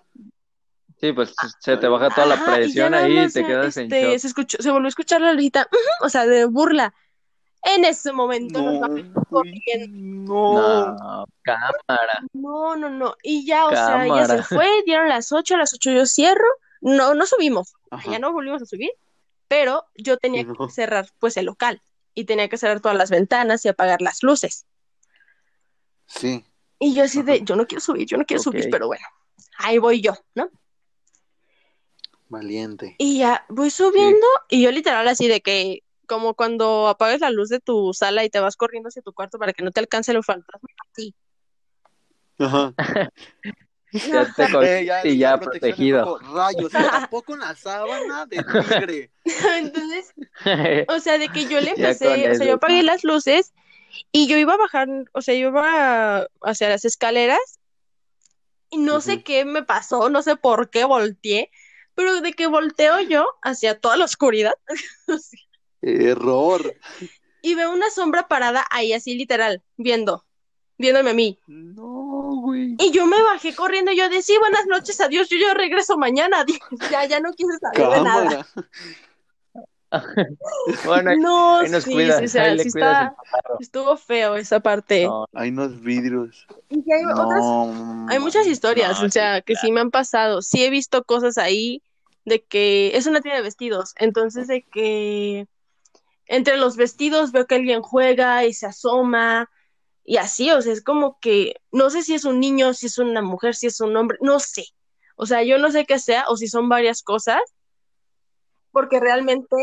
Sí, 1.00 1.14
pues 1.14 1.34
se 1.62 1.78
te 1.78 1.88
baja 1.88 2.10
toda 2.10 2.28
la 2.28 2.36
y 2.36 2.39
presión 2.39 2.93
ahí 2.93 3.18
y 3.20 3.30
te 3.32 3.45
quedas 3.45 3.78
en 3.78 3.84
este, 3.86 4.02
shock. 4.12 4.20
se 4.20 4.28
escuchó, 4.28 4.58
se 4.62 4.70
volvió 4.70 4.88
a 4.88 4.89
escuchar 4.89 5.22
la 5.22 5.32
lejita, 5.34 5.62
"Ujú", 5.72 6.06
o 6.06 6.10
sea, 6.10 6.26
de 6.26 6.43
burla. 6.43 6.93
En 7.62 7.84
ese 7.86 8.14
momento 8.14 8.62
nos 8.62 8.80
No, 8.80 9.24
corriendo. 9.30 10.34
no. 10.34 10.95
No, 10.95 11.26
cámara. 11.41 12.24
No, 12.34 12.76
no, 12.78 12.89
no. 12.89 13.16
Y 13.22 13.45
ya, 13.45 13.66
o 13.68 13.72
sea, 13.72 14.07
ya 14.07 14.26
se 14.28 14.43
fue, 14.43 14.68
dieron 14.86 15.10
las 15.10 15.32
ocho, 15.32 15.55
a 15.55 15.57
las 15.57 15.74
ocho 15.74 15.91
yo 15.91 16.05
cierro. 16.05 16.47
No, 16.82 17.14
no 17.14 17.26
subimos, 17.26 17.74
Ajá. 17.91 18.10
ya 18.12 18.20
no 18.20 18.32
volvimos 18.32 18.62
a 18.62 18.66
subir, 18.66 18.91
pero 19.49 19.86
yo 19.97 20.18
tenía 20.18 20.43
No. 20.43 20.55
que 20.55 20.72
cerrar 20.72 21.10
pues 21.20 21.36
el 21.36 21.45
local 21.47 21.82
y 22.16 22.24
tenía 22.24 22.47
que 22.47 22.57
cerrar 22.57 22.80
todas 22.80 22.97
las 22.97 23.10
ventanas 23.10 23.66
y 23.66 23.68
apagar 23.68 24.01
las 24.01 24.24
luces. 24.24 24.66
Sí. 26.07 26.45
Y 26.80 26.93
yo 26.95 27.03
así 27.03 27.22
de, 27.24 27.41
yo 27.43 27.57
no 27.57 27.68
quiero 27.68 27.82
subir, 27.82 28.07
yo 28.07 28.18
no 28.18 28.26
quiero 28.26 28.41
subir, 28.41 28.70
pero 28.72 28.88
bueno, 28.88 29.05
ahí 29.57 29.78
voy 29.80 29.99
yo, 30.01 30.14
¿no? 30.34 30.49
Valiente. 32.30 32.95
Y 32.99 33.18
ya 33.20 33.45
voy 33.49 33.70
subiendo 33.72 34.26
y 34.49 34.62
yo 34.62 34.72
literal 34.72 35.07
así 35.07 35.28
de 35.28 35.41
que, 35.41 35.84
como 36.10 36.34
cuando 36.34 36.89
apagas 36.89 37.22
la 37.22 37.30
luz 37.30 37.47
de 37.47 37.62
tu 37.62 37.93
sala 37.93 38.26
y 38.26 38.30
te 38.30 38.41
vas 38.41 38.57
corriendo 38.57 38.89
hacia 38.89 39.01
tu 39.01 39.14
cuarto 39.14 39.39
para 39.39 39.53
que 39.53 39.64
no 39.64 39.72
te 39.72 39.80
alcance 39.80 40.12
el 40.12 40.24
fantasma, 40.24 40.68
así. 40.91 41.16
Ajá. 42.38 42.74
Ya 43.91 44.32
te 44.36 44.51
co- 44.51 44.62
Eh, 44.62 44.86
ya, 44.86 45.36
y 45.36 45.39
protegido. 45.39 46.03
poco. 46.03 46.20
Rayos, 46.36 46.72
tapó 46.72 47.24
con 47.24 47.39
la 47.39 47.55
sábana 47.55 48.28
de 48.28 48.43
tigre. 48.43 49.12
Entonces, 49.57 50.14
O 50.89 50.99
sea, 50.99 51.18
de 51.18 51.30
que 51.30 51.47
yo 51.47 51.60
le 51.60 51.72
empecé, 51.72 52.05
con 52.05 52.32
o 52.32 52.36
sea, 52.36 52.45
yo 52.47 52.53
apagué 52.55 52.84
las 52.84 53.03
luces 53.03 53.53
y 54.12 54.28
yo 54.28 54.38
iba 54.38 54.53
a 54.53 54.57
bajar, 54.57 54.88
o 55.14 55.22
sea, 55.22 55.34
yo 55.36 55.47
iba 55.49 56.28
hacia 56.43 56.70
las 56.70 56.86
escaleras 56.86 57.39
y 58.70 58.78
no 58.78 59.01
sé 59.01 59.24
qué 59.24 59.45
me 59.45 59.64
pasó, 59.64 60.10
no 60.10 60.22
sé 60.22 60.36
por 60.36 60.70
qué 60.70 60.84
volteé, 60.86 61.49
pero 61.95 62.22
de 62.22 62.34
que 62.34 62.45
volteo 62.47 62.99
yo 63.01 63.28
hacia 63.41 63.80
toda 63.80 63.97
la 63.97 64.05
oscuridad 64.05 64.53
Error. 65.82 66.75
y 67.41 67.55
veo 67.55 67.71
una 67.71 67.89
sombra 67.89 68.27
parada 68.27 68.65
ahí 68.69 68.93
así 68.93 69.15
literal, 69.15 69.63
viendo, 69.77 70.25
viéndome 70.77 71.11
a 71.11 71.13
mí. 71.13 71.39
No, 71.47 72.41
güey. 72.41 72.75
Y 72.80 72.91
yo 72.91 73.05
me 73.05 73.21
bajé 73.21 73.55
corriendo 73.55 73.91
y 73.91 73.97
yo 73.97 74.03
decía, 74.09 74.21
sí, 74.21 74.38
buenas 74.39 74.65
noches, 74.67 74.99
adiós, 75.01 75.30
yo, 75.30 75.38
yo 75.38 75.53
regreso 75.53 75.97
mañana, 75.97 76.45
ya, 76.91 77.05
ya 77.05 77.19
no 77.19 77.32
quise 77.34 77.57
saber 77.59 77.89
de 77.97 78.01
nada. 78.03 78.47
Bueno, 80.86 81.15
No, 81.17 81.57
ahí 81.57 81.69
nos 81.69 81.84
sí, 81.84 81.91
cuidas, 81.93 82.19
sí, 82.19 82.25
o 82.25 82.27
sea, 82.27 82.43
ahí 82.43 82.57
le 82.57 82.63
sí 82.63 82.67
está, 82.69 83.15
estuvo 83.59 83.97
feo 83.97 84.36
esa 84.36 84.59
parte. 84.59 85.05
no, 85.05 85.25
Hay 85.34 85.49
unos 85.49 85.82
vidrios. 85.82 86.45
Y 86.69 86.91
hay 86.93 87.03
otras 87.05 87.41
No. 87.41 88.05
Hay 88.07 88.19
muchas 88.19 88.45
historias, 88.45 88.99
No, 88.99 89.07
o 89.07 89.09
sea, 89.09 89.38
sí, 89.38 89.43
que 89.47 89.55
sí 89.55 89.71
me 89.71 89.80
han 89.82 89.89
pasado. 89.89 90.43
Sí 90.43 90.63
he 90.63 90.69
visto 90.69 91.03
cosas 91.03 91.39
ahí 91.39 91.82
de 92.25 92.43
que 92.43 92.91
es 92.95 93.07
una 93.07 93.21
tienda 93.21 93.38
de 93.38 93.43
vestidos, 93.43 93.93
entonces 93.97 94.47
de 94.47 94.61
que 94.61 95.47
entre 96.30 96.57
los 96.57 96.77
vestidos 96.77 97.32
veo 97.32 97.47
que 97.47 97.55
alguien 97.55 97.82
juega 97.82 98.45
y 98.45 98.53
se 98.53 98.67
asoma 98.67 99.49
y 100.05 100.17
así, 100.17 100.51
o 100.51 100.61
sea, 100.61 100.71
es 100.71 100.84
como 100.84 101.19
que 101.19 101.55
no 101.71 101.89
sé 101.89 102.03
si 102.03 102.13
es 102.13 102.23
un 102.23 102.39
niño, 102.39 102.73
si 102.73 102.86
es 102.86 102.97
una 102.97 103.21
mujer, 103.21 103.55
si 103.55 103.67
es 103.67 103.82
un 103.82 103.95
hombre, 103.97 104.17
no 104.21 104.39
sé. 104.39 104.65
O 105.15 105.25
sea, 105.25 105.43
yo 105.43 105.57
no 105.57 105.71
sé 105.71 105.86
qué 105.86 105.99
sea 105.99 106.25
o 106.30 106.38
si 106.38 106.47
son 106.47 106.69
varias 106.69 107.01
cosas, 107.01 107.41
porque 108.71 108.99
realmente, 108.99 109.55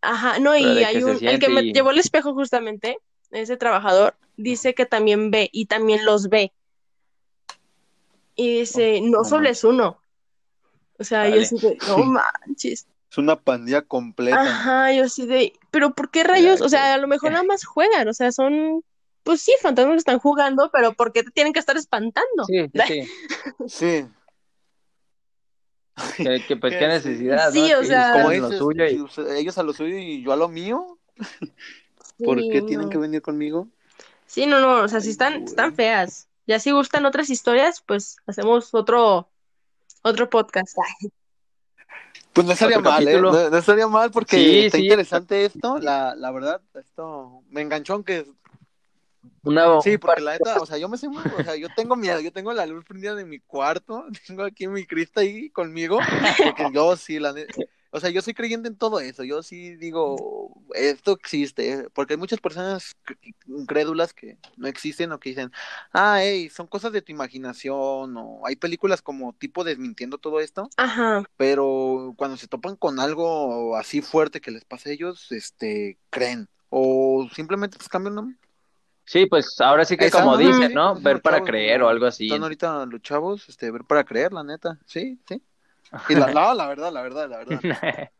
ajá, 0.00 0.38
no, 0.38 0.56
y 0.56 0.64
hay 0.64 1.02
un, 1.02 1.18
el 1.22 1.40
que 1.40 1.48
me 1.48 1.62
llevó 1.62 1.90
el 1.90 1.98
espejo 1.98 2.34
justamente, 2.34 2.98
ese 3.30 3.56
trabajador, 3.56 4.14
dice 4.36 4.74
que 4.74 4.86
también 4.86 5.30
ve 5.30 5.48
y 5.52 5.66
también 5.66 6.04
los 6.04 6.28
ve. 6.28 6.52
Y 8.36 8.60
dice, 8.60 9.00
no 9.00 9.18
no 9.18 9.24
solo 9.24 9.48
es 9.48 9.64
uno. 9.64 10.00
O 10.98 11.04
sea, 11.04 11.28
yo 11.28 11.40
así 11.40 11.58
de, 11.58 11.78
no 11.88 11.98
manches. 12.04 12.86
Es 13.10 13.18
una 13.18 13.36
pandilla 13.36 13.82
completa. 13.82 14.40
Ajá, 14.40 14.92
yo 14.92 15.04
así 15.04 15.26
de, 15.26 15.57
pero 15.70 15.94
¿por 15.94 16.10
qué 16.10 16.24
rayos? 16.24 16.60
O 16.60 16.68
sea, 16.68 16.94
a 16.94 16.98
lo 16.98 17.08
mejor 17.08 17.32
nada 17.32 17.44
más 17.48 17.64
juegan, 17.64 18.08
o 18.08 18.12
sea, 18.14 18.32
son, 18.32 18.82
pues 19.22 19.40
sí, 19.42 19.52
fantasmas 19.60 19.94
que 19.94 19.98
están 19.98 20.18
jugando, 20.18 20.70
pero 20.72 20.92
¿por 20.92 21.12
qué 21.12 21.22
te 21.22 21.30
tienen 21.30 21.52
que 21.52 21.60
estar 21.60 21.76
espantando? 21.76 22.44
Sí, 22.46 22.70
sí, 22.86 23.08
sí. 23.66 24.06
Pues 26.60 26.76
qué 26.76 26.86
necesidad, 26.88 27.50
Sí, 27.52 27.70
¿no? 27.72 27.80
o 27.80 27.84
sea- 27.84 28.10
ellos 28.10 28.12
Como 28.22 28.28
hagan 28.28 28.40
lo 28.52 28.58
suyo 28.58 28.84
y- 28.86 29.38
ellos 29.40 29.58
a 29.58 29.62
lo 29.62 29.72
suyo 29.72 29.96
y 29.98 30.22
yo 30.22 30.32
a 30.32 30.36
lo 30.36 30.48
mío. 30.48 30.98
¿Por 32.24 32.40
Sí, 32.40 32.48
qué 32.52 32.62
tienen 32.62 32.86
no. 32.86 32.90
que 32.90 32.98
venir 32.98 33.22
conmigo? 33.22 33.68
Sí, 34.26 34.46
no, 34.46 34.60
no, 34.60 34.82
o 34.84 34.88
sea, 34.88 35.00
si 35.00 35.10
están, 35.10 35.44
están 35.44 35.74
feas. 35.74 36.28
Ya 36.46 36.58
si 36.60 36.70
gustan 36.70 37.04
otras 37.06 37.30
historias, 37.30 37.82
pues 37.86 38.16
hacemos 38.26 38.72
otro, 38.74 39.28
otro 40.02 40.30
podcast. 40.30 40.76
Ay, 40.78 41.10
Pues 42.32 42.46
no 42.46 42.52
estaría 42.52 42.78
mal, 42.78 43.08
¿eh? 43.08 43.20
No, 43.20 43.50
no 43.50 43.56
estaría 43.56 43.88
mal 43.88 44.10
porque 44.10 44.36
Sí, 44.36 44.58
está 44.66 44.78
sí. 44.78 44.84
interesante 44.84 45.44
esto. 45.44 45.78
La, 45.78 46.14
la 46.14 46.30
verdad, 46.30 46.60
esto 46.74 47.42
me 47.50 47.62
enganchó 47.62 47.94
aunque 47.94 48.26
Una, 49.42 49.80
Sí, 49.82 49.98
porque 49.98 50.20
la 50.20 50.32
neta, 50.32 50.60
o 50.60 50.66
sea, 50.66 50.78
yo 50.78 50.88
me 50.88 50.96
sé 50.98 51.08
muy, 51.08 51.22
o 51.36 51.42
sea, 51.42 51.56
yo 51.56 51.68
tengo 51.74 51.96
miedo, 51.96 52.20
yo 52.20 52.32
tengo 52.32 52.52
la 52.52 52.66
luz 52.66 52.84
prendida 52.84 53.14
de 53.14 53.24
mi 53.24 53.40
cuarto, 53.40 54.04
tengo 54.26 54.44
aquí 54.44 54.68
mi 54.68 54.86
Cristo 54.86 55.20
ahí 55.20 55.50
conmigo, 55.50 55.98
porque 56.44 56.70
yo 56.72 56.96
sí, 56.96 57.18
la 57.18 57.32
neta, 57.32 57.54
o 57.98 58.00
sea, 58.00 58.10
yo 58.10 58.22
soy 58.22 58.32
creyente 58.32 58.68
en 58.68 58.76
todo 58.76 59.00
eso, 59.00 59.24
yo 59.24 59.42
sí 59.42 59.76
digo, 59.76 60.62
esto 60.74 61.12
existe, 61.12 61.88
porque 61.92 62.14
hay 62.14 62.18
muchas 62.18 62.40
personas 62.40 62.96
crédulas 63.66 64.14
que 64.14 64.38
no 64.56 64.68
existen 64.68 65.12
o 65.12 65.18
que 65.18 65.30
dicen, 65.30 65.52
ah, 65.92 66.18
hey, 66.20 66.48
son 66.48 66.66
cosas 66.66 66.92
de 66.92 67.02
tu 67.02 67.12
imaginación, 67.12 68.16
o 68.16 68.46
hay 68.46 68.56
películas 68.56 69.02
como 69.02 69.32
tipo 69.32 69.64
desmintiendo 69.64 70.18
todo 70.18 70.40
esto, 70.40 70.70
Ajá. 70.76 71.24
pero 71.36 72.14
cuando 72.16 72.36
se 72.36 72.48
topan 72.48 72.76
con 72.76 73.00
algo 73.00 73.76
así 73.76 74.00
fuerte 74.00 74.40
que 74.40 74.50
les 74.50 74.64
pasa 74.64 74.88
a 74.88 74.92
ellos, 74.92 75.30
este, 75.32 75.98
creen, 76.10 76.48
o 76.70 77.28
simplemente 77.34 77.76
pues 77.76 77.88
cambian, 77.88 78.14
¿no? 78.14 78.32
Sí, 79.04 79.24
pues 79.24 79.58
ahora 79.60 79.86
sí 79.86 79.96
que 79.96 80.04
Exacto, 80.04 80.26
como 80.26 80.36
dicen, 80.36 80.74
¿no? 80.74 80.94
Ver 81.00 81.22
para 81.22 81.38
chavos, 81.38 81.48
creer 81.48 81.82
o 81.82 81.88
algo 81.88 82.04
así. 82.04 82.26
Están 82.26 82.42
ahorita 82.42 82.84
los 82.86 83.00
chavos, 83.00 83.48
este, 83.48 83.70
ver 83.70 83.84
para 83.84 84.04
creer, 84.04 84.34
la 84.34 84.44
neta, 84.44 84.78
sí, 84.84 85.18
sí. 85.26 85.42
Y 86.08 86.14
la, 86.14 86.32
no, 86.32 86.54
la 86.54 86.66
verdad, 86.66 86.92
la 86.92 87.02
verdad, 87.02 87.28
la 87.28 87.38
verdad. 87.38 87.60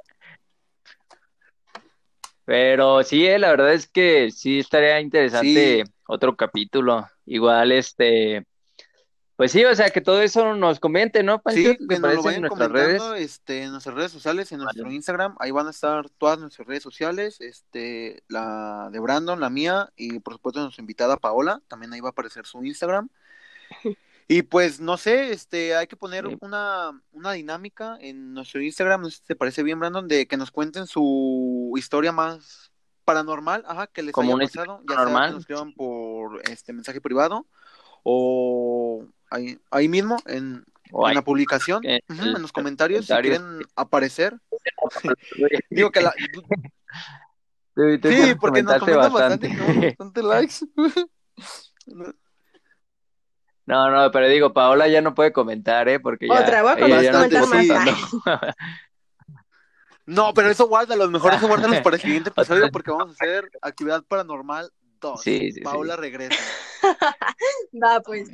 Pero 2.45 3.03
sí, 3.03 3.27
eh, 3.27 3.39
la 3.39 3.51
verdad 3.51 3.75
es 3.75 3.87
que 3.87 4.31
sí 4.31 4.61
estaría 4.61 5.01
interesante 5.01 5.85
Sí. 5.85 5.93
otro 6.07 6.35
capítulo. 6.35 7.07
Igual, 7.27 7.73
este, 7.73 8.47
pues 9.37 9.53
sí, 9.53 9.65
o 9.65 9.75
sea, 9.75 9.91
que 9.91 10.01
todo 10.01 10.23
eso 10.23 10.55
nos 10.55 10.81
comente, 10.81 11.23
¿no, 11.23 11.43
Pancho? 11.43 11.61
Sí, 11.61 11.77
¿Te 11.77 11.87
que 11.87 12.01
nos 12.01 12.25
lo 12.25 12.31
en 12.31 12.41
nuestras 12.41 12.73
redes? 12.73 13.03
este, 13.19 13.65
en 13.65 13.71
nuestras 13.71 13.95
redes 13.95 14.13
sociales, 14.13 14.51
en 14.51 14.59
nuestro 14.59 14.85
Vale. 14.85 14.97
Instagram, 14.97 15.37
ahí 15.39 15.51
van 15.51 15.67
a 15.67 15.71
estar 15.71 16.09
todas 16.09 16.39
nuestras 16.39 16.67
redes 16.67 16.83
sociales, 16.83 17.41
este, 17.41 18.23
la 18.29 18.89
de 18.91 18.99
Brandon, 18.99 19.39
la 19.39 19.51
mía, 19.51 19.91
y 19.95 20.19
por 20.19 20.33
supuesto 20.33 20.61
nuestra 20.61 20.81
invitada 20.81 21.19
Paola, 21.19 21.61
también 21.69 21.93
ahí 21.93 22.01
va 22.01 22.09
a 22.09 22.13
aparecer 22.13 22.47
su 22.47 22.65
Instagram. 22.65 23.11
Y 24.31 24.43
pues 24.43 24.79
no 24.79 24.99
sé, 24.99 25.33
este, 25.33 25.75
hay 25.75 25.87
que 25.87 25.97
poner 25.97 26.27
Sí. 26.29 26.37
una, 26.43 26.91
una 27.13 27.33
dinámica 27.33 27.97
en 28.01 28.35
nuestro 28.35 28.61
Instagram, 28.61 29.01
no 29.01 29.11
sé 29.11 29.17
si 29.17 29.23
te 29.25 29.37
parece 29.37 29.63
bien, 29.63 29.81
Brandon, 29.81 30.07
de 30.07 30.27
que 30.27 30.37
nos 30.37 30.51
cuenten 30.51 30.87
su 30.87 31.73
historia 31.79 32.13
más 32.13 32.71
paranormal, 33.07 33.65
ajá, 33.67 33.87
que 33.87 34.03
les 34.03 34.13
Como 34.13 34.37
haya 34.37 34.47
pasado, 34.47 34.81
ya 34.83 34.87
sea 34.87 34.97
paranormal. 34.97 35.29
que 35.29 35.33
nos 35.33 35.41
escriban 35.41 35.73
por 35.73 36.43
este 36.51 36.75
mensaje 36.75 37.01
privado 37.01 37.47
o 38.03 39.07
ahí, 39.31 39.59
ahí 39.71 39.89
mismo 39.89 40.19
en, 40.27 40.63
en 40.93 41.15
la 41.15 41.23
publicación, 41.25 41.81
en 41.87 42.03
los 42.43 42.53
comentarios, 42.53 43.07
si 43.07 43.15
quieren 43.15 43.61
aparecer. 43.77 44.39
Digo 45.71 45.91
que 45.91 46.03
la... 46.03 46.13
Sí, 47.77 48.35
porque 48.41 48.63
nos 48.63 48.79
comentan 48.79 49.13
bastante, 49.13 49.49
bastante 49.87 50.23
likes. 50.23 50.57
No, 53.69 53.91
no, 53.91 54.11
pero 54.11 54.29
digo, 54.29 54.55
Paola 54.55 54.89
ya 54.89 55.03
no 55.03 55.15
puede 55.15 55.31
comentar, 55.31 55.89
¿eh? 55.91 56.01
Porque 56.01 56.27
ya, 56.27 56.41
Otra, 56.41 56.63
voy 56.63 56.73
a 56.73 56.87
ella 56.87 57.03
ya 57.03 57.13
no 57.13 57.19
comentar 57.41 57.87
más. 58.25 58.55
No, 60.07 60.33
pero 60.33 60.49
eso 60.49 60.67
guárdalo, 60.67 61.07
mejor 61.11 61.35
eso 61.35 61.47
guárdalos 61.49 61.81
para 61.83 61.97
el 61.97 62.03
siguiente 62.03 62.31
episodio 62.31 62.71
porque 62.73 62.91
vamos 62.91 63.11
a 63.11 63.13
hacer 63.25 63.51
actividad 63.61 64.03
paranormal 64.05 64.73
2. 65.01 65.21
Sí, 65.21 65.53
sí, 65.53 65.61
Paula 65.61 65.97
regresa. 65.97 66.35
Va, 67.85 68.01
pues. 68.01 68.31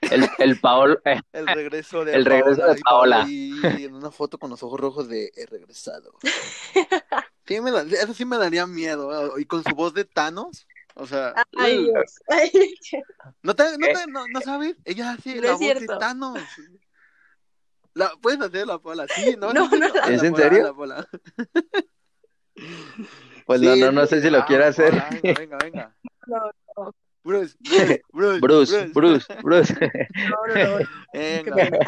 El, 0.00 0.28
el 0.38 0.58
Paola, 0.58 0.96
eh, 1.04 1.20
El 1.32 1.46
regreso 1.46 2.04
de 2.04 2.14
El 2.14 2.24
regreso 2.24 2.62
Paola. 2.62 2.72
de 2.74 2.80
y 2.80 2.82
Paola 2.82 3.16
Paola. 3.60 3.76
ahí 3.76 3.84
en 3.84 3.94
una 3.94 4.10
foto 4.10 4.38
con 4.38 4.50
los 4.50 4.60
ojos 4.64 4.80
rojos 4.80 5.08
de 5.08 5.30
he 5.36 5.46
regresado. 5.46 6.10
Sí, 7.46 7.60
me 7.60 7.70
da- 7.70 7.82
eso 7.82 8.12
sí 8.14 8.24
me 8.24 8.36
daría 8.38 8.66
miedo. 8.66 9.38
Y 9.38 9.44
con 9.44 9.62
su 9.62 9.72
voz 9.76 9.94
de 9.94 10.04
Thanos. 10.04 10.66
O 10.94 11.06
sea, 11.06 11.34
Ay, 11.56 11.84
Dios. 11.84 12.18
Ay, 12.28 12.50
¿no, 13.42 13.54
te, 13.54 13.64
no, 13.78 13.86
te- 13.86 14.06
no, 14.08 14.28
no 14.28 14.40
sabes? 14.40 14.76
Ella 14.84 15.12
hace 15.12 15.36
No 15.36 15.42
la 15.42 15.52
es 15.52 15.58
voz 15.58 15.60
de 15.60 15.74
cierto. 15.74 15.98
Thanos. 15.98 16.42
La, 17.94 18.10
¿Puedes 18.20 18.40
hacer 18.40 18.66
la 18.66 18.78
Paola? 18.78 19.06
Sí, 19.08 19.36
no, 19.38 19.52
No, 19.52 19.68
no 19.68 19.86
¿Es 20.06 20.22
en 20.22 20.34
serio? 20.36 20.74
pues 23.46 23.60
Sí, 23.60 23.66
no, 23.66 23.76
no, 23.76 23.92
no 23.92 24.06
sé 24.06 24.20
si 24.20 24.30
lo 24.30 24.38
ah, 24.38 24.46
quiere 24.46 24.64
hacer. 24.64 24.92
Venga, 24.92 25.32
venga, 25.38 25.58
venga. 25.58 25.96
No, 26.26 26.50
no, 26.76 26.94
Bruce, 27.22 27.56
Bruce, 27.60 28.02
Bruce, 28.12 28.40
Bruce, 28.40 28.90
Bruce, 28.94 29.26
Bruce. 29.42 29.74
no, 30.14 30.54
no, 30.54 30.78
no. 30.78 30.78
Qué 31.12 31.42
Venga. 31.44 31.54
pena. 31.54 31.78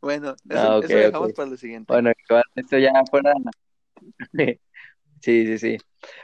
Bueno, 0.00 0.36
eso, 0.48 0.72
Ah, 0.72 0.80
eso 0.82 0.96
dejamos 0.96 1.32
para 1.32 1.50
lo 1.50 1.56
siguiente. 1.56 1.92
Bueno, 1.92 2.12
igual, 2.28 2.44
esto 2.54 2.78
ya 2.78 2.92
fuera. 3.10 3.32
Sí, 5.20 5.46
sí, 5.46 5.58
sí. 5.58 5.76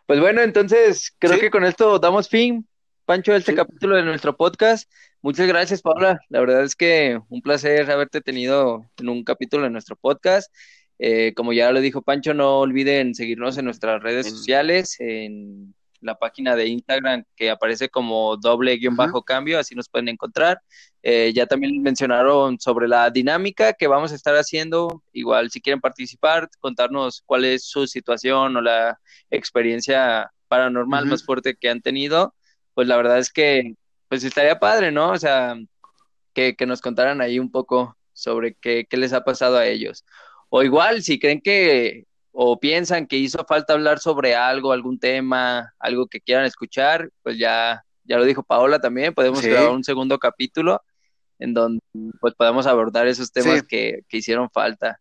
Pues 0.07 0.21
bueno, 0.21 0.43
entonces 0.43 1.15
creo 1.19 1.35
Sí. 1.35 1.41
que 1.41 1.51
con 1.51 1.65
esto 1.65 1.99
damos 1.99 2.29
fin, 2.29 2.67
Pancho, 3.05 3.33
a 3.33 3.37
este 3.37 3.53
Sí. 3.53 3.57
capítulo 3.57 3.97
de 3.97 4.03
nuestro 4.03 4.37
podcast. 4.37 4.91
Muchas 5.23 5.47
gracias, 5.47 5.83
Paula. 5.83 6.21
La 6.29 6.41
verdad 6.41 6.65
es 6.65 6.75
que 6.75 7.21
un 7.29 7.43
placer 7.43 7.91
haberte 7.91 8.21
tenido 8.21 8.85
en 8.99 9.09
un 9.09 9.23
capítulo 9.25 9.65
de 9.65 9.71
nuestro 9.71 9.97
podcast. 9.97 10.53
Eh, 10.99 11.35
como 11.35 11.53
ya 11.53 11.71
lo 11.73 11.81
dijo 11.81 12.01
Pancho, 12.03 12.33
no 12.33 12.61
olviden 12.61 13.15
seguirnos 13.15 13.59
en 13.59 13.67
nuestras 13.67 14.03
redes 14.03 14.27
En- 14.27 14.33
sociales, 14.33 14.97
en 14.99 15.75
la 16.01 16.17
página 16.17 16.57
de 16.57 16.67
Instagram 16.67 17.25
que 17.37 17.51
aparece 17.51 17.89
como 17.89 18.37
doble 18.37 18.77
guion 18.77 18.97
bajo 18.97 19.23
cambio, 19.23 19.59
así 19.59 19.75
nos 19.75 19.89
pueden 19.89 20.09
encontrar. 20.09 20.61
Eh, 21.03 21.33
ya 21.35 21.47
también 21.47 21.83
mencionaron 21.83 22.59
sobre 22.59 22.89
la 22.89 23.11
dinámica 23.11 23.73
que 23.73 23.87
vamos 23.87 24.13
a 24.13 24.15
estar 24.15 24.35
haciendo. 24.35 25.03
Igual, 25.13 25.51
si 25.51 25.61
quieren 25.61 25.81
participar, 25.81 26.49
contarnos 26.61 27.23
cuál 27.25 27.45
es 27.45 27.65
su 27.65 27.87
situación 27.87 28.57
o 28.57 28.61
la 28.61 28.99
experiencia 29.31 30.31
paranormal 30.49 31.07
más 31.07 31.25
fuerte 31.25 31.57
que 31.57 31.69
han 31.69 31.83
tenido, 31.83 32.35
pues 32.75 32.89
la 32.89 32.97
verdad 32.97 33.19
es 33.19 33.33
que 33.33 33.75
pues 34.09 34.25
estaría 34.25 34.59
padre, 34.59 34.93
¿no? 34.93 35.11
O 35.11 35.19
sea, 35.19 35.57
que, 36.33 36.55
que 36.55 36.67
nos 36.67 36.81
contaran 36.81 37.21
ahí 37.21 37.39
un 37.39 37.51
poco 37.51 37.97
sobre 38.13 38.55
qué, 38.55 38.87
qué 38.89 38.97
les 38.97 39.13
ha 39.13 39.25
pasado 39.25 39.57
a 39.57 39.67
ellos. 39.67 40.05
O 40.49 40.63
igual, 40.63 41.03
si 41.03 41.19
creen 41.19 41.41
que 41.41 42.07
o 42.39 42.61
piensan 42.61 43.07
que 43.07 43.17
hizo 43.17 43.47
falta 43.47 43.73
hablar 43.73 43.99
sobre 43.99 44.35
algo, 44.35 44.73
algún 44.73 44.99
tema, 44.99 45.73
algo 45.79 46.07
que 46.07 46.21
quieran 46.21 46.45
escuchar, 46.45 47.09
pues 47.23 47.39
ya, 47.39 47.83
ya 48.05 48.19
lo 48.19 48.25
dijo 48.27 48.43
Paola 48.43 48.79
también, 48.79 49.15
podemos 49.15 49.39
Sí. 49.41 49.49
grabar 49.49 49.71
un 49.71 49.83
segundo 49.83 50.19
capítulo 50.19 50.83
en 51.39 51.55
donde 51.55 51.81
pues 52.21 52.35
podemos 52.35 52.67
abordar 52.67 53.07
esos 53.07 53.33
temas 53.33 53.61
Sí. 53.61 53.67
que, 53.67 54.01
que 54.07 54.19
hicieron 54.19 54.51
falta. 54.51 55.01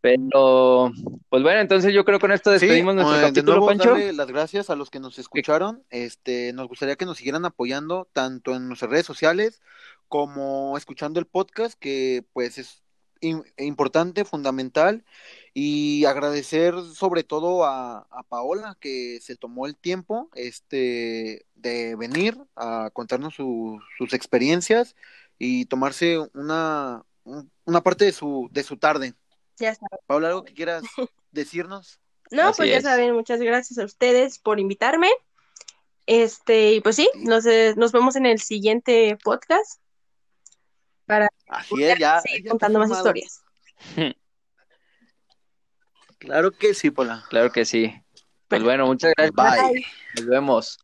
Pero, 0.00 0.90
pues 1.28 1.42
bueno, 1.42 1.60
entonces 1.60 1.92
yo 1.92 2.04
creo 2.04 2.18
que 2.18 2.22
con 2.22 2.32
esto 2.32 2.50
despedimos 2.50 2.92
Sí, 2.94 2.96
nuestro 3.02 3.26
eh, 3.28 3.32
de 3.32 3.42
nuevo 3.42 3.66
Pancho. 3.66 3.90
darle 3.90 4.12
las 4.12 4.28
gracias 4.28 4.70
a 4.70 4.76
los 4.76 4.90
que 4.90 5.00
nos 5.00 5.18
escucharon. 5.18 5.84
Este, 5.90 6.52
nos 6.52 6.66
gustaría 6.68 6.96
que 6.96 7.04
nos 7.04 7.18
siguieran 7.18 7.44
apoyando 7.44 8.08
tanto 8.12 8.54
en 8.54 8.68
nuestras 8.68 8.90
redes 8.90 9.06
sociales 9.06 9.60
como 10.08 10.76
escuchando 10.76 11.20
el 11.20 11.26
podcast, 11.26 11.78
que 11.78 12.24
pues 12.32 12.58
es 12.58 12.82
importante, 13.20 14.24
fundamental, 14.24 15.04
y 15.54 16.04
agradecer 16.04 16.74
sobre 16.94 17.24
todo 17.24 17.64
a, 17.64 18.06
a 18.10 18.22
Paola 18.28 18.76
que 18.80 19.18
se 19.20 19.36
tomó 19.36 19.66
el 19.66 19.76
tiempo 19.76 20.28
este, 20.34 21.46
de 21.54 21.96
venir 21.96 22.36
a 22.56 22.90
contarnos 22.92 23.34
su- 23.34 23.80
sus 23.96 24.12
experiencias 24.12 24.94
y 25.38 25.64
tomarse 25.66 26.18
una, 26.34 27.04
un- 27.24 27.50
una 27.64 27.80
parte 27.82 28.04
de 28.04 28.12
su, 28.12 28.48
de 28.52 28.62
su 28.62 28.76
tarde. 28.76 29.14
Ya 29.58 29.70
está. 29.70 29.86
Paola, 30.06 30.28
¿algo 30.28 30.44
que 30.44 30.54
quieras 30.54 30.82
decirnos? 31.32 32.00
No, 32.30 32.42
Así 32.48 32.58
pues 32.58 32.70
ya 32.70 32.76
es. 32.76 32.84
saben, 32.84 33.14
muchas 33.14 33.40
gracias 33.40 33.78
a 33.78 33.84
ustedes 33.84 34.38
por 34.38 34.60
invitarme. 34.60 35.08
Este, 36.06 36.72
y 36.74 36.80
pues 36.80 36.96
sí, 36.96 37.08
nos, 37.16 37.44
eh, 37.46 37.74
nos 37.76 37.92
vemos 37.92 38.16
en 38.16 38.26
el 38.26 38.40
siguiente 38.40 39.18
podcast 39.22 39.80
para 41.08 41.28
Así 41.48 41.82
es, 41.82 41.98
ya. 41.98 42.20
seguir 42.20 42.44
ya 42.44 42.50
contando 42.50 42.78
más 42.78 42.90
historias. 42.90 43.42
Claro 46.18 46.50
que 46.50 46.74
sí, 46.74 46.90
Paula. 46.90 47.24
Claro 47.30 47.52
que 47.52 47.64
sí. 47.64 47.94
Pues 48.48 48.62
bueno, 48.64 48.86
muchas 48.86 49.12
gracias. 49.16 49.36
Bye. 49.36 49.72
Bye. 49.72 49.86
Nos 50.16 50.26
vemos. 50.26 50.78